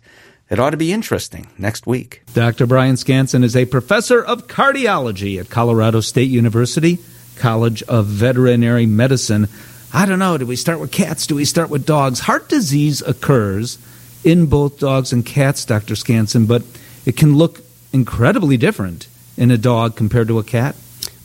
It 0.50 0.60
ought 0.60 0.70
to 0.70 0.78
be 0.78 0.94
interesting 0.94 1.48
next 1.58 1.86
week. 1.86 2.24
Dr. 2.34 2.66
Brian 2.66 2.96
Scansen 2.96 3.44
is 3.44 3.56
a 3.56 3.66
professor 3.66 4.24
of 4.24 4.48
cardiology 4.48 5.40
at 5.40 5.50
Colorado 5.50 6.00
State 6.00 6.30
University, 6.30 7.00
College 7.36 7.84
of 7.84 8.06
Veterinary 8.06 8.86
Medicine. 8.86 9.48
I 9.94 10.06
don't 10.06 10.20
know, 10.20 10.38
do 10.38 10.46
we 10.46 10.56
start 10.56 10.80
with 10.80 10.92
cats? 10.92 11.28
Do 11.28 11.36
we 11.36 11.46
start 11.46 11.70
with 11.70 11.86
dogs? 11.86 12.22
Heart 12.22 12.50
disease 12.50 13.02
occurs 13.02 13.78
in 14.24 14.46
both 14.46 14.80
dogs 14.80 15.12
and 15.12 15.26
cats, 15.26 15.66
Dr. 15.66 15.96
Scansen, 15.96 16.48
but 16.48 16.64
it 17.06 17.18
can 17.18 17.36
look 17.36 17.62
incredibly 17.94 18.58
different 18.58 19.08
in 19.38 19.52
a 19.52 19.58
dog 19.58 19.96
compared 19.96 20.28
to 20.28 20.40
a 20.40 20.44
cat. 20.44 20.76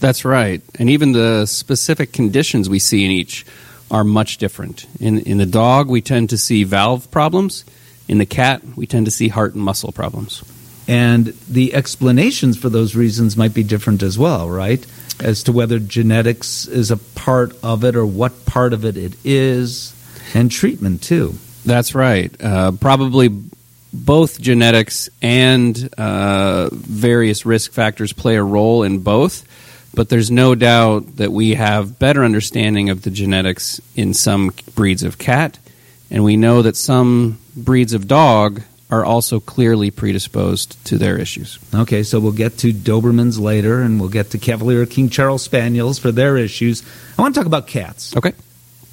That's 0.00 0.24
right. 0.24 0.62
And 0.78 0.90
even 0.90 1.12
the 1.12 1.46
specific 1.46 2.12
conditions 2.12 2.68
we 2.68 2.78
see 2.78 3.04
in 3.04 3.10
each 3.10 3.46
are 3.92 4.02
much 4.02 4.38
different. 4.38 4.86
In, 4.98 5.20
in 5.20 5.38
the 5.38 5.46
dog, 5.46 5.88
we 5.88 6.00
tend 6.00 6.30
to 6.30 6.38
see 6.38 6.64
valve 6.64 7.10
problems. 7.10 7.64
In 8.08 8.18
the 8.18 8.26
cat, 8.26 8.62
we 8.74 8.86
tend 8.86 9.04
to 9.04 9.12
see 9.12 9.28
heart 9.28 9.54
and 9.54 9.62
muscle 9.62 9.92
problems. 9.92 10.42
And 10.88 11.26
the 11.48 11.74
explanations 11.74 12.56
for 12.56 12.70
those 12.70 12.96
reasons 12.96 13.36
might 13.36 13.54
be 13.54 13.62
different 13.62 14.02
as 14.02 14.18
well, 14.18 14.48
right? 14.48 14.84
As 15.20 15.44
to 15.44 15.52
whether 15.52 15.78
genetics 15.78 16.66
is 16.66 16.90
a 16.90 16.96
part 16.96 17.54
of 17.62 17.84
it 17.84 17.94
or 17.94 18.04
what 18.04 18.46
part 18.46 18.72
of 18.72 18.84
it 18.84 18.96
it 18.96 19.12
is, 19.24 19.94
and 20.34 20.50
treatment 20.50 21.02
too. 21.02 21.34
That's 21.64 21.94
right. 21.94 22.34
Uh, 22.42 22.72
probably 22.72 23.28
both 23.92 24.40
genetics 24.40 25.10
and 25.20 25.92
uh, 25.98 26.70
various 26.72 27.44
risk 27.46 27.72
factors 27.72 28.12
play 28.12 28.36
a 28.36 28.42
role 28.42 28.82
in 28.82 29.00
both 29.00 29.46
but 29.94 30.08
there's 30.08 30.30
no 30.30 30.54
doubt 30.54 31.16
that 31.16 31.32
we 31.32 31.54
have 31.54 31.98
better 31.98 32.24
understanding 32.24 32.90
of 32.90 33.02
the 33.02 33.10
genetics 33.10 33.80
in 33.94 34.14
some 34.14 34.52
breeds 34.74 35.02
of 35.02 35.18
cat, 35.18 35.58
and 36.10 36.24
we 36.24 36.36
know 36.36 36.62
that 36.62 36.76
some 36.76 37.38
breeds 37.56 37.92
of 37.92 38.08
dog 38.08 38.62
are 38.90 39.04
also 39.06 39.40
clearly 39.40 39.90
predisposed 39.90 40.82
to 40.84 40.98
their 40.98 41.16
issues. 41.16 41.58
Okay, 41.74 42.02
so 42.02 42.20
we'll 42.20 42.32
get 42.32 42.58
to 42.58 42.74
Dobermans 42.74 43.40
later, 43.40 43.80
and 43.80 43.98
we'll 43.98 44.10
get 44.10 44.30
to 44.30 44.38
Cavalier 44.38 44.84
King 44.84 45.08
Charles 45.08 45.42
Spaniels 45.42 45.98
for 45.98 46.12
their 46.12 46.36
issues. 46.36 46.82
I 47.18 47.22
want 47.22 47.34
to 47.34 47.40
talk 47.40 47.46
about 47.46 47.66
cats. 47.66 48.14
Okay. 48.14 48.32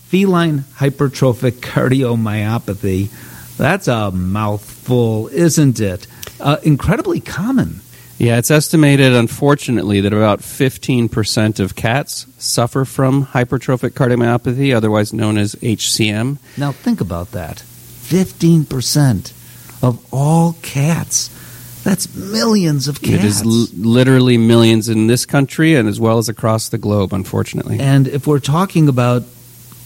Feline 0.07 0.59
hypertrophic 0.77 1.59
cardiomyopathy. 1.59 3.09
That's 3.57 3.89
a 3.89 4.11
mouthful, 4.11 5.27
isn't 5.33 5.81
it? 5.81 6.07
Uh, 6.39 6.57
incredibly 6.63 7.19
common. 7.19 7.81
Yeah, 8.19 8.37
it's 8.37 8.51
estimated, 8.51 9.13
unfortunately, 9.13 10.01
that 10.01 10.11
about 10.11 10.41
15% 10.41 11.59
of 11.61 11.75
cats 11.75 12.25
suffer 12.37 12.83
from 12.83 13.27
hypertrophic 13.27 13.91
cardiomyopathy, 13.91 14.75
otherwise 14.75 15.13
known 15.13 15.37
as 15.37 15.55
HCM. 15.55 16.37
Now, 16.57 16.73
think 16.73 16.99
about 16.99 17.31
that 17.31 17.63
15% 17.63 19.31
of 19.81 20.05
all 20.13 20.57
cats. 20.61 21.29
That's 21.83 22.13
millions 22.13 22.89
of 22.89 23.01
cats. 23.01 23.13
It 23.13 23.23
is 23.23 23.41
l- 23.41 23.67
literally 23.73 24.37
millions 24.37 24.89
in 24.89 25.07
this 25.07 25.25
country 25.25 25.75
and 25.75 25.87
as 25.87 25.97
well 25.99 26.17
as 26.17 26.27
across 26.27 26.67
the 26.69 26.77
globe, 26.77 27.13
unfortunately. 27.13 27.79
And 27.79 28.05
if 28.07 28.27
we're 28.27 28.39
talking 28.39 28.89
about 28.89 29.23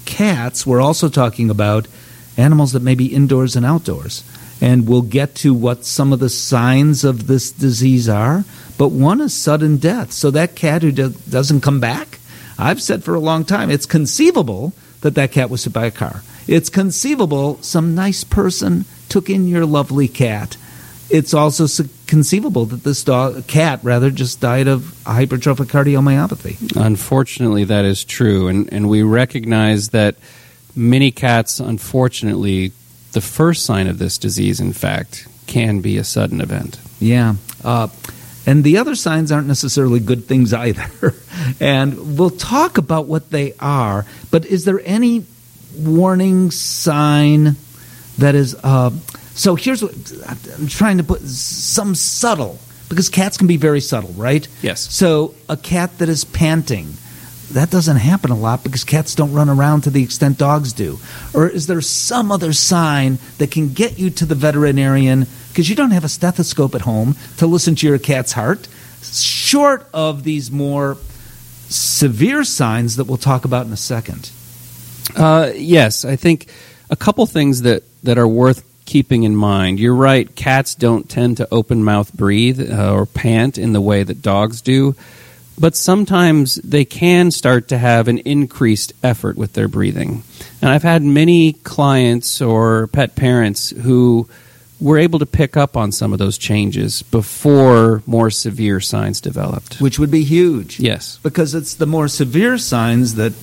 cats, 0.05 0.65
we're 0.65 0.81
also 0.81 1.07
talking 1.07 1.51
about 1.51 1.87
animals 2.35 2.71
that 2.71 2.81
may 2.81 2.95
be 2.95 3.13
indoors 3.13 3.55
and 3.55 3.63
outdoors. 3.63 4.23
And 4.61 4.87
we'll 4.87 5.01
get 5.01 5.35
to 5.35 5.53
what 5.53 5.85
some 5.85 6.13
of 6.13 6.19
the 6.19 6.29
signs 6.29 7.03
of 7.03 7.27
this 7.27 7.51
disease 7.51 8.07
are. 8.07 8.45
But 8.77 8.89
one 8.89 9.21
is 9.21 9.33
sudden 9.33 9.77
death. 9.77 10.11
So 10.11 10.31
that 10.31 10.55
cat 10.55 10.81
who 10.81 10.91
do- 10.91 11.15
doesn't 11.29 11.61
come 11.61 11.79
back, 11.79 12.19
I've 12.57 12.81
said 12.81 13.03
for 13.03 13.13
a 13.15 13.19
long 13.19 13.45
time, 13.45 13.69
it's 13.69 13.85
conceivable 13.85 14.73
that 15.01 15.15
that 15.15 15.31
cat 15.31 15.49
was 15.49 15.63
hit 15.63 15.73
by 15.73 15.85
a 15.85 15.91
car. 15.91 16.23
It's 16.47 16.69
conceivable 16.69 17.61
some 17.61 17.95
nice 17.95 18.23
person 18.23 18.85
took 19.09 19.29
in 19.29 19.47
your 19.47 19.65
lovely 19.65 20.07
cat. 20.07 20.57
It's 21.09 21.33
also 21.33 21.67
conceivable 22.07 22.65
that 22.65 22.83
this 22.83 23.03
dog, 23.03 23.45
cat 23.47 23.79
rather, 23.83 24.09
just 24.09 24.39
died 24.39 24.67
of 24.67 24.81
hypertrophic 25.03 25.67
cardiomyopathy. 25.67 26.75
Unfortunately, 26.75 27.65
that 27.65 27.85
is 27.85 28.03
true, 28.03 28.47
and 28.47 28.71
and 28.73 28.89
we 28.89 29.03
recognize 29.03 29.89
that 29.89 30.15
many 30.75 31.11
cats, 31.11 31.59
unfortunately, 31.59 32.71
the 33.13 33.21
first 33.21 33.65
sign 33.65 33.87
of 33.87 33.97
this 33.97 34.17
disease, 34.17 34.59
in 34.59 34.73
fact, 34.73 35.27
can 35.47 35.81
be 35.81 35.97
a 35.97 36.03
sudden 36.03 36.41
event. 36.41 36.79
Yeah. 36.99 37.35
Uh, 37.63 37.87
and 38.45 38.63
the 38.63 38.77
other 38.77 38.95
signs 38.95 39.31
aren't 39.31 39.47
necessarily 39.47 39.99
good 39.99 40.25
things 40.25 40.53
either. 40.65 41.13
and 41.59 42.17
we'll 42.17 42.29
talk 42.29 42.77
about 42.77 43.07
what 43.07 43.29
they 43.31 43.53
are. 43.59 44.05
But 44.31 44.45
is 44.45 44.65
there 44.65 44.81
any 44.83 45.25
warning 45.77 46.51
sign 46.51 47.55
that 48.17 48.35
is. 48.35 48.55
Uh, 48.63 48.91
so 49.33 49.55
here's 49.55 49.81
what 49.81 49.91
I'm 50.57 50.67
trying 50.67 50.97
to 50.97 51.03
put 51.03 51.21
some 51.21 51.95
subtle, 51.95 52.59
because 52.89 53.09
cats 53.09 53.37
can 53.37 53.47
be 53.47 53.57
very 53.57 53.81
subtle, 53.81 54.11
right? 54.11 54.47
Yes. 54.61 54.81
So 54.93 55.33
a 55.49 55.57
cat 55.57 55.97
that 55.99 56.09
is 56.09 56.23
panting, 56.23 56.93
that 57.51 57.69
doesn't 57.69 57.97
happen 57.97 58.31
a 58.31 58.35
lot 58.35 58.63
because 58.63 58.83
cats 58.83 59.15
don't 59.15 59.33
run 59.33 59.49
around 59.49 59.81
to 59.81 59.89
the 59.89 60.03
extent 60.03 60.37
dogs 60.37 60.73
do. 60.73 60.99
Or 61.33 61.47
is 61.47 61.67
there 61.67 61.81
some 61.81 62.31
other 62.31 62.53
sign 62.53 63.19
that 63.37 63.51
can 63.51 63.73
get 63.73 63.99
you 63.99 64.09
to 64.11 64.25
the 64.25 64.35
veterinarian 64.35 65.27
because 65.49 65.69
you 65.69 65.75
don't 65.75 65.91
have 65.91 66.03
a 66.03 66.09
stethoscope 66.09 66.73
at 66.73 66.81
home 66.81 67.15
to 67.37 67.45
listen 67.45 67.75
to 67.75 67.87
your 67.87 67.99
cat's 67.99 68.31
heart, 68.31 68.67
short 69.01 69.87
of 69.93 70.23
these 70.23 70.49
more 70.49 70.97
severe 71.69 72.43
signs 72.43 72.95
that 72.95 73.05
we'll 73.05 73.17
talk 73.17 73.45
about 73.45 73.65
in 73.65 73.73
a 73.73 73.77
second? 73.77 74.31
Uh, 75.15 75.51
yes, 75.55 76.05
I 76.05 76.15
think 76.15 76.47
a 76.89 76.95
couple 76.95 77.25
things 77.25 77.63
that, 77.63 77.83
that 78.03 78.17
are 78.17 78.27
worth 78.27 78.63
keeping 78.85 79.23
in 79.23 79.35
mind. 79.35 79.79
You're 79.79 79.95
right, 79.95 80.33
cats 80.35 80.75
don't 80.75 81.09
tend 81.09 81.37
to 81.37 81.47
open 81.51 81.83
mouth 81.83 82.13
breathe 82.13 82.71
uh, 82.71 82.93
or 82.93 83.05
pant 83.05 83.57
in 83.57 83.73
the 83.73 83.81
way 83.81 84.03
that 84.03 84.21
dogs 84.21 84.61
do, 84.61 84.95
but 85.57 85.75
sometimes 85.75 86.55
they 86.55 86.85
can 86.85 87.31
start 87.31 87.67
to 87.69 87.77
have 87.77 88.07
an 88.07 88.19
increased 88.19 88.93
effort 89.03 89.37
with 89.37 89.53
their 89.53 89.67
breathing. 89.67 90.23
And 90.61 90.71
I've 90.71 90.83
had 90.83 91.03
many 91.03 91.53
clients 91.53 92.41
or 92.41 92.87
pet 92.87 93.15
parents 93.15 93.69
who 93.71 94.27
were 94.79 94.97
able 94.97 95.19
to 95.19 95.25
pick 95.25 95.55
up 95.55 95.77
on 95.77 95.91
some 95.91 96.11
of 96.11 96.19
those 96.19 96.37
changes 96.37 97.03
before 97.03 98.03
more 98.05 98.29
severe 98.29 98.79
signs 98.79 99.21
developed. 99.21 99.79
Which 99.79 99.97
would 99.97 100.11
be 100.11 100.23
huge. 100.23 100.79
Yes. 100.79 101.19
Because 101.23 101.55
it's 101.55 101.75
the 101.75 101.85
more 101.85 102.07
severe 102.07 102.57
signs 102.57 103.15
that 103.15 103.33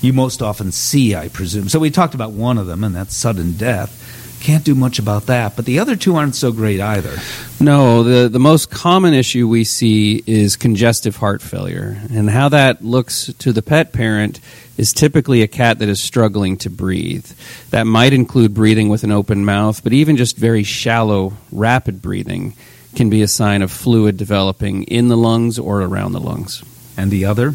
you 0.00 0.12
most 0.12 0.42
often 0.42 0.72
see, 0.72 1.14
I 1.14 1.28
presume. 1.28 1.68
So 1.68 1.78
we 1.78 1.90
talked 1.90 2.14
about 2.14 2.32
one 2.32 2.58
of 2.58 2.66
them, 2.66 2.82
and 2.84 2.94
that's 2.94 3.16
sudden 3.16 3.56
death. 3.56 4.07
Can't 4.40 4.64
do 4.64 4.74
much 4.74 4.98
about 4.98 5.26
that, 5.26 5.56
but 5.56 5.64
the 5.64 5.80
other 5.80 5.96
two 5.96 6.16
aren't 6.16 6.34
so 6.34 6.52
great 6.52 6.80
either. 6.80 7.16
No, 7.60 8.02
the, 8.02 8.28
the 8.28 8.38
most 8.38 8.70
common 8.70 9.12
issue 9.12 9.48
we 9.48 9.64
see 9.64 10.22
is 10.26 10.56
congestive 10.56 11.16
heart 11.16 11.42
failure. 11.42 12.00
And 12.10 12.30
how 12.30 12.48
that 12.50 12.84
looks 12.84 13.32
to 13.40 13.52
the 13.52 13.62
pet 13.62 13.92
parent 13.92 14.40
is 14.76 14.92
typically 14.92 15.42
a 15.42 15.48
cat 15.48 15.80
that 15.80 15.88
is 15.88 16.00
struggling 16.00 16.56
to 16.58 16.70
breathe. 16.70 17.26
That 17.70 17.84
might 17.84 18.12
include 18.12 18.54
breathing 18.54 18.88
with 18.88 19.02
an 19.02 19.10
open 19.10 19.44
mouth, 19.44 19.82
but 19.82 19.92
even 19.92 20.16
just 20.16 20.36
very 20.36 20.62
shallow, 20.62 21.34
rapid 21.50 22.00
breathing 22.00 22.54
can 22.94 23.10
be 23.10 23.22
a 23.22 23.28
sign 23.28 23.62
of 23.62 23.72
fluid 23.72 24.16
developing 24.16 24.84
in 24.84 25.08
the 25.08 25.16
lungs 25.16 25.58
or 25.58 25.82
around 25.82 26.12
the 26.12 26.20
lungs. 26.20 26.62
And 26.96 27.10
the 27.10 27.24
other? 27.24 27.54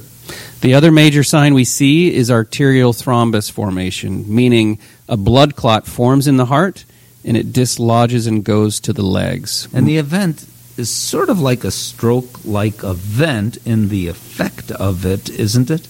The 0.62 0.74
other 0.74 0.92
major 0.92 1.24
sign 1.24 1.54
we 1.54 1.66
see 1.66 2.14
is 2.14 2.32
arterial 2.32 2.94
thrombus 2.94 3.52
formation, 3.52 4.34
meaning 4.34 4.80
a 5.10 5.18
blood 5.18 5.56
clot 5.56 5.86
forms 5.86 6.28
in 6.28 6.38
the 6.38 6.46
heart 6.46 6.86
and 7.26 7.38
it 7.38 7.54
dislodges 7.54 8.28
and 8.28 8.44
goes 8.44 8.80
to 8.82 8.94
the 8.94 9.04
legs. 9.04 9.68
And 9.74 9.88
the 9.88 9.98
event 9.98 10.46
is 10.78 10.94
sort 10.94 11.30
of 11.30 11.40
like 11.40 11.64
a 11.64 11.72
stroke 11.72 12.44
like 12.46 12.84
event 12.84 13.58
in 13.66 13.90
the 13.90 14.08
effect 14.08 14.72
of 14.72 15.06
it, 15.06 15.30
isn't 15.30 15.70
it? 15.70 15.88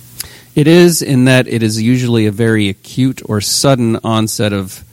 It 0.55 0.67
is 0.67 1.01
in 1.01 1.25
that 1.25 1.47
it 1.47 1.63
is 1.63 1.81
usually 1.81 2.25
a 2.27 2.31
very 2.31 2.69
acute 2.69 3.21
or 3.25 3.41
sudden 3.41 3.97
onset 4.03 4.53
of 4.53 4.83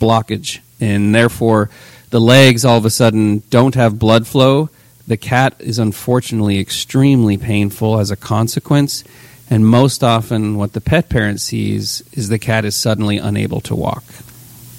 blockage, 0.00 0.60
and 0.80 1.14
therefore 1.14 1.70
the 2.10 2.20
legs 2.20 2.64
all 2.64 2.78
of 2.78 2.84
a 2.84 2.90
sudden 2.90 3.42
don't 3.50 3.74
have 3.74 3.98
blood 3.98 4.26
flow. 4.26 4.70
The 5.08 5.16
cat 5.16 5.54
is 5.58 5.78
unfortunately 5.78 6.60
extremely 6.60 7.38
painful 7.38 7.98
as 7.98 8.10
a 8.10 8.16
consequence, 8.16 9.04
and 9.48 9.66
most 9.66 10.04
often 10.04 10.56
what 10.58 10.74
the 10.74 10.82
pet 10.82 11.08
parent 11.08 11.40
sees 11.40 12.02
is 12.12 12.28
the 12.28 12.38
cat 12.38 12.66
is 12.66 12.76
suddenly 12.76 13.16
unable 13.16 13.62
to 13.62 13.74
walk. 13.74 14.04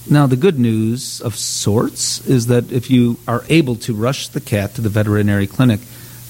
Now, 0.07 0.27
the 0.27 0.35
good 0.35 0.59
news 0.59 1.19
of 1.19 1.35
sorts 1.35 2.25
is 2.27 2.45
that 2.45 2.71
if 2.71 2.91
you 2.91 3.17
are 3.27 3.43
able 3.49 3.75
to 3.77 3.95
rush 3.95 4.27
the 4.27 4.39
cat 4.39 4.75
to 4.75 4.81
the 4.81 4.89
veterinary 4.89 5.47
clinic, 5.47 5.79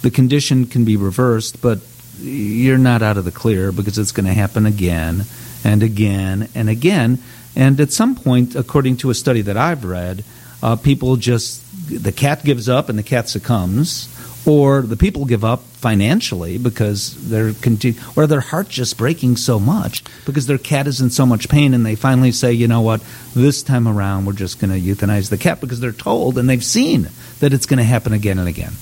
the 0.02 0.10
condition 0.12 0.66
can 0.66 0.86
be 0.86 0.96
reversed, 0.96 1.62
but 1.62 1.80
you're 2.22 2.78
not 2.78 3.02
out 3.02 3.18
of 3.18 3.26
the 3.26 3.32
clear 3.32 3.74
because 3.74 3.98
it's 3.98 4.14
going 4.14 4.28
to 4.28 4.34
happen 4.34 4.66
again 4.66 5.24
and 5.66 5.84
again 5.84 6.48
and 6.56 6.70
again. 6.70 7.20
And 7.54 7.82
at 7.82 7.92
some 7.92 8.16
point, 8.16 8.56
according 8.56 8.96
to 8.98 9.10
a 9.10 9.14
study 9.14 9.42
that 9.42 9.58
I've 9.58 9.84
read, 9.84 10.24
uh, 10.62 10.76
people 10.76 11.16
just, 11.16 11.62
the 11.90 12.12
cat 12.12 12.44
gives 12.44 12.70
up 12.70 12.90
and 12.90 12.98
the 12.98 13.04
cat 13.04 13.30
succumbs, 13.30 14.08
or 14.46 14.82
the 14.82 14.96
people 14.96 15.26
give 15.26 15.44
up 15.44 15.64
financially 15.64 16.58
because 16.58 17.30
they're 17.30 17.52
continu- 17.52 18.18
or 18.18 18.28
their 18.28 18.42
heart 18.42 18.70
just 18.70 18.98
breaking 18.98 19.38
so 19.38 19.60
much 19.60 20.04
because 20.26 20.48
their 20.48 20.58
cat 20.58 20.88
is 20.88 21.02
in 21.02 21.10
so 21.10 21.26
much 21.26 21.48
pain 21.50 21.74
and 21.74 21.86
they 21.86 21.96
finally 21.96 22.32
say 22.32 22.52
you 22.52 22.68
know 22.68 22.82
what? 22.82 23.02
This 23.34 23.64
time 23.64 23.88
around 23.88 24.26
we're 24.26 24.34
just 24.34 24.60
going 24.60 24.72
to 24.72 24.80
euthanize 24.80 25.30
the 25.30 25.38
cat 25.38 25.62
because 25.62 25.80
they're 25.80 25.92
told 25.92 26.38
and 26.38 26.50
they've 26.50 26.64
seen 26.64 27.10
that 27.40 27.54
it's 27.54 27.66
going 27.66 27.78
to 27.78 27.84
happen 27.84 28.14
again 28.14 28.40
and 28.40 28.48
again. 28.48 28.74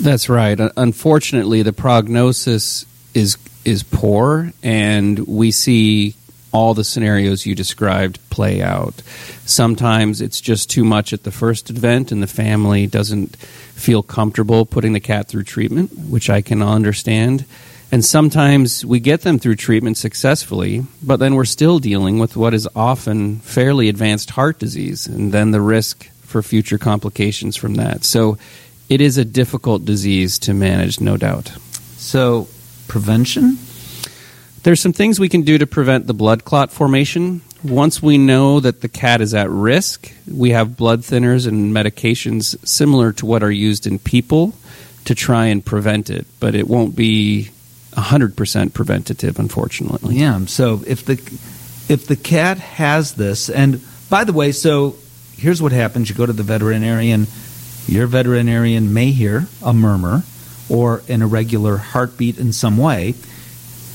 That's 0.00 0.28
right. 0.28 0.58
Unfortunately 0.76 1.62
the 1.62 1.72
prognosis 1.72 2.86
is 3.14 3.38
is 3.64 3.82
poor 3.82 4.52
and 4.62 5.18
we 5.26 5.50
see 5.50 6.14
all 6.52 6.74
the 6.74 6.84
scenarios 6.84 7.44
you 7.44 7.54
described 7.54 8.18
play 8.36 8.60
out. 8.60 9.00
Sometimes 9.46 10.20
it's 10.20 10.42
just 10.42 10.68
too 10.68 10.84
much 10.84 11.14
at 11.14 11.22
the 11.22 11.30
first 11.32 11.70
event, 11.70 12.12
and 12.12 12.22
the 12.22 12.26
family 12.26 12.86
doesn't 12.86 13.34
feel 13.74 14.02
comfortable 14.02 14.66
putting 14.66 14.92
the 14.92 15.00
cat 15.00 15.26
through 15.26 15.44
treatment, 15.44 15.90
which 15.96 16.28
I 16.28 16.42
can 16.42 16.60
understand. 16.60 17.46
And 17.90 18.04
sometimes 18.04 18.84
we 18.84 19.00
get 19.00 19.22
them 19.22 19.38
through 19.38 19.56
treatment 19.56 19.96
successfully, 19.96 20.84
but 21.02 21.16
then 21.16 21.34
we're 21.34 21.46
still 21.46 21.78
dealing 21.78 22.18
with 22.18 22.36
what 22.36 22.52
is 22.52 22.68
often 22.76 23.40
fairly 23.40 23.88
advanced 23.88 24.30
heart 24.30 24.58
disease, 24.58 25.06
and 25.06 25.32
then 25.32 25.50
the 25.52 25.62
risk 25.62 26.10
for 26.20 26.42
future 26.42 26.78
complications 26.78 27.56
from 27.56 27.76
that. 27.76 28.04
So 28.04 28.36
it 28.90 29.00
is 29.00 29.16
a 29.16 29.24
difficult 29.24 29.86
disease 29.86 30.38
to 30.40 30.52
manage, 30.52 31.00
no 31.00 31.16
doubt. 31.16 31.52
So, 31.96 32.48
prevention? 32.86 33.56
There's 34.62 34.80
some 34.80 34.92
things 34.92 35.18
we 35.18 35.30
can 35.30 35.42
do 35.42 35.56
to 35.56 35.66
prevent 35.66 36.06
the 36.06 36.12
blood 36.12 36.44
clot 36.44 36.70
formation. 36.70 37.40
Once 37.64 38.02
we 38.02 38.18
know 38.18 38.60
that 38.60 38.80
the 38.80 38.88
cat 38.88 39.20
is 39.20 39.34
at 39.34 39.50
risk, 39.50 40.12
we 40.30 40.50
have 40.50 40.76
blood 40.76 41.00
thinners 41.00 41.46
and 41.46 41.74
medications 41.74 42.56
similar 42.66 43.12
to 43.12 43.26
what 43.26 43.42
are 43.42 43.50
used 43.50 43.86
in 43.86 43.98
people 43.98 44.54
to 45.04 45.14
try 45.14 45.46
and 45.46 45.64
prevent 45.64 46.10
it, 46.10 46.26
but 46.38 46.54
it 46.54 46.68
won't 46.68 46.94
be 46.94 47.50
100% 47.92 48.74
preventative 48.74 49.38
unfortunately. 49.38 50.16
Yeah, 50.16 50.44
so 50.46 50.82
if 50.86 51.04
the 51.04 51.14
if 51.88 52.06
the 52.06 52.16
cat 52.16 52.58
has 52.58 53.14
this 53.14 53.48
and 53.48 53.80
by 54.10 54.24
the 54.24 54.32
way, 54.32 54.52
so 54.52 54.96
here's 55.36 55.62
what 55.62 55.72
happens, 55.72 56.08
you 56.08 56.14
go 56.14 56.26
to 56.26 56.32
the 56.32 56.42
veterinarian, 56.42 57.26
your 57.86 58.06
veterinarian 58.06 58.92
may 58.92 59.10
hear 59.10 59.46
a 59.62 59.72
murmur 59.72 60.22
or 60.68 61.02
an 61.08 61.22
irregular 61.22 61.76
heartbeat 61.76 62.38
in 62.38 62.52
some 62.52 62.76
way 62.76 63.14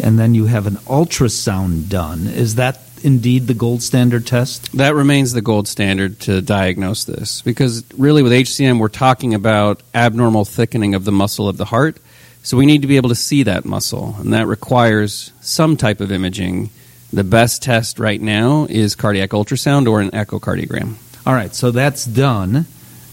and 0.02 0.20
then 0.20 0.34
you 0.34 0.46
have 0.46 0.68
an 0.68 0.76
ultrasound 0.76 1.90
done. 1.90 2.28
Is 2.28 2.56
that 2.56 2.80
indeed 3.04 3.48
the 3.48 3.54
gold 3.54 3.82
standard 3.82 4.28
test? 4.28 4.72
That 4.74 4.96
remains 4.96 5.34
the 5.34 5.42
gold 5.42 5.68
standard 5.68 6.20
to 6.22 6.42
diagnose 6.42 7.04
this 7.04 7.42
because 7.42 7.84
really 7.98 8.24
with 8.24 8.32
HCM 8.32 8.80
we're 8.80 8.90
talking 8.90 9.34
about 9.34 9.82
abnormal 9.94 10.46
thickening 10.46 10.96
of 10.96 11.06
the 11.06 11.12
muscle 11.12 11.48
of 11.48 11.58
the 11.58 11.66
heart. 11.66 11.98
So 12.44 12.58
we 12.58 12.66
need 12.66 12.82
to 12.82 12.88
be 12.88 12.98
able 12.98 13.10
to 13.10 13.16
see 13.16 13.44
that 13.44 13.66
muscle 13.66 14.16
and 14.20 14.34
that 14.34 14.48
requires 14.48 15.32
some 15.42 15.78
type 15.78 16.02
of 16.02 16.12
imaging. 16.12 16.70
The 17.14 17.24
best 17.24 17.62
test 17.62 18.00
right 18.00 18.22
now 18.22 18.68
is 18.70 18.96
cardiac 18.96 19.32
ultrasound 19.32 19.88
or 19.88 20.02
an 20.02 20.12
echocardiogram. 20.12 20.96
All 21.26 21.34
right, 21.34 21.54
so 21.54 21.72
that's 21.72 22.06
done. 22.06 22.66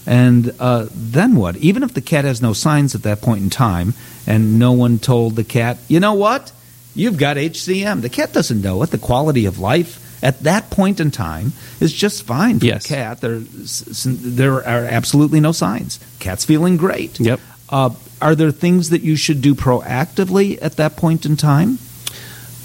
And 0.05 0.55
uh, 0.59 0.87
then 0.91 1.35
what? 1.35 1.57
Even 1.57 1.83
if 1.83 1.93
the 1.93 2.01
cat 2.01 2.25
has 2.25 2.41
no 2.41 2.53
signs 2.53 2.95
at 2.95 3.03
that 3.03 3.21
point 3.21 3.43
in 3.43 3.49
time, 3.51 3.93
and 4.25 4.57
no 4.57 4.71
one 4.71 4.99
told 4.99 5.35
the 5.35 5.43
cat, 5.43 5.77
you 5.87 5.99
know 5.99 6.13
what? 6.13 6.51
You've 6.99 7.17
got 7.17 7.37
HCM. 7.37 8.01
The 8.01 8.09
cat 8.09 8.33
doesn't 8.33 8.61
know 8.61 8.83
it. 8.83 8.91
The 8.91 8.97
quality 8.97 9.45
of 9.45 9.57
life 9.57 10.05
at 10.21 10.41
that 10.41 10.69
point 10.69 10.99
in 10.99 11.11
time 11.11 11.53
is 11.79 11.93
just 11.93 12.23
fine 12.23 12.59
for 12.59 12.65
yes. 12.65 12.83
the 12.83 12.89
cat. 12.89 13.21
There, 13.21 13.39
there 13.39 14.53
are 14.55 14.85
absolutely 14.85 15.39
no 15.39 15.53
signs. 15.53 15.99
Cat's 16.19 16.43
feeling 16.43 16.75
great. 16.75 17.17
Yep. 17.17 17.39
Uh, 17.69 17.91
are 18.21 18.35
there 18.35 18.51
things 18.51 18.89
that 18.89 19.01
you 19.01 19.15
should 19.15 19.41
do 19.41 19.55
proactively 19.55 20.59
at 20.61 20.75
that 20.75 20.97
point 20.97 21.25
in 21.25 21.37
time? 21.37 21.79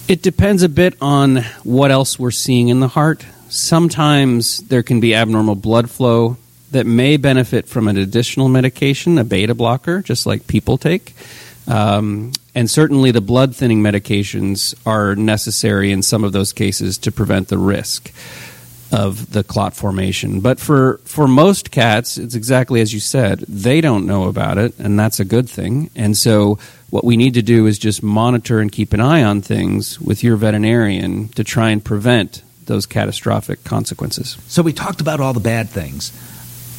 It 0.09 0.20
depends 0.20 0.64
a 0.64 0.68
bit 0.68 0.97
on 1.01 1.44
what 1.62 1.92
else 1.92 2.18
we're 2.18 2.33
seeing 2.33 2.68
in 2.68 2.81
the 2.81 2.88
heart. 2.88 3.25
Sometimes 3.49 4.59
there 4.59 4.83
can 4.83 4.99
be 4.99 5.14
abnormal 5.14 5.55
blood 5.55 5.88
flow 5.90 6.38
that 6.73 6.87
may 6.87 7.16
benefit 7.16 7.68
from 7.68 7.87
an 7.87 7.97
additional 7.97 8.49
medication, 8.49 9.16
a 9.16 9.25
beta 9.25 9.55
blocker, 9.55 10.03
just 10.03 10.27
like 10.27 10.49
people 10.49 10.77
take. 10.77 11.14
Um, 11.66 12.33
and 12.55 12.70
certainly 12.70 13.11
the 13.11 13.20
blood 13.20 13.57
thinning 13.57 13.83
medications 13.83 14.74
are 14.87 15.14
necessary 15.16 15.90
in 15.90 16.03
some 16.03 16.24
of 16.24 16.33
those 16.33 16.53
cases 16.53 16.98
to 16.98 17.12
prevent 17.12 17.48
the 17.48 17.59
risk 17.59 18.12
of 18.92 19.33
the 19.33 19.42
clot 19.42 19.74
formation. 19.74 20.40
But 20.40 20.61
for, 20.61 20.98
for 21.05 21.27
most 21.27 21.70
cats, 21.70 22.16
it's 22.16 22.35
exactly 22.35 22.81
as 22.81 22.92
you 22.92 23.00
said. 23.00 23.40
They 23.40 23.81
don't 23.81 24.07
know 24.07 24.29
about 24.29 24.57
it, 24.57 24.79
and 24.79 24.98
that's 24.98 25.18
a 25.18 25.24
good 25.24 25.48
thing. 25.48 25.90
And 25.96 26.16
so, 26.16 26.59
what 26.90 27.05
we 27.05 27.16
need 27.16 27.35
to 27.35 27.42
do 27.42 27.66
is 27.66 27.77
just 27.79 28.05
monitor 28.05 28.61
and 28.61 28.70
keep 28.70 28.92
an 28.92 29.00
eye 29.00 29.24
on 29.24 29.42
things 29.42 30.00
with 30.00 30.22
your 30.22 30.37
veterinarian 30.37 31.29
to 31.31 31.42
try 31.42 31.70
and 31.70 31.85
prevent 31.85 32.42
those 32.66 32.87
catastrophic 32.87 33.64
consequences. 33.64 34.37
So, 34.46 34.62
we 34.62 34.72
talked 34.72 35.00
about 35.00 35.18
all 35.18 35.33
the 35.33 35.40
bad 35.40 35.70
things. 35.70 36.12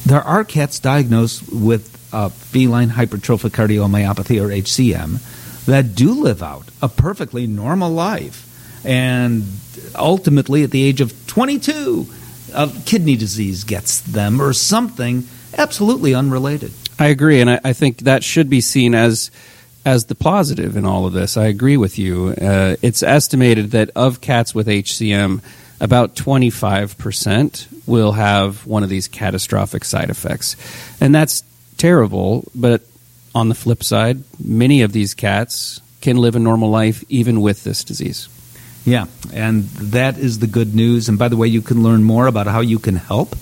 There 0.06 0.22
are 0.22 0.44
cats 0.44 0.78
diagnosed 0.78 1.52
with 1.52 1.95
uh, 2.16 2.30
feline 2.30 2.88
hypertrophic 2.88 3.50
cardiomyopathy 3.50 4.40
or 4.42 4.48
HCM 4.48 5.64
that 5.66 5.94
do 5.94 6.12
live 6.12 6.42
out 6.42 6.70
a 6.80 6.88
perfectly 6.88 7.46
normal 7.46 7.90
life. 7.90 8.42
And 8.86 9.44
ultimately, 9.94 10.62
at 10.62 10.70
the 10.70 10.82
age 10.82 11.02
of 11.02 11.12
22, 11.26 12.06
a 12.54 12.72
kidney 12.86 13.16
disease 13.16 13.64
gets 13.64 14.00
them 14.00 14.40
or 14.40 14.54
something 14.54 15.26
absolutely 15.58 16.14
unrelated. 16.14 16.72
I 16.98 17.08
agree, 17.08 17.42
and 17.42 17.50
I, 17.50 17.60
I 17.62 17.72
think 17.74 17.98
that 17.98 18.24
should 18.24 18.48
be 18.48 18.62
seen 18.62 18.94
as 18.94 19.30
as 19.84 20.06
the 20.06 20.14
positive 20.14 20.76
in 20.76 20.84
all 20.84 21.06
of 21.06 21.12
this. 21.12 21.36
I 21.36 21.44
agree 21.46 21.76
with 21.76 21.96
you. 21.98 22.34
Uh, 22.40 22.76
it's 22.82 23.04
estimated 23.04 23.70
that 23.72 23.90
of 23.94 24.20
cats 24.20 24.52
with 24.52 24.66
HCM, 24.66 25.42
about 25.80 26.16
25% 26.16 27.86
will 27.86 28.10
have 28.12 28.66
one 28.66 28.82
of 28.82 28.88
these 28.88 29.06
catastrophic 29.06 29.84
side 29.84 30.10
effects. 30.10 30.56
And 31.00 31.14
that's 31.14 31.44
terrible, 31.76 32.44
but 32.54 32.82
on 33.34 33.48
the 33.48 33.54
flip 33.54 33.82
side, 33.84 34.22
many 34.42 34.82
of 34.82 34.92
these 34.92 35.14
cats 35.14 35.80
can 36.00 36.16
live 36.16 36.36
a 36.36 36.38
normal 36.38 36.70
life 36.70 37.04
even 37.08 37.40
with 37.40 37.64
this 37.64 37.84
disease. 37.84 38.28
Yeah, 38.84 39.06
and 39.32 39.64
that 39.64 40.16
is 40.16 40.38
the 40.38 40.46
good 40.46 40.74
news. 40.74 41.08
And 41.08 41.18
by 41.18 41.28
the 41.28 41.36
way, 41.36 41.48
you 41.48 41.60
can 41.60 41.82
learn 41.82 42.04
more 42.04 42.28
about 42.28 42.46
how 42.46 42.60
you 42.60 42.78
can 42.78 42.94
help 42.96 43.34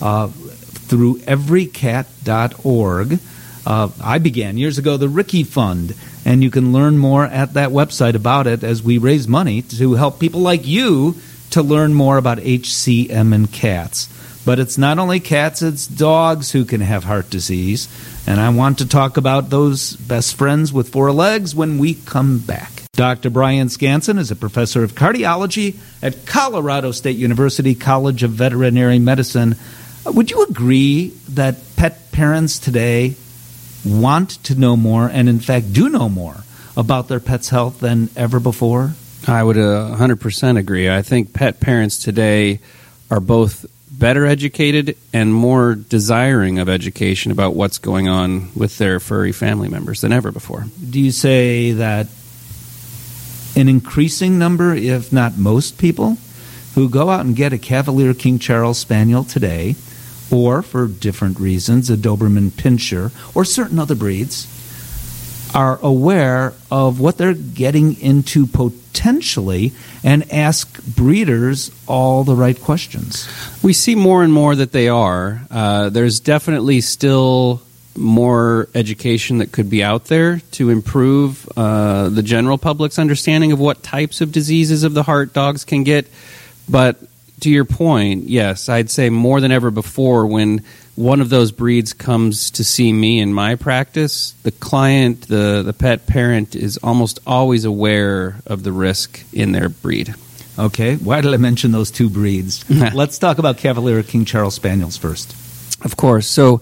uh, 0.00 0.28
through 0.28 1.20
everycat.org. 1.20 3.18
Uh, 3.66 3.88
I 4.02 4.18
began 4.18 4.58
years 4.58 4.78
ago 4.78 4.96
the 4.96 5.08
Ricky 5.08 5.42
Fund, 5.44 5.94
and 6.24 6.42
you 6.42 6.50
can 6.50 6.72
learn 6.72 6.98
more 6.98 7.24
at 7.24 7.54
that 7.54 7.70
website 7.70 8.14
about 8.14 8.46
it 8.46 8.62
as 8.62 8.82
we 8.82 8.98
raise 8.98 9.26
money 9.26 9.62
to 9.62 9.94
help 9.94 10.20
people 10.20 10.40
like 10.40 10.66
you 10.66 11.16
to 11.50 11.62
learn 11.62 11.94
more 11.94 12.18
about 12.18 12.38
HCM 12.38 13.34
and 13.34 13.50
cats. 13.50 14.08
But 14.44 14.58
it's 14.58 14.78
not 14.78 14.98
only 14.98 15.20
cats, 15.20 15.60
it's 15.60 15.86
dogs 15.86 16.50
who 16.50 16.64
can 16.64 16.80
have 16.80 17.04
heart 17.04 17.28
disease. 17.28 17.88
And 18.26 18.40
I 18.40 18.48
want 18.50 18.78
to 18.78 18.88
talk 18.88 19.16
about 19.16 19.50
those 19.50 19.96
best 19.96 20.36
friends 20.36 20.72
with 20.72 20.88
four 20.88 21.12
legs 21.12 21.54
when 21.54 21.78
we 21.78 21.94
come 21.94 22.38
back. 22.38 22.72
Dr. 22.92 23.30
Brian 23.30 23.68
Scansen 23.68 24.18
is 24.18 24.30
a 24.30 24.36
professor 24.36 24.82
of 24.82 24.94
cardiology 24.94 25.76
at 26.02 26.26
Colorado 26.26 26.90
State 26.92 27.16
University 27.16 27.74
College 27.74 28.22
of 28.22 28.32
Veterinary 28.32 28.98
Medicine. 28.98 29.56
Would 30.04 30.30
you 30.30 30.42
agree 30.44 31.08
that 31.30 31.56
pet 31.76 32.10
parents 32.12 32.58
today 32.58 33.14
want 33.84 34.30
to 34.44 34.54
know 34.54 34.76
more 34.76 35.08
and, 35.08 35.28
in 35.28 35.40
fact, 35.40 35.72
do 35.72 35.88
know 35.88 36.08
more 36.08 36.44
about 36.76 37.08
their 37.08 37.20
pet's 37.20 37.48
health 37.48 37.80
than 37.80 38.08
ever 38.16 38.40
before? 38.40 38.92
I 39.26 39.42
would 39.42 39.58
uh, 39.58 39.96
100% 39.96 40.58
agree. 40.58 40.88
I 40.90 41.02
think 41.02 41.32
pet 41.32 41.60
parents 41.60 42.02
today 42.02 42.60
are 43.10 43.20
both 43.20 43.66
better 44.00 44.26
educated 44.26 44.96
and 45.12 45.32
more 45.32 45.74
desiring 45.76 46.58
of 46.58 46.68
education 46.68 47.30
about 47.30 47.54
what's 47.54 47.78
going 47.78 48.08
on 48.08 48.50
with 48.56 48.78
their 48.78 48.98
furry 48.98 49.30
family 49.30 49.68
members 49.68 50.00
than 50.00 50.10
ever 50.10 50.32
before. 50.32 50.64
Do 50.88 50.98
you 50.98 51.12
say 51.12 51.72
that 51.72 52.08
an 53.54 53.68
increasing 53.68 54.38
number, 54.38 54.74
if 54.74 55.12
not 55.12 55.36
most 55.36 55.78
people, 55.78 56.16
who 56.74 56.88
go 56.88 57.10
out 57.10 57.26
and 57.26 57.36
get 57.36 57.52
a 57.52 57.58
Cavalier 57.58 58.14
King 58.14 58.38
Charles 58.38 58.78
Spaniel 58.78 59.22
today, 59.22 59.76
or 60.30 60.62
for 60.62 60.86
different 60.86 61.38
reasons, 61.38 61.90
a 61.90 61.96
Doberman 61.96 62.50
Pinscher, 62.50 63.12
or 63.36 63.44
certain 63.44 63.78
other 63.78 63.94
breeds, 63.94 64.46
are 65.54 65.78
aware 65.82 66.54
of 66.70 67.00
what 67.00 67.18
they're 67.18 67.34
getting 67.34 68.00
into 68.00 68.46
potentially 68.46 69.72
and 70.02 70.30
ask 70.32 70.82
breeders 70.84 71.70
all 71.86 72.24
the 72.24 72.34
right 72.34 72.60
questions. 72.60 73.28
We 73.62 73.72
see 73.72 73.94
more 73.94 74.22
and 74.22 74.32
more 74.32 74.54
that 74.54 74.72
they 74.72 74.88
are. 74.88 75.42
Uh, 75.50 75.90
there's 75.90 76.20
definitely 76.20 76.80
still 76.80 77.62
more 77.96 78.68
education 78.74 79.38
that 79.38 79.52
could 79.52 79.68
be 79.68 79.82
out 79.82 80.06
there 80.06 80.40
to 80.52 80.70
improve 80.70 81.48
uh, 81.56 82.08
the 82.08 82.22
general 82.22 82.56
public's 82.56 82.98
understanding 82.98 83.52
of 83.52 83.58
what 83.58 83.82
types 83.82 84.20
of 84.20 84.32
diseases 84.32 84.84
of 84.84 84.94
the 84.94 85.02
heart 85.02 85.32
dogs 85.32 85.64
can 85.64 85.84
get. 85.84 86.06
But 86.68 86.98
to 87.40 87.50
your 87.50 87.64
point, 87.64 88.24
yes, 88.24 88.68
I'd 88.68 88.90
say 88.90 89.10
more 89.10 89.40
than 89.40 89.52
ever 89.52 89.70
before 89.70 90.26
when 90.26 90.64
one 91.00 91.22
of 91.22 91.30
those 91.30 91.50
breeds 91.50 91.94
comes 91.94 92.50
to 92.50 92.62
see 92.62 92.92
me 92.92 93.20
in 93.20 93.32
my 93.32 93.54
practice, 93.56 94.32
the 94.42 94.50
client, 94.50 95.22
the, 95.28 95.62
the 95.64 95.72
pet 95.72 96.06
parent, 96.06 96.54
is 96.54 96.76
almost 96.82 97.18
always 97.26 97.64
aware 97.64 98.36
of 98.44 98.62
the 98.64 98.70
risk 98.70 99.24
in 99.32 99.52
their 99.52 99.70
breed. 99.70 100.14
Okay, 100.58 100.96
why 100.96 101.22
did 101.22 101.32
I 101.32 101.38
mention 101.38 101.72
those 101.72 101.90
two 101.90 102.10
breeds? 102.10 102.68
Let's 102.94 103.18
talk 103.18 103.38
about 103.38 103.56
Cavalier 103.56 104.02
King 104.02 104.26
Charles 104.26 104.54
Spaniels 104.54 104.98
first. 104.98 105.32
Of 105.82 105.96
course. 105.96 106.26
So, 106.26 106.60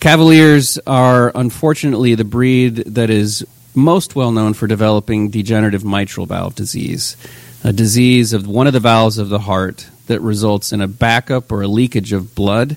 Cavaliers 0.00 0.78
are 0.86 1.32
unfortunately 1.34 2.14
the 2.14 2.24
breed 2.24 2.76
that 2.76 3.08
is 3.08 3.44
most 3.74 4.14
well 4.14 4.32
known 4.32 4.52
for 4.52 4.66
developing 4.66 5.30
degenerative 5.30 5.84
mitral 5.84 6.26
valve 6.26 6.54
disease, 6.54 7.16
a 7.64 7.72
disease 7.72 8.34
of 8.34 8.46
one 8.46 8.66
of 8.66 8.74
the 8.74 8.80
valves 8.80 9.16
of 9.16 9.30
the 9.30 9.40
heart 9.40 9.88
that 10.08 10.20
results 10.20 10.72
in 10.72 10.82
a 10.82 10.86
backup 10.86 11.50
or 11.50 11.62
a 11.62 11.68
leakage 11.68 12.12
of 12.12 12.34
blood 12.34 12.76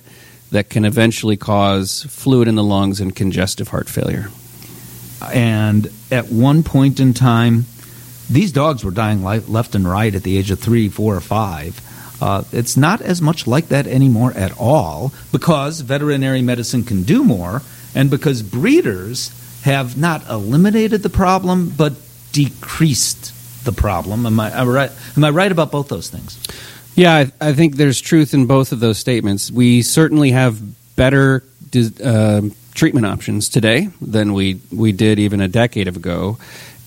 that 0.52 0.70
can 0.70 0.86
eventually 0.86 1.38
cause 1.38 2.04
fluid 2.10 2.48
in 2.48 2.56
the 2.56 2.64
lungs 2.64 3.00
and 3.00 3.16
congestive 3.16 3.70
heart 3.70 3.90
failure. 3.90 4.30
And 5.34 5.92
at 6.12 6.30
one 6.30 6.64
point 6.64 7.00
in 7.00 7.14
time, 7.14 7.66
these 8.30 8.52
dogs 8.52 8.84
were 8.84 8.92
dying 8.92 9.24
left 9.24 9.76
and 9.76 9.88
right 9.88 10.14
at 10.14 10.24
the 10.24 10.38
age 10.38 10.52
of 10.52 10.60
three, 10.60 10.90
four, 10.90 11.16
or 11.16 11.22
five. 11.22 11.80
Uh, 12.22 12.44
it's 12.52 12.78
not 12.78 13.02
as 13.02 13.22
much 13.22 13.48
like 13.48 13.70
that 13.70 13.88
anymore 13.88 14.32
at 14.34 14.56
all 14.60 15.12
because 15.32 15.82
veterinary 15.82 16.42
medicine 16.42 16.84
can 16.84 17.04
do 17.04 17.24
more 17.24 17.62
and 17.96 18.10
because 18.10 18.44
breeders 18.44 19.32
have 19.64 19.98
not 19.98 20.28
eliminated 20.30 21.02
the 21.02 21.10
problem 21.10 21.70
but 21.76 21.94
decreased 22.32 23.34
the 23.66 23.72
problem. 23.72 24.26
Am 24.26 24.40
I, 24.40 24.52
am 24.52 24.70
I 24.70 24.72
right? 24.72 24.92
Am 25.18 25.24
I 25.24 25.30
right 25.30 25.52
about 25.52 25.72
both 25.72 25.88
those 25.88 26.10
things? 26.10 26.38
Yeah, 26.96 27.16
I, 27.16 27.32
I, 27.50 27.54
think 27.54 27.78
there's 27.78 28.02
truth 28.02 28.34
in 28.34 28.48
both 28.48 28.74
of 28.74 28.82
those 28.82 28.98
statements. 28.98 29.50
We 29.50 29.82
certainly 29.82 30.32
have 30.32 30.62
better 30.96 31.44
uh, 32.04 32.42
treatment 32.74 33.06
options 33.06 33.48
today 33.48 33.90
than 34.02 34.34
we, 34.34 34.60
we 34.72 34.92
did 34.92 35.20
even 35.20 35.40
a 35.40 35.48
decade 35.48 35.88
ago. 35.88 36.38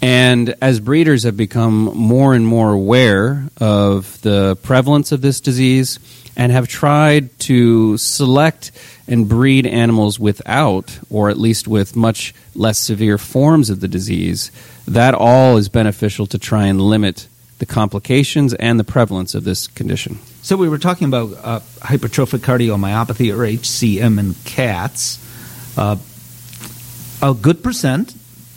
And 0.02 0.54
as 0.60 0.80
breeders 0.80 1.22
have 1.22 1.36
become 1.36 1.84
more 1.96 2.34
and 2.34 2.46
more 2.46 2.72
aware 2.72 3.48
of 3.58 4.20
the 4.20 4.56
prevalence 4.56 5.12
of 5.12 5.22
this 5.22 5.40
disease 5.40 5.98
and 6.36 6.52
have 6.52 6.68
tried 6.68 7.38
to 7.40 7.96
select 7.96 8.72
and 9.08 9.26
breed 9.26 9.66
animals 9.66 10.18
without, 10.18 10.98
or 11.08 11.30
at 11.30 11.38
least 11.38 11.66
with 11.66 11.96
much 11.96 12.34
less 12.54 12.78
severe 12.78 13.16
forms 13.16 13.70
of 13.70 13.80
the 13.80 13.88
disease, 13.88 14.50
that 14.86 15.14
all 15.14 15.56
is 15.56 15.70
beneficial 15.70 16.26
to 16.26 16.38
try 16.38 16.66
and 16.66 16.80
limit 16.80 17.26
the 17.64 17.72
complications 17.72 18.52
and 18.54 18.78
the 18.78 18.84
prevalence 18.84 19.34
of 19.34 19.44
this 19.44 19.66
condition. 19.68 20.18
So 20.42 20.56
we 20.56 20.68
were 20.68 20.78
talking 20.78 21.08
about 21.08 21.32
uh, 21.42 21.60
hypertrophic 21.80 22.40
cardiomyopathy 22.40 23.34
or 23.34 23.38
HCM 23.38 24.18
in 24.18 24.34
cats. 24.44 25.18
Uh, 25.78 25.96
a 27.22 27.32
good 27.32 27.62
percent 27.62 28.14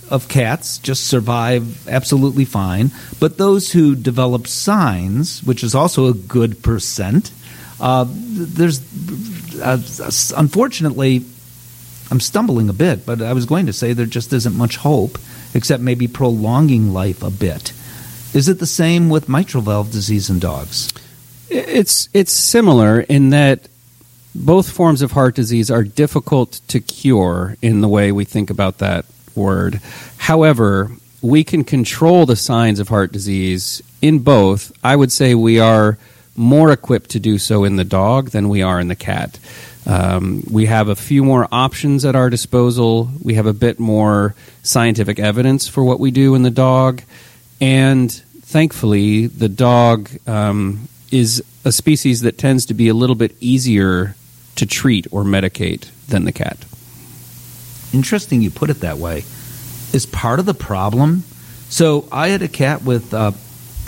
of 0.10 0.28
cats 0.28 0.78
just 0.80 1.08
survive 1.08 1.88
absolutely 1.88 2.44
fine, 2.44 2.92
but 3.20 3.38
those 3.38 3.72
who 3.72 3.96
develop 3.96 4.46
signs, 4.48 5.42
which 5.44 5.64
is 5.64 5.74
also 5.74 6.08
a 6.08 6.14
good 6.14 6.62
percent, 6.62 7.32
uh, 7.80 8.06
there's 8.10 8.82
uh, 9.62 9.82
unfortunately, 10.36 11.24
I'm 12.12 12.20
stumbling 12.20 12.68
a 12.68 12.74
bit, 12.74 13.06
but 13.06 13.22
I 13.22 13.32
was 13.32 13.46
going 13.46 13.68
to 13.68 13.74
say 13.74 13.94
there 13.94 14.06
just 14.06 14.34
isn't 14.34 14.56
much 14.56 14.76
hope, 14.78 15.18
except 15.54 15.82
maybe 15.82 16.08
prolonging 16.08 16.92
life 16.92 17.24
a 17.24 17.32
bit. 17.32 17.72
Is 18.38 18.48
it 18.48 18.60
the 18.60 18.68
same 18.68 19.10
with 19.10 19.28
mitral 19.28 19.64
valve 19.64 19.92
disease 19.92 20.30
in 20.30 20.38
dogs? 20.38 20.94
It's 21.50 22.08
it's 22.14 22.32
similar 22.32 23.00
in 23.02 23.32
that 23.32 23.68
both 24.36 24.70
forms 24.70 25.02
of 25.02 25.14
heart 25.14 25.34
disease 25.34 25.72
are 25.72 25.84
difficult 25.84 26.62
to 26.68 26.80
cure 26.80 27.58
in 27.64 27.82
the 27.82 27.88
way 27.88 28.12
we 28.12 28.26
think 28.26 28.52
about 28.52 28.78
that 28.78 29.06
word. 29.34 29.82
However, 30.18 30.92
we 31.24 31.44
can 31.44 31.64
control 31.64 32.28
the 32.28 32.36
signs 32.36 32.80
of 32.80 32.90
heart 32.90 33.12
disease 33.12 33.82
in 34.04 34.20
both. 34.20 34.72
I 34.84 34.96
would 34.96 35.12
say 35.12 35.34
we 35.34 35.60
are 35.60 35.98
more 36.36 36.72
equipped 36.72 37.10
to 37.12 37.20
do 37.20 37.40
so 37.40 37.64
in 37.64 37.76
the 37.76 37.84
dog 37.84 38.30
than 38.30 38.50
we 38.50 38.62
are 38.62 38.80
in 38.80 38.88
the 38.88 38.96
cat. 38.96 39.40
Um, 39.88 40.44
we 40.52 40.68
have 40.68 40.90
a 40.90 40.96
few 40.96 41.24
more 41.24 41.48
options 41.52 42.06
at 42.06 42.16
our 42.16 42.30
disposal. 42.30 43.10
We 43.24 43.34
have 43.34 43.48
a 43.48 43.54
bit 43.54 43.80
more 43.80 44.36
scientific 44.62 45.18
evidence 45.18 45.68
for 45.68 45.84
what 45.84 46.00
we 46.00 46.12
do 46.12 46.36
in 46.36 46.44
the 46.44 46.52
dog. 46.52 47.02
And 47.60 48.24
thankfully, 48.48 49.28
the 49.28 49.50
dog 49.50 50.10
um, 50.26 50.88
is 51.12 51.44
a 51.66 51.72
species 51.72 52.22
that 52.22 52.38
tends 52.38 52.66
to 52.68 52.74
be 52.74 52.88
a 52.88 52.94
little 52.94 53.16
bit 53.16 53.36
easier 53.42 54.16
to 54.56 54.66
treat 54.66 55.06
or 55.12 55.24
medicate 55.24 55.90
than 56.08 56.24
the 56.24 56.32
cat. 56.32 56.58
Interesting 57.94 58.42
you 58.42 58.50
put 58.50 58.70
it 58.70 58.80
that 58.80 58.98
way. 58.98 59.26
Is 59.94 60.06
part 60.06 60.40
of 60.40 60.46
the 60.46 60.54
problem? 60.54 61.24
So 61.70 62.08
I 62.12 62.30
had 62.30 62.42
a 62.42 62.48
cat 62.48 62.84
with 62.84 63.14
uh, 63.14 63.32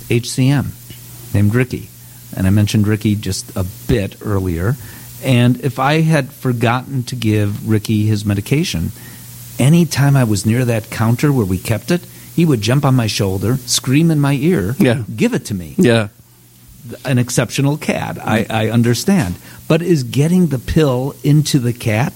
HCM 0.09 1.33
named 1.33 1.55
Ricky, 1.55 1.89
and 2.35 2.45
I 2.45 2.49
mentioned 2.49 2.87
Ricky 2.87 3.15
just 3.15 3.55
a 3.55 3.65
bit 3.87 4.17
earlier. 4.21 4.75
And 5.23 5.59
if 5.61 5.79
I 5.79 6.01
had 6.01 6.31
forgotten 6.31 7.03
to 7.03 7.15
give 7.15 7.67
Ricky 7.67 8.05
his 8.05 8.25
medication, 8.25 8.91
anytime 9.57 10.15
I 10.15 10.23
was 10.25 10.45
near 10.45 10.65
that 10.65 10.89
counter 10.89 11.31
where 11.31 11.45
we 11.45 11.57
kept 11.57 11.91
it, 11.91 12.01
he 12.39 12.45
would 12.45 12.61
jump 12.61 12.85
on 12.85 12.95
my 12.95 13.07
shoulder, 13.07 13.57
scream 13.65 14.09
in 14.09 14.17
my 14.17 14.31
ear, 14.31 14.73
yeah. 14.79 15.03
give 15.13 15.33
it 15.33 15.43
to 15.43 15.53
me. 15.53 15.75
Yeah. 15.77 16.07
An 17.03 17.17
exceptional 17.17 17.75
cat, 17.75 18.17
I, 18.17 18.45
I 18.49 18.69
understand. 18.69 19.35
But 19.67 19.81
is 19.81 20.03
getting 20.03 20.47
the 20.47 20.57
pill 20.57 21.15
into 21.21 21.59
the 21.59 21.73
cat 21.73 22.13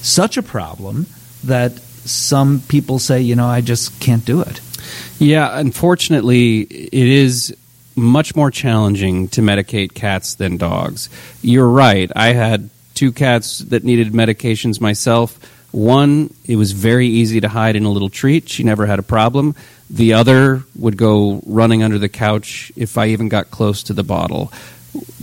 such 0.00 0.36
a 0.36 0.42
problem 0.42 1.06
that 1.44 1.78
some 1.78 2.60
people 2.66 2.98
say, 2.98 3.20
you 3.20 3.36
know, 3.36 3.46
I 3.46 3.60
just 3.60 4.00
can't 4.00 4.24
do 4.24 4.40
it? 4.40 4.60
Yeah, 5.20 5.56
unfortunately, 5.56 6.62
it 6.62 6.92
is 6.92 7.56
much 7.94 8.34
more 8.34 8.50
challenging 8.50 9.28
to 9.28 9.42
medicate 9.42 9.94
cats 9.94 10.34
than 10.34 10.56
dogs. 10.56 11.08
You're 11.40 11.68
right. 11.68 12.10
I 12.16 12.32
had 12.32 12.68
two 12.94 13.12
cats 13.12 13.60
that 13.60 13.84
needed 13.84 14.12
medications 14.12 14.80
myself. 14.80 15.38
One, 15.72 16.32
it 16.46 16.56
was 16.56 16.72
very 16.72 17.08
easy 17.08 17.40
to 17.40 17.48
hide 17.48 17.76
in 17.76 17.84
a 17.84 17.90
little 17.90 18.10
treat. 18.10 18.48
She 18.48 18.62
never 18.62 18.86
had 18.86 18.98
a 18.98 19.02
problem. 19.02 19.54
The 19.90 20.12
other 20.14 20.62
would 20.76 20.96
go 20.96 21.42
running 21.46 21.82
under 21.82 21.98
the 21.98 22.08
couch 22.08 22.70
if 22.76 22.96
I 22.96 23.08
even 23.08 23.28
got 23.28 23.50
close 23.50 23.82
to 23.84 23.92
the 23.92 24.04
bottle. 24.04 24.52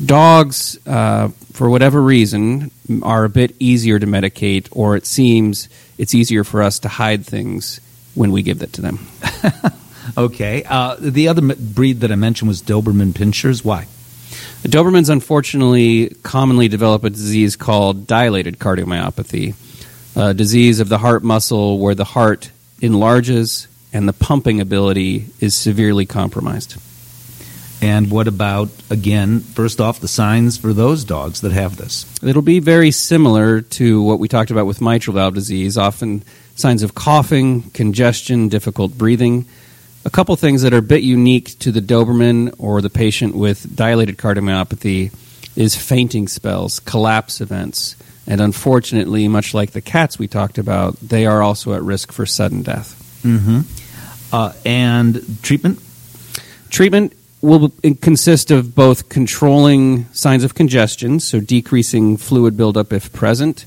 Dogs, 0.03 0.79
uh, 0.87 1.29
for 1.53 1.69
whatever 1.69 2.01
reason, 2.01 2.71
are 3.03 3.23
a 3.23 3.29
bit 3.29 3.55
easier 3.59 3.99
to 3.99 4.07
medicate, 4.07 4.67
or 4.71 4.95
it 4.95 5.05
seems 5.05 5.69
it's 5.97 6.15
easier 6.15 6.43
for 6.43 6.63
us 6.63 6.79
to 6.79 6.89
hide 6.89 7.25
things 7.25 7.79
when 8.15 8.31
we 8.31 8.41
give 8.41 8.61
it 8.61 8.73
to 8.73 8.81
them. 8.81 9.07
Okay. 10.17 10.63
Uh, 10.63 10.95
the 10.99 11.27
other 11.27 11.41
breed 11.55 12.01
that 12.01 12.11
I 12.11 12.15
mentioned 12.15 12.47
was 12.47 12.61
Doberman 12.61 13.13
Pinschers. 13.13 13.63
Why? 13.63 13.85
Dobermans 14.63 15.09
unfortunately 15.09 16.09
commonly 16.23 16.67
develop 16.67 17.03
a 17.03 17.09
disease 17.09 17.55
called 17.55 18.07
dilated 18.07 18.59
cardiomyopathy, 18.59 19.55
a 20.19 20.33
disease 20.33 20.81
of 20.81 20.89
the 20.89 20.97
heart 20.97 21.23
muscle 21.23 21.79
where 21.79 21.95
the 21.95 22.03
heart 22.03 22.51
enlarges 22.81 23.69
and 23.93 24.05
the 24.05 24.11
pumping 24.11 24.59
ability 24.59 25.27
is 25.39 25.55
severely 25.55 26.05
compromised. 26.05 26.75
And 27.81 28.11
what 28.11 28.27
about, 28.27 28.67
again, 28.89 29.39
first 29.39 29.79
off, 29.79 30.01
the 30.01 30.09
signs 30.09 30.57
for 30.57 30.73
those 30.73 31.05
dogs 31.05 31.39
that 31.39 31.53
have 31.53 31.77
this? 31.77 32.05
It'll 32.21 32.41
be 32.41 32.59
very 32.59 32.91
similar 32.91 33.61
to 33.61 34.03
what 34.03 34.19
we 34.19 34.27
talked 34.27 34.51
about 34.51 34.65
with 34.65 34.81
mitral 34.81 35.15
valve 35.15 35.35
disease, 35.35 35.77
often 35.77 36.23
signs 36.55 36.83
of 36.83 36.93
coughing, 36.93 37.71
congestion, 37.71 38.49
difficult 38.49 38.97
breathing. 38.97 39.45
A 40.03 40.09
couple 40.09 40.35
things 40.35 40.63
that 40.63 40.73
are 40.73 40.79
a 40.79 40.81
bit 40.81 41.03
unique 41.03 41.57
to 41.59 41.71
the 41.71 41.79
Doberman 41.81 42.53
or 42.57 42.81
the 42.81 42.89
patient 42.89 43.35
with 43.35 43.73
dilated 43.73 44.17
cardiomyopathy 44.17 45.13
is 45.55 45.77
fainting 45.77 46.27
spells, 46.27 46.81
collapse 46.81 47.39
events, 47.39 47.95
and 48.29 48.39
unfortunately, 48.39 49.27
much 49.27 49.55
like 49.55 49.71
the 49.71 49.81
cats 49.81 50.19
we 50.19 50.27
talked 50.27 50.59
about, 50.59 50.95
they 50.99 51.25
are 51.25 51.41
also 51.41 51.73
at 51.73 51.81
risk 51.81 52.11
for 52.11 52.27
sudden 52.27 52.61
death. 52.61 52.95
Mm-hmm. 53.23 53.61
Uh, 54.31 54.53
and 54.63 55.41
treatment? 55.41 55.79
Treatment 56.69 57.13
will 57.41 57.73
consist 58.01 58.51
of 58.51 58.75
both 58.75 59.09
controlling 59.09 60.05
signs 60.13 60.43
of 60.43 60.53
congestion, 60.53 61.19
so 61.19 61.39
decreasing 61.39 62.17
fluid 62.17 62.55
buildup 62.55 62.93
if 62.93 63.11
present, 63.11 63.65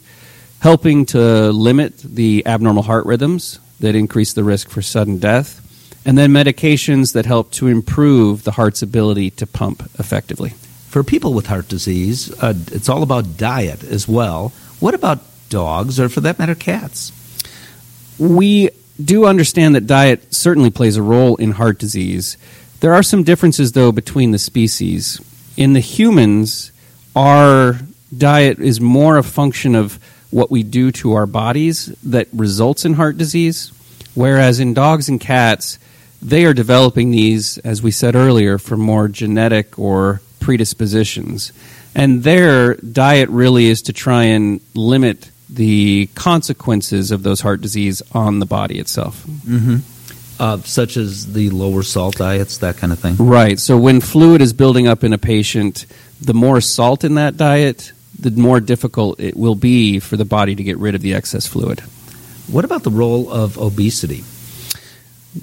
helping 0.61 1.07
to 1.07 1.51
limit 1.51 1.99
the 1.99 2.47
abnormal 2.47 2.85
heart 2.85 3.05
rhythms 3.05 3.59
that 3.81 3.97
increase 3.97 4.33
the 4.33 4.45
risk 4.45 4.71
for 4.71 4.81
sudden 4.81 5.19
death, 5.19 5.59
and 6.07 6.17
then 6.17 6.31
medications 6.31 7.15
that 7.15 7.27
help 7.27 7.51
to 7.51 7.67
improve 7.67 8.45
the 8.45 8.53
heart's 8.53 8.81
ability 8.81 9.31
to 9.31 9.45
pump 9.45 9.83
effectively. 9.99 10.55
For 10.93 11.03
people 11.03 11.33
with 11.33 11.47
heart 11.47 11.69
disease, 11.69 12.31
uh, 12.43 12.53
it's 12.71 12.91
all 12.91 13.03
about 13.03 13.39
diet 13.39 13.83
as 13.83 14.07
well. 14.07 14.53
What 14.79 14.93
about 14.93 15.21
dogs, 15.49 15.99
or 15.99 16.11
for 16.11 16.21
that 16.21 16.39
matter, 16.39 16.55
cats? 16.55 17.13
We 18.19 18.69
do 19.03 19.25
understand 19.25 19.75
that 19.75 19.87
diet 19.87 20.35
certainly 20.35 20.69
plays 20.69 20.99
a 20.99 21.03
role 21.03 21.37
in 21.37 21.53
heart 21.53 21.79
disease. 21.79 22.37
There 22.81 22.93
are 22.93 23.03
some 23.03 23.23
differences, 23.23 23.73
though, 23.73 23.91
between 23.91 24.33
the 24.33 24.39
species. 24.39 25.19
In 25.57 25.73
the 25.73 25.81
humans, 25.81 26.73
our 27.17 27.79
diet 28.15 28.59
is 28.59 28.79
more 28.79 29.17
a 29.17 29.23
function 29.23 29.75
of 29.75 29.99
what 30.31 30.51
we 30.51 30.63
do 30.63 30.93
to 30.93 31.15
our 31.15 31.25
bodies 31.25 31.87
that 32.03 32.29
results 32.35 32.85
in 32.85 32.93
heart 32.93 33.17
disease, 33.17 33.73
whereas 34.15 34.61
in 34.61 34.75
dogs 34.75 35.09
and 35.09 35.19
cats, 35.19 35.79
they 36.21 36.45
are 36.45 36.53
developing 36.53 37.13
these, 37.13 37.57
as 37.57 37.83
we 37.83 37.91
said 37.91 38.15
earlier, 38.15 38.59
for 38.59 38.77
more 38.77 39.09
genetic 39.09 39.79
or 39.79 40.21
predispositions. 40.43 41.53
And 41.95 42.23
their 42.23 42.75
diet 42.75 43.29
really 43.29 43.67
is 43.67 43.83
to 43.83 43.93
try 43.93 44.25
and 44.25 44.61
limit 44.75 45.31
the 45.49 46.09
consequences 46.15 47.11
of 47.11 47.23
those 47.23 47.41
heart 47.41 47.61
disease 47.61 48.03
on 48.13 48.39
the 48.39 48.47
body 48.47 48.79
itself. 48.79 49.23
Mm-hmm. 49.27 49.77
Uh, 50.41 50.59
such 50.63 50.97
as 50.97 51.35
the 51.35 51.51
lower 51.51 51.83
salt 51.83 52.17
diets, 52.17 52.59
that 52.59 52.77
kind 52.77 52.93
of 52.93 52.99
thing. 52.99 53.17
Right. 53.17 53.61
So 53.61 53.77
when 53.77 54.01
fluid 54.01 54.41
is 54.41 54.53
building 54.53 54.89
up 54.89 55.05
in 55.05 55.13
a 55.13 55.19
patient, 55.19 55.87
the 56.21 56.35
more 56.35 56.61
salt 56.61 57.05
in 57.05 57.15
that 57.15 57.37
diet, 57.37 57.93
the 58.19 58.31
more 58.31 58.61
difficult 58.61 59.21
it 59.21 59.37
will 59.37 59.55
be 59.55 60.01
for 60.01 60.17
the 60.17 60.25
body 60.25 60.55
to 60.55 60.63
get 60.63 60.79
rid 60.79 60.95
of 60.95 61.03
the 61.03 61.15
excess 61.15 61.47
fluid. 61.47 61.81
What 62.49 62.65
about 62.65 62.83
the 62.83 62.91
role 62.91 63.31
of 63.31 63.59
obesity? 63.59 64.25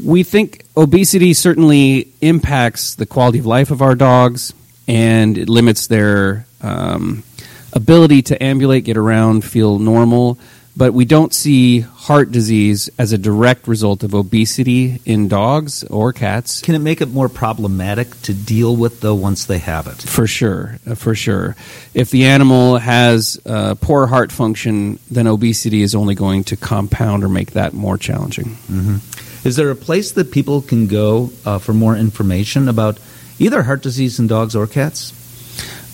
We 0.03 0.23
think 0.23 0.65
obesity 0.75 1.33
certainly 1.33 2.11
impacts 2.21 2.95
the 2.95 3.05
quality 3.05 3.39
of 3.39 3.45
life 3.45 3.71
of 3.71 3.81
our 3.81 3.95
dogs 3.95 4.53
and 4.89 5.37
it 5.37 5.47
limits 5.47 5.85
their 5.85 6.47
um, 6.61 7.23
ability 7.71 8.23
to 8.23 8.43
ambulate, 8.43 8.83
get 8.83 8.97
around, 8.97 9.45
feel 9.45 9.77
normal. 9.77 10.39
But 10.75 10.93
we 10.93 11.05
don't 11.05 11.33
see 11.33 11.81
heart 11.81 12.31
disease 12.31 12.89
as 12.97 13.11
a 13.11 13.17
direct 13.17 13.67
result 13.67 14.03
of 14.03 14.15
obesity 14.15 14.99
in 15.05 15.27
dogs 15.27 15.83
or 15.83 16.13
cats. 16.13 16.61
Can 16.61 16.73
it 16.73 16.79
make 16.79 17.01
it 17.01 17.09
more 17.09 17.27
problematic 17.27 18.19
to 18.21 18.33
deal 18.33 18.75
with, 18.75 19.01
though, 19.01 19.13
once 19.13 19.45
they 19.45 19.57
have 19.59 19.87
it? 19.87 20.01
For 20.01 20.25
sure, 20.25 20.79
uh, 20.87 20.95
for 20.95 21.15
sure. 21.15 21.55
If 21.93 22.11
the 22.11 22.25
animal 22.25 22.77
has 22.77 23.39
uh, 23.45 23.75
poor 23.75 24.07
heart 24.07 24.31
function, 24.31 24.99
then 25.11 25.27
obesity 25.27 25.81
is 25.81 25.93
only 25.93 26.15
going 26.15 26.45
to 26.45 26.55
compound 26.55 27.23
or 27.23 27.29
make 27.29 27.51
that 27.51 27.73
more 27.73 27.97
challenging. 27.97 28.45
Mm-hmm. 28.45 29.47
Is 29.47 29.55
there 29.55 29.69
a 29.69 29.75
place 29.75 30.13
that 30.13 30.31
people 30.31 30.61
can 30.61 30.87
go 30.87 31.31
uh, 31.45 31.59
for 31.59 31.73
more 31.73 31.95
information 31.95 32.69
about 32.69 32.99
either 33.39 33.63
heart 33.63 33.81
disease 33.81 34.19
in 34.19 34.27
dogs 34.27 34.55
or 34.55 34.67
cats? 34.67 35.13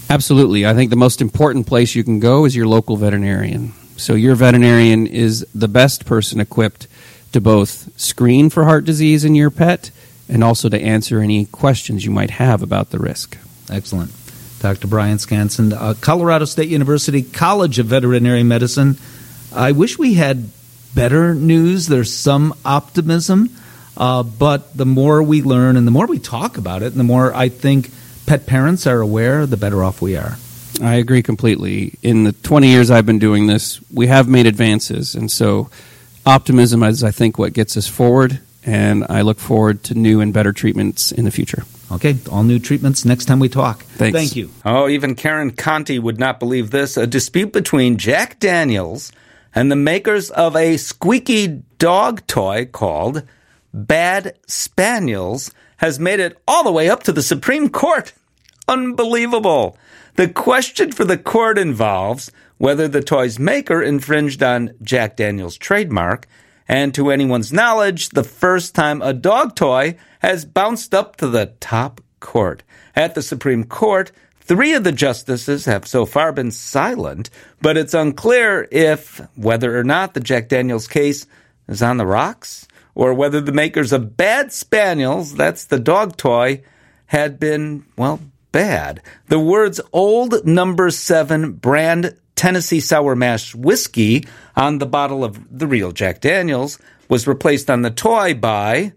Absolutely. 0.09 0.65
I 0.65 0.73
think 0.73 0.89
the 0.89 0.95
most 0.95 1.21
important 1.21 1.67
place 1.67 1.95
you 1.95 2.03
can 2.03 2.19
go 2.19 2.45
is 2.45 2.55
your 2.55 2.67
local 2.67 2.97
veterinarian. 2.97 3.73
So, 3.97 4.13
your 4.13 4.35
veterinarian 4.35 5.07
is 5.07 5.45
the 5.55 5.69
best 5.69 6.05
person 6.05 6.39
equipped 6.39 6.87
to 7.31 7.41
both 7.41 7.89
screen 7.99 8.49
for 8.49 8.65
heart 8.65 8.85
disease 8.85 9.23
in 9.23 9.35
your 9.35 9.49
pet 9.49 9.91
and 10.27 10.43
also 10.43 10.69
to 10.69 10.79
answer 10.79 11.19
any 11.19 11.45
questions 11.45 12.05
you 12.05 12.11
might 12.11 12.31
have 12.31 12.61
about 12.61 12.89
the 12.89 12.99
risk. 12.99 13.37
Excellent. 13.69 14.11
Dr. 14.59 14.87
Brian 14.87 15.17
Scansen, 15.17 15.73
uh, 15.73 15.93
Colorado 16.01 16.45
State 16.45 16.69
University 16.69 17.21
College 17.21 17.79
of 17.79 17.87
Veterinary 17.87 18.43
Medicine. 18.43 18.97
I 19.53 19.71
wish 19.71 19.97
we 19.97 20.15
had 20.15 20.49
better 20.95 21.35
news. 21.35 21.87
There's 21.87 22.13
some 22.13 22.53
optimism, 22.65 23.49
uh, 23.97 24.23
but 24.23 24.75
the 24.75 24.85
more 24.85 25.23
we 25.23 25.41
learn 25.41 25.77
and 25.77 25.87
the 25.87 25.91
more 25.91 26.05
we 26.07 26.19
talk 26.19 26.57
about 26.57 26.81
it, 26.83 26.87
and 26.87 26.99
the 26.99 27.05
more 27.05 27.33
I 27.33 27.49
think 27.49 27.91
pet 28.25 28.45
parents 28.45 28.87
are 28.87 29.01
aware, 29.01 29.45
the 29.45 29.57
better 29.57 29.83
off 29.83 30.01
we 30.01 30.17
are. 30.17 30.37
I 30.81 30.95
agree 30.95 31.23
completely. 31.23 31.97
In 32.01 32.23
the 32.25 32.33
20 32.33 32.67
years 32.67 32.91
I've 32.91 33.05
been 33.05 33.19
doing 33.19 33.47
this, 33.47 33.79
we 33.91 34.07
have 34.07 34.27
made 34.27 34.45
advances. 34.45 35.15
And 35.15 35.31
so 35.31 35.69
optimism 36.25 36.83
is, 36.83 37.03
I 37.03 37.11
think, 37.11 37.37
what 37.37 37.53
gets 37.53 37.77
us 37.77 37.87
forward. 37.87 38.39
And 38.65 39.05
I 39.09 39.21
look 39.21 39.39
forward 39.39 39.83
to 39.85 39.93
new 39.93 40.21
and 40.21 40.33
better 40.33 40.51
treatments 40.51 41.11
in 41.11 41.23
the 41.23 41.31
future. 41.31 41.63
Okay, 41.91 42.17
all 42.31 42.43
new 42.43 42.57
treatments 42.57 43.05
next 43.05 43.25
time 43.25 43.39
we 43.39 43.47
talk. 43.47 43.83
Thanks. 43.83 44.17
Thank 44.17 44.35
you. 44.35 44.49
Oh, 44.65 44.89
even 44.89 45.13
Karen 45.13 45.51
Conti 45.51 45.99
would 45.99 46.19
not 46.19 46.39
believe 46.39 46.71
this. 46.71 46.97
A 46.97 47.05
dispute 47.05 47.53
between 47.53 47.97
Jack 47.97 48.39
Daniels 48.39 49.11
and 49.53 49.71
the 49.71 49.75
makers 49.75 50.31
of 50.31 50.55
a 50.55 50.77
squeaky 50.77 51.61
dog 51.77 52.25
toy 52.25 52.65
called 52.65 53.21
Bad 53.75 54.39
Spaniels 54.47 55.51
has 55.77 55.99
made 55.99 56.21
it 56.21 56.41
all 56.47 56.63
the 56.63 56.71
way 56.71 56.89
up 56.89 57.03
to 57.03 57.11
the 57.11 57.21
Supreme 57.21 57.67
Court. 57.67 58.13
Unbelievable. 58.69 59.77
The 60.15 60.29
question 60.29 60.93
for 60.93 61.03
the 61.03 61.17
court 61.17 61.57
involves 61.57 62.31
whether 62.57 62.87
the 62.87 63.03
toy's 63.03 63.37
maker 63.37 63.83
infringed 63.83 64.41
on 64.41 64.71
Jack 64.81 65.17
Daniels' 65.17 65.57
trademark, 65.57 66.25
and 66.69 66.93
to 66.93 67.11
anyone's 67.11 67.51
knowledge, 67.51 68.11
the 68.11 68.23
first 68.23 68.75
time 68.75 69.01
a 69.01 69.11
dog 69.11 69.57
toy 69.57 69.97
has 70.19 70.45
bounced 70.45 70.95
up 70.95 71.17
to 71.17 71.27
the 71.27 71.47
top 71.59 71.99
court. 72.21 72.63
At 72.95 73.13
the 73.13 73.21
Supreme 73.21 73.65
Court, 73.65 74.09
three 74.39 74.73
of 74.73 74.85
the 74.85 74.93
justices 74.93 75.65
have 75.65 75.85
so 75.85 76.05
far 76.05 76.31
been 76.31 76.51
silent, 76.51 77.29
but 77.61 77.75
it's 77.75 77.93
unclear 77.93 78.69
if 78.71 79.19
whether 79.35 79.77
or 79.77 79.83
not 79.83 80.13
the 80.13 80.21
Jack 80.21 80.47
Daniels 80.47 80.87
case 80.87 81.27
is 81.67 81.81
on 81.81 81.97
the 81.97 82.05
rocks 82.05 82.69
or 82.95 83.13
whether 83.13 83.41
the 83.41 83.51
makers 83.51 83.91
of 83.93 84.17
Bad 84.17 84.51
Spaniels, 84.51 85.35
that's 85.35 85.65
the 85.65 85.79
dog 85.79 86.17
toy, 86.17 86.63
had 87.07 87.39
been, 87.39 87.85
well, 87.97 88.19
bad. 88.51 89.01
The 89.27 89.39
words 89.39 89.81
old 89.91 90.45
number 90.45 90.89
seven 90.89 91.51
brand 91.53 92.17
Tennessee 92.35 92.79
Sour 92.79 93.15
Mash 93.15 93.53
whiskey 93.53 94.25
on 94.55 94.77
the 94.77 94.85
bottle 94.85 95.23
of 95.23 95.39
the 95.57 95.67
real 95.67 95.91
Jack 95.91 96.21
Daniels 96.21 96.79
was 97.09 97.27
replaced 97.27 97.69
on 97.69 97.81
the 97.81 97.91
toy 97.91 98.33
by 98.33 98.93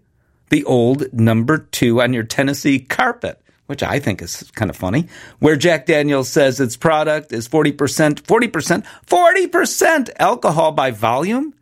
the 0.49 0.63
old 0.65 1.11
number 1.13 1.57
two 1.57 2.01
on 2.01 2.13
your 2.13 2.23
Tennessee 2.23 2.79
carpet, 2.79 3.41
which 3.67 3.83
I 3.83 3.99
think 3.99 4.21
is 4.21 4.49
kind 4.55 4.69
of 4.69 4.75
funny, 4.75 5.07
where 5.39 5.55
Jack 5.55 5.85
Daniels 5.85 6.29
says 6.29 6.59
its 6.59 6.75
product 6.75 7.31
is 7.31 7.47
40%, 7.47 8.21
40%, 8.21 8.85
40% 9.07 10.09
alcohol 10.19 10.71
by 10.71 10.91
volume. 10.91 11.53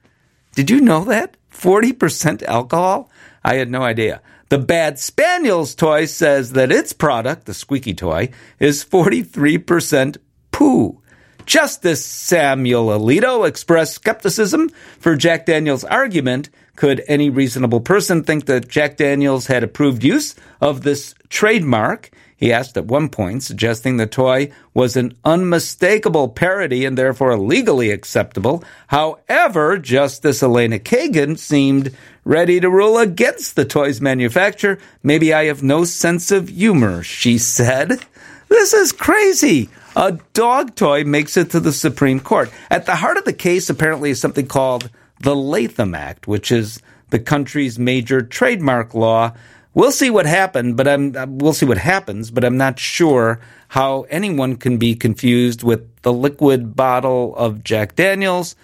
Did 0.56 0.70
you 0.70 0.82
know 0.82 1.04
that? 1.06 1.37
40% 1.52 2.44
alcohol? 2.44 3.10
I 3.44 3.56
had 3.56 3.70
no 3.70 3.82
idea. 3.82 4.22
The 4.50 4.58
Bad 4.58 4.98
Spaniels 4.98 5.76
toy 5.76 6.06
says 6.06 6.54
that 6.54 6.72
its 6.72 6.94
product, 6.94 7.46
the 7.46 7.54
squeaky 7.54 7.94
toy, 7.94 8.30
is 8.60 8.86
43% 8.86 10.18
poo. 10.52 11.02
Justice 11.46 12.06
Samuel 12.06 12.88
Alito 12.88 13.48
expressed 13.48 13.96
skepticism 13.96 14.70
for 15.00 15.16
Jack 15.16 15.46
Daniels' 15.46 15.84
argument. 15.84 16.50
Could 16.76 17.04
any 17.08 17.30
reasonable 17.30 17.80
person 17.82 18.24
think 18.24 18.46
that 18.46 18.68
Jack 18.68 18.98
Daniels 18.98 19.48
had 19.48 19.64
approved 19.64 20.04
use 20.04 20.36
of 20.62 20.82
this 20.84 21.16
trademark? 21.30 22.12
He 22.38 22.54
asked 22.54 22.78
at 22.78 22.86
one 22.86 23.10
point, 23.10 23.42
suggesting 23.42 23.98
the 23.98 24.06
toy 24.06 24.52
was 24.74 24.96
an 24.96 25.18
unmistakable 25.26 26.30
parody 26.30 26.86
and 26.86 26.96
therefore 26.96 27.36
legally 27.38 27.90
acceptable. 27.90 28.64
However, 28.88 29.80
Justice 29.80 30.44
Elena 30.44 30.78
Kagan 30.78 31.40
seemed 31.40 31.96
ready 32.24 32.60
to 32.60 32.70
rule 32.70 33.00
against 33.00 33.56
the 33.56 33.66
toy's 33.66 34.00
manufacturer. 34.00 34.78
Maybe 35.02 35.34
I 35.34 35.46
have 35.46 35.64
no 35.64 35.84
sense 35.84 36.32
of 36.32 36.50
humor, 36.50 37.02
she 37.02 37.40
said. 37.40 38.06
This 38.50 38.72
is 38.72 38.92
crazy. 38.92 39.70
A 39.96 40.20
dog 40.34 40.76
toy 40.76 41.04
makes 41.04 41.38
it 41.38 41.50
to 41.52 41.60
the 41.60 41.74
Supreme 41.74 42.20
Court. 42.20 42.52
At 42.70 42.86
the 42.86 42.98
heart 42.98 43.18
of 43.18 43.26
the 43.26 43.34
case, 43.34 43.68
apparently, 43.68 44.12
is 44.12 44.22
something 44.22 44.46
called 44.46 44.92
the 45.20 45.36
Lanham 45.36 45.96
Act, 45.96 46.28
which 46.28 46.52
is 46.52 46.84
the 47.10 47.20
country's 47.20 47.80
major 47.80 48.22
trademark 48.22 48.94
law. 48.94 49.34
We'll 49.78 49.92
see 49.92 50.10
what 50.10 50.26
happened, 50.26 50.76
but 50.76 50.88
I'm 50.88 51.16
uh, 51.16 51.28
we'll 51.30 51.54
see 51.54 51.68
what 51.68 51.78
happens, 51.78 52.32
but 52.32 52.44
I'm 52.44 52.58
not 52.58 52.80
sure 52.80 53.40
how 53.68 54.08
anyone 54.10 54.56
can 54.56 54.80
be 54.80 54.96
confused 54.96 55.62
with 55.62 56.02
the 56.02 56.12
liquid 56.12 56.76
bottle 56.76 57.36
of 57.36 57.64
Jack 57.64 57.96
Daniels 57.96 58.56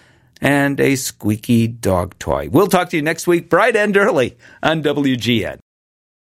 and 0.41 0.79
a 0.79 0.95
squeaky 0.95 1.67
dog 1.67 2.17
toy. 2.17 2.49
We'll 2.49 2.65
talk 2.65 2.89
to 2.89 2.95
you 2.95 3.03
next 3.03 3.27
week, 3.27 3.47
bright 3.47 3.75
and 3.75 3.95
early 3.95 4.37
on 4.63 4.81
WGN. 4.81 5.59